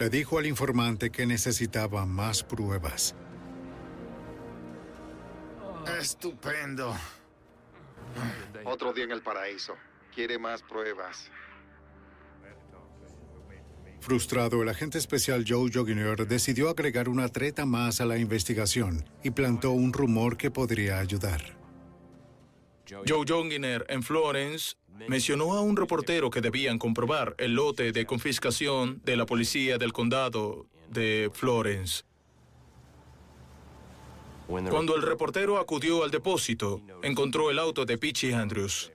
Le 0.03 0.09
dijo 0.09 0.37
al 0.37 0.45
informante 0.45 1.11
que 1.11 1.25
necesitaba 1.25 2.05
más 2.05 2.43
pruebas. 2.43 3.15
Estupendo. 5.97 6.93
Otro 8.65 8.91
día 8.91 9.05
en 9.05 9.11
el 9.11 9.21
paraíso. 9.21 9.77
Quiere 10.13 10.37
más 10.37 10.61
pruebas. 10.61 11.31
Frustrado, 14.01 14.61
el 14.61 14.67
agente 14.67 14.97
especial 14.97 15.45
Joe 15.47 15.71
Joginer 15.73 16.27
decidió 16.27 16.69
agregar 16.69 17.07
una 17.07 17.29
treta 17.29 17.65
más 17.65 18.01
a 18.01 18.05
la 18.05 18.17
investigación 18.17 19.09
y 19.23 19.31
plantó 19.31 19.71
un 19.71 19.93
rumor 19.93 20.35
que 20.35 20.51
podría 20.51 20.99
ayudar. 20.99 21.55
Joe 23.07 23.25
Jonginer 23.25 23.85
en 23.87 24.03
Florence 24.03 24.75
mencionó 25.07 25.53
a 25.53 25.61
un 25.61 25.75
reportero 25.75 26.29
que 26.29 26.41
debían 26.41 26.79
comprobar 26.79 27.35
el 27.37 27.55
lote 27.55 27.91
de 27.91 28.05
confiscación 28.05 29.01
de 29.03 29.17
la 29.17 29.25
policía 29.25 29.77
del 29.77 29.93
condado 29.93 30.65
de 30.89 31.29
Florence. 31.33 32.03
Cuando 34.47 34.95
el 34.95 35.01
reportero 35.01 35.57
acudió 35.57 36.03
al 36.03 36.11
depósito, 36.11 36.81
encontró 37.01 37.49
el 37.49 37.59
auto 37.59 37.85
de 37.85 37.97
Peachy 37.97 38.33
Andrews. 38.33 38.91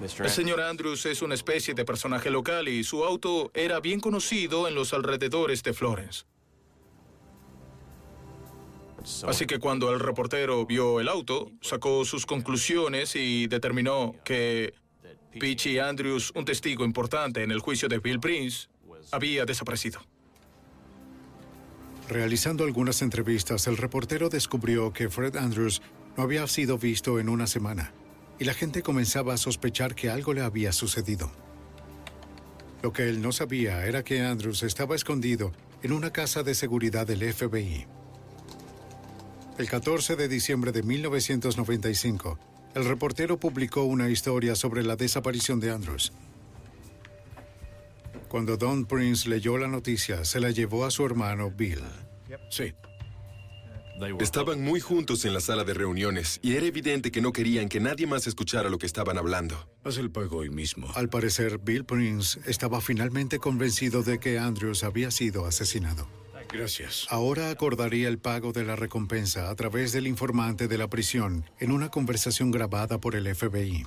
El 0.00 0.30
señor 0.30 0.60
Andrews 0.60 1.06
es 1.06 1.22
una 1.22 1.34
especie 1.34 1.74
de 1.74 1.84
personaje 1.84 2.30
local 2.30 2.68
y 2.68 2.84
su 2.84 3.04
auto 3.04 3.50
era 3.52 3.80
bien 3.80 3.98
conocido 3.98 4.68
en 4.68 4.76
los 4.76 4.94
alrededores 4.94 5.64
de 5.64 5.72
Florence. 5.72 6.24
Así 9.26 9.46
que 9.46 9.58
cuando 9.58 9.92
el 9.92 10.00
reportero 10.00 10.66
vio 10.66 11.00
el 11.00 11.08
auto, 11.08 11.52
sacó 11.60 12.04
sus 12.04 12.26
conclusiones 12.26 13.14
y 13.16 13.46
determinó 13.46 14.14
que 14.24 14.74
Peachy 15.38 15.78
Andrews, 15.78 16.32
un 16.34 16.44
testigo 16.44 16.84
importante 16.84 17.42
en 17.42 17.50
el 17.50 17.60
juicio 17.60 17.88
de 17.88 17.98
Bill 17.98 18.20
Prince, 18.20 18.68
había 19.12 19.44
desaparecido. 19.44 20.00
Realizando 22.08 22.64
algunas 22.64 23.02
entrevistas, 23.02 23.66
el 23.66 23.76
reportero 23.76 24.28
descubrió 24.28 24.92
que 24.92 25.10
Fred 25.10 25.36
Andrews 25.36 25.82
no 26.16 26.22
había 26.22 26.46
sido 26.46 26.78
visto 26.78 27.20
en 27.20 27.28
una 27.28 27.46
semana 27.46 27.92
y 28.38 28.44
la 28.44 28.54
gente 28.54 28.82
comenzaba 28.82 29.34
a 29.34 29.36
sospechar 29.36 29.94
que 29.94 30.10
algo 30.10 30.32
le 30.32 30.40
había 30.40 30.72
sucedido. 30.72 31.30
Lo 32.82 32.92
que 32.92 33.08
él 33.08 33.20
no 33.20 33.32
sabía 33.32 33.84
era 33.86 34.04
que 34.04 34.22
Andrews 34.22 34.62
estaba 34.62 34.94
escondido 34.94 35.52
en 35.82 35.92
una 35.92 36.12
casa 36.12 36.42
de 36.42 36.54
seguridad 36.54 37.06
del 37.06 37.32
FBI. 37.32 37.86
El 39.58 39.68
14 39.68 40.14
de 40.14 40.28
diciembre 40.28 40.70
de 40.70 40.84
1995, 40.84 42.38
el 42.76 42.84
reportero 42.84 43.40
publicó 43.40 43.82
una 43.82 44.08
historia 44.08 44.54
sobre 44.54 44.84
la 44.84 44.94
desaparición 44.94 45.58
de 45.58 45.72
Andrews. 45.72 46.12
Cuando 48.28 48.56
Don 48.56 48.86
Prince 48.86 49.28
leyó 49.28 49.58
la 49.58 49.66
noticia, 49.66 50.24
se 50.24 50.38
la 50.38 50.52
llevó 50.52 50.84
a 50.84 50.92
su 50.92 51.04
hermano 51.04 51.50
Bill. 51.50 51.82
Sí. 52.50 52.72
Estaban 54.20 54.62
muy 54.62 54.78
juntos 54.78 55.24
en 55.24 55.34
la 55.34 55.40
sala 55.40 55.64
de 55.64 55.74
reuniones 55.74 56.38
y 56.40 56.54
era 56.54 56.66
evidente 56.66 57.10
que 57.10 57.20
no 57.20 57.32
querían 57.32 57.68
que 57.68 57.80
nadie 57.80 58.06
más 58.06 58.28
escuchara 58.28 58.70
lo 58.70 58.78
que 58.78 58.86
estaban 58.86 59.18
hablando. 59.18 59.68
Haz 59.82 59.98
el 59.98 60.12
pago 60.12 60.36
hoy 60.36 60.50
mismo. 60.50 60.88
Al 60.94 61.08
parecer, 61.08 61.58
Bill 61.58 61.84
Prince 61.84 62.38
estaba 62.46 62.80
finalmente 62.80 63.40
convencido 63.40 64.04
de 64.04 64.20
que 64.20 64.38
Andrews 64.38 64.84
había 64.84 65.10
sido 65.10 65.46
asesinado. 65.46 66.06
Gracias. 66.52 67.06
Ahora 67.10 67.50
acordaría 67.50 68.08
el 68.08 68.18
pago 68.18 68.52
de 68.52 68.64
la 68.64 68.74
recompensa 68.74 69.50
a 69.50 69.54
través 69.54 69.92
del 69.92 70.06
informante 70.06 70.66
de 70.66 70.78
la 70.78 70.88
prisión 70.88 71.44
en 71.58 71.72
una 71.72 71.90
conversación 71.90 72.50
grabada 72.50 72.98
por 72.98 73.14
el 73.14 73.34
FBI. 73.34 73.84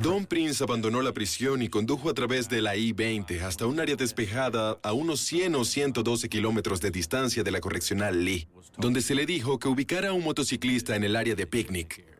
Don 0.00 0.24
Prince 0.24 0.64
abandonó 0.64 1.02
la 1.02 1.12
prisión 1.12 1.60
y 1.60 1.68
condujo 1.68 2.08
a 2.08 2.14
través 2.14 2.48
de 2.48 2.62
la 2.62 2.76
I-20 2.76 3.42
hasta 3.42 3.66
un 3.66 3.78
área 3.78 3.94
despejada 3.94 4.78
a 4.82 4.92
unos 4.94 5.20
100 5.20 5.54
o 5.54 5.64
112 5.66 6.30
kilómetros 6.30 6.80
de 6.80 6.90
distancia 6.90 7.42
de 7.42 7.50
la 7.50 7.60
correccional 7.60 8.24
Lee, 8.24 8.48
donde 8.78 9.02
se 9.02 9.14
le 9.14 9.26
dijo 9.26 9.58
que 9.58 9.68
ubicara 9.68 10.08
a 10.08 10.12
un 10.14 10.24
motociclista 10.24 10.96
en 10.96 11.04
el 11.04 11.14
área 11.14 11.34
de 11.34 11.46
picnic. 11.46 12.15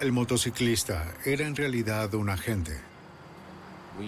El 0.00 0.12
motociclista 0.12 1.14
era 1.26 1.46
en 1.46 1.54
realidad 1.54 2.14
un 2.14 2.30
agente. 2.30 2.80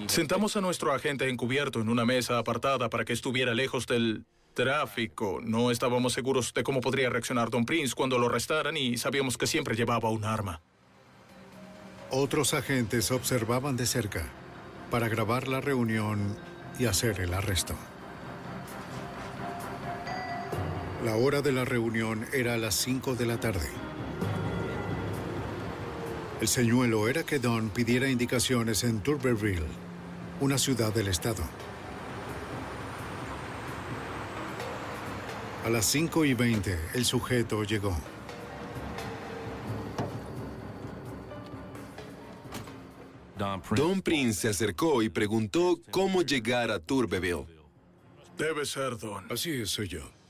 Sentamos 0.07 0.57
a 0.57 0.63
nuestro 0.63 0.95
agente 0.95 1.29
encubierto 1.29 1.83
en 1.83 1.91
una 1.91 2.07
mesa 2.07 2.39
apartada 2.39 2.89
para 2.89 3.05
que 3.05 3.13
estuviera 3.13 3.53
lejos 3.53 3.87
del 3.87 4.25
tráfico. 4.55 5.41
No 5.43 5.71
estábamos 5.71 6.15
seguros 6.15 6.55
de 6.55 6.63
cómo 6.63 6.81
podría 6.81 7.11
reaccionar 7.11 7.51
Don 7.51 7.67
Prince 7.67 7.95
cuando 7.95 8.19
lo 8.19 8.29
arrestaran 8.29 8.75
y 8.79 8.97
sabíamos 8.97 9.37
que 9.37 9.47
siempre 9.47 9.77
llevaba 9.77 10.09
un 10.09 10.25
arma. 10.25 10.63
Otros 12.11 12.55
agentes 12.55 13.11
observaban 13.11 13.77
de 13.77 13.85
cerca 13.85 14.25
para 14.91 15.11
grabar 15.11 15.47
la 15.47 15.61
reunión 15.61 16.39
y 16.79 16.87
hacer 16.87 17.21
el 17.21 17.35
arresto. 17.35 17.75
La 21.05 21.17
hora 21.17 21.43
de 21.43 21.53
la 21.53 21.67
reunión 21.67 22.27
era 22.33 22.55
a 22.55 22.59
las 22.59 22.77
5 22.77 23.15
de 23.15 23.27
la 23.27 23.39
tarde. 23.39 23.69
El 26.43 26.49
señuelo 26.49 27.07
era 27.07 27.23
que 27.23 27.39
Don 27.39 27.71
pidiera 27.71 28.09
indicaciones 28.09 28.83
en 28.83 29.01
Turberville, 29.01 29.63
una 30.41 30.59
ciudad 30.59 30.93
del 30.93 31.07
estado. 31.07 31.41
A 35.65 35.71
las 35.71 35.87
5 35.87 36.25
y 36.25 36.35
20, 36.35 36.77
el 36.95 37.05
sujeto 37.05 37.63
llegó. 37.63 37.97
Don 43.77 44.03
Prince 44.03 44.41
se 44.41 44.49
acercó 44.49 45.01
y 45.05 45.11
preguntó 45.11 45.79
cómo 45.93 46.23
llegar 46.23 46.73
a 46.73 46.81
Turbeville. 46.81 47.47
Debe 48.37 48.67
ser 48.67 48.99
Don. 48.99 49.31
Así 49.31 49.53
es, 49.53 49.71
soy 49.71 49.87
yo. 49.87 50.22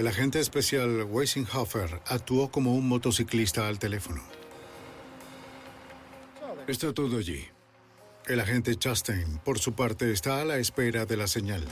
El 0.00 0.08
agente 0.08 0.40
especial 0.40 1.02
Weissenhofer 1.02 2.00
actuó 2.06 2.50
como 2.50 2.74
un 2.74 2.88
motociclista 2.88 3.68
al 3.68 3.78
teléfono. 3.78 4.22
Está 6.66 6.94
todo 6.94 7.18
allí. 7.18 7.46
El 8.26 8.40
agente 8.40 8.74
Chastain, 8.76 9.40
por 9.44 9.58
su 9.58 9.74
parte, 9.74 10.10
está 10.10 10.40
a 10.40 10.46
la 10.46 10.56
espera 10.56 11.04
de 11.04 11.18
la 11.18 11.26
señal. 11.26 11.62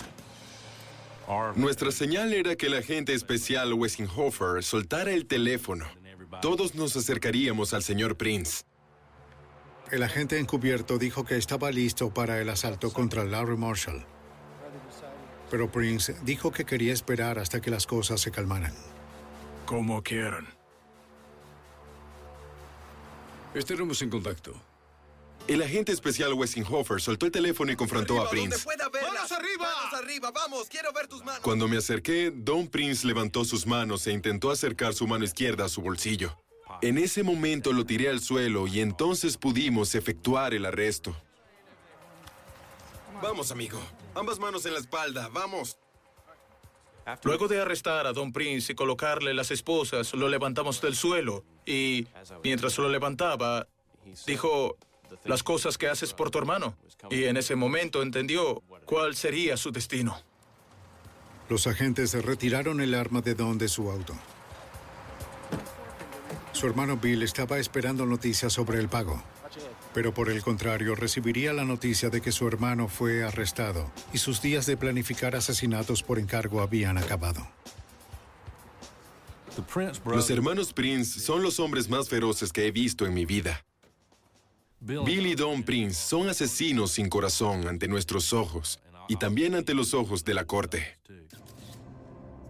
Nuestra 1.54 1.90
señal 1.90 2.34
era 2.34 2.54
que 2.54 2.66
el 2.66 2.74
agente 2.74 3.14
especial 3.14 3.72
Westinghofer 3.72 4.62
soltara 4.62 5.12
el 5.12 5.24
teléfono. 5.24 5.86
Todos 6.42 6.74
nos 6.74 6.96
acercaríamos 6.96 7.72
al 7.72 7.82
señor 7.82 8.18
Prince. 8.18 8.64
El 9.90 10.02
agente 10.02 10.38
encubierto 10.38 10.98
dijo 10.98 11.24
que 11.24 11.38
estaba 11.38 11.70
listo 11.70 12.12
para 12.12 12.42
el 12.42 12.50
asalto 12.50 12.92
contra 12.92 13.24
Larry 13.24 13.56
Marshall. 13.56 14.04
Pero 15.50 15.70
Prince 15.70 16.16
dijo 16.22 16.52
que 16.52 16.64
quería 16.64 16.92
esperar 16.92 17.38
hasta 17.38 17.60
que 17.60 17.70
las 17.70 17.86
cosas 17.86 18.20
se 18.20 18.30
calmaran. 18.30 18.74
Como 19.66 20.02
quieran. 20.02 20.46
Estaremos 23.54 24.00
en 24.02 24.10
contacto. 24.10 24.54
El 25.46 25.62
agente 25.62 25.92
especial 25.92 26.34
Westinghofer 26.34 27.00
soltó 27.00 27.24
el 27.24 27.32
teléfono 27.32 27.72
y 27.72 27.76
confrontó 27.76 28.20
a 28.20 28.28
Prince. 28.28 28.66
¡Manos 28.66 29.32
arriba! 29.32 29.66
¡Manos 29.74 29.94
arriba! 29.94 30.30
¡Vamos! 30.30 30.68
¡Quiero 30.68 30.92
ver 30.92 31.06
tus 31.06 31.24
manos! 31.24 31.40
Cuando 31.40 31.66
me 31.66 31.78
acerqué, 31.78 32.30
Don 32.30 32.68
Prince 32.68 33.06
levantó 33.06 33.46
sus 33.46 33.66
manos 33.66 34.06
e 34.06 34.12
intentó 34.12 34.50
acercar 34.50 34.92
su 34.92 35.06
mano 35.06 35.24
izquierda 35.24 35.64
a 35.64 35.68
su 35.70 35.80
bolsillo. 35.80 36.36
En 36.82 36.98
ese 36.98 37.22
momento 37.22 37.72
lo 37.72 37.86
tiré 37.86 38.10
al 38.10 38.20
suelo 38.20 38.66
y 38.66 38.80
entonces 38.80 39.38
pudimos 39.38 39.94
efectuar 39.94 40.52
el 40.52 40.66
arresto. 40.66 41.16
Vamos, 43.22 43.50
amigo. 43.50 43.80
Ambas 44.18 44.40
manos 44.40 44.66
en 44.66 44.72
la 44.72 44.80
espalda. 44.80 45.28
Vamos. 45.32 45.78
Luego 47.22 47.48
de 47.48 47.60
arrestar 47.60 48.06
a 48.06 48.12
Don 48.12 48.32
Prince 48.32 48.72
y 48.72 48.74
colocarle 48.74 49.32
las 49.32 49.50
esposas, 49.50 50.12
lo 50.12 50.28
levantamos 50.28 50.80
del 50.80 50.94
suelo 50.94 51.44
y 51.64 52.06
mientras 52.42 52.76
lo 52.78 52.88
levantaba, 52.88 53.66
dijo 54.26 54.76
las 55.24 55.42
cosas 55.42 55.78
que 55.78 55.88
haces 55.88 56.12
por 56.12 56.30
tu 56.30 56.38
hermano. 56.38 56.76
Y 57.10 57.24
en 57.24 57.36
ese 57.36 57.54
momento 57.54 58.02
entendió 58.02 58.62
cuál 58.84 59.14
sería 59.14 59.56
su 59.56 59.70
destino. 59.70 60.20
Los 61.48 61.66
agentes 61.66 62.12
retiraron 62.12 62.80
el 62.80 62.94
arma 62.94 63.22
de 63.22 63.34
Don 63.34 63.56
de 63.56 63.68
su 63.68 63.90
auto. 63.90 64.14
Su 66.52 66.66
hermano 66.66 66.96
Bill 66.96 67.22
estaba 67.22 67.58
esperando 67.58 68.04
noticias 68.04 68.52
sobre 68.52 68.80
el 68.80 68.88
pago, 68.88 69.22
pero 69.98 70.14
por 70.14 70.30
el 70.30 70.44
contrario 70.44 70.94
recibiría 70.94 71.52
la 71.52 71.64
noticia 71.64 72.08
de 72.08 72.20
que 72.20 72.30
su 72.30 72.46
hermano 72.46 72.86
fue 72.86 73.24
arrestado 73.24 73.90
y 74.12 74.18
sus 74.18 74.40
días 74.40 74.64
de 74.64 74.76
planificar 74.76 75.34
asesinatos 75.34 76.04
por 76.04 76.20
encargo 76.20 76.60
habían 76.60 76.98
acabado. 76.98 77.44
Los 80.04 80.30
hermanos 80.30 80.72
Prince 80.72 81.18
son 81.18 81.42
los 81.42 81.58
hombres 81.58 81.88
más 81.88 82.08
feroces 82.08 82.52
que 82.52 82.68
he 82.68 82.70
visto 82.70 83.06
en 83.06 83.14
mi 83.14 83.26
vida. 83.26 83.64
Bill 84.78 85.26
y 85.26 85.34
Don 85.34 85.64
Prince 85.64 85.96
son 85.96 86.28
asesinos 86.28 86.92
sin 86.92 87.08
corazón 87.08 87.66
ante 87.66 87.88
nuestros 87.88 88.32
ojos 88.32 88.78
y 89.08 89.16
también 89.16 89.56
ante 89.56 89.74
los 89.74 89.94
ojos 89.94 90.24
de 90.24 90.34
la 90.34 90.44
corte. 90.44 90.96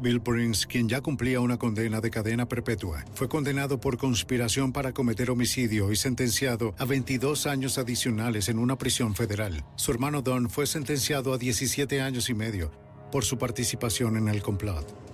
Bill 0.01 0.21
Prince, 0.21 0.67
quien 0.67 0.89
ya 0.89 1.01
cumplía 1.01 1.41
una 1.41 1.59
condena 1.59 2.01
de 2.01 2.11
cadena 2.11 2.47
perpetua, 2.47 3.05
fue 3.15 3.29
condenado 3.29 3.81
por 3.81 3.99
conspiración 3.99 4.73
para 4.73 4.93
cometer 4.93 5.31
homicidio 5.31 5.91
y 5.91 5.97
sentenciado 5.97 6.75
a 6.79 6.85
22 6.85 7.47
años 7.47 7.79
adicionales 7.79 8.49
en 8.49 8.59
una 8.59 8.79
prisión 8.79 9.15
federal. 9.15 9.65
Su 9.77 9.91
hermano 9.91 10.23
Don 10.23 10.49
fue 10.51 10.67
sentenciado 10.67 11.33
a 11.33 11.39
17 11.39 12.01
años 12.01 12.31
y 12.31 12.35
medio 12.35 12.71
por 13.11 13.25
su 13.25 13.39
participación 13.39 14.17
en 14.17 14.29
el 14.29 14.43
complot. 14.43 15.09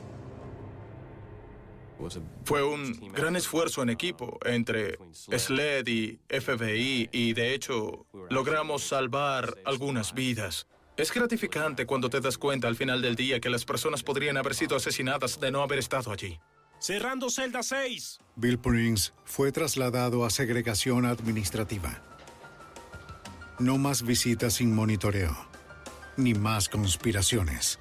Fue 2.45 2.62
un 2.62 3.12
gran 3.12 3.37
esfuerzo 3.37 3.82
en 3.82 3.89
equipo 3.89 4.39
entre 4.45 4.99
SLED 5.12 5.87
y 5.87 6.20
FBI 6.28 7.09
y 7.12 7.32
de 7.32 7.55
hecho 7.55 8.07
logramos 8.30 8.82
salvar 8.82 9.55
algunas 9.64 10.12
vidas. 10.12 10.66
Es 10.97 11.12
gratificante 11.12 11.86
cuando 11.86 12.09
te 12.09 12.20
das 12.20 12.38
cuenta 12.38 12.68
al 12.68 12.76
final 12.76 13.03
del 13.03 13.16
día 13.16 13.40
que 13.40 13.51
las 13.51 13.64
personas 13.64 14.05
podrían 14.05 14.36
haber 14.36 14.55
sido 14.55 14.76
asesinadas 14.76 15.40
de 15.40 15.51
no 15.51 15.61
haber 15.61 15.80
estado 15.80 16.12
allí. 16.12 16.38
Cerrando 16.78 17.30
celda 17.30 17.64
6. 17.64 18.20
Bill 18.36 18.59
Prince 18.59 19.12
fue 19.24 19.51
trasladado 19.51 20.24
a 20.24 20.30
segregación 20.30 21.05
administrativa. 21.05 22.01
No 23.59 23.76
más 23.76 24.03
visitas 24.03 24.55
sin 24.55 24.72
monitoreo, 24.72 25.36
ni 26.16 26.34
más 26.34 26.68
conspiraciones. 26.68 27.80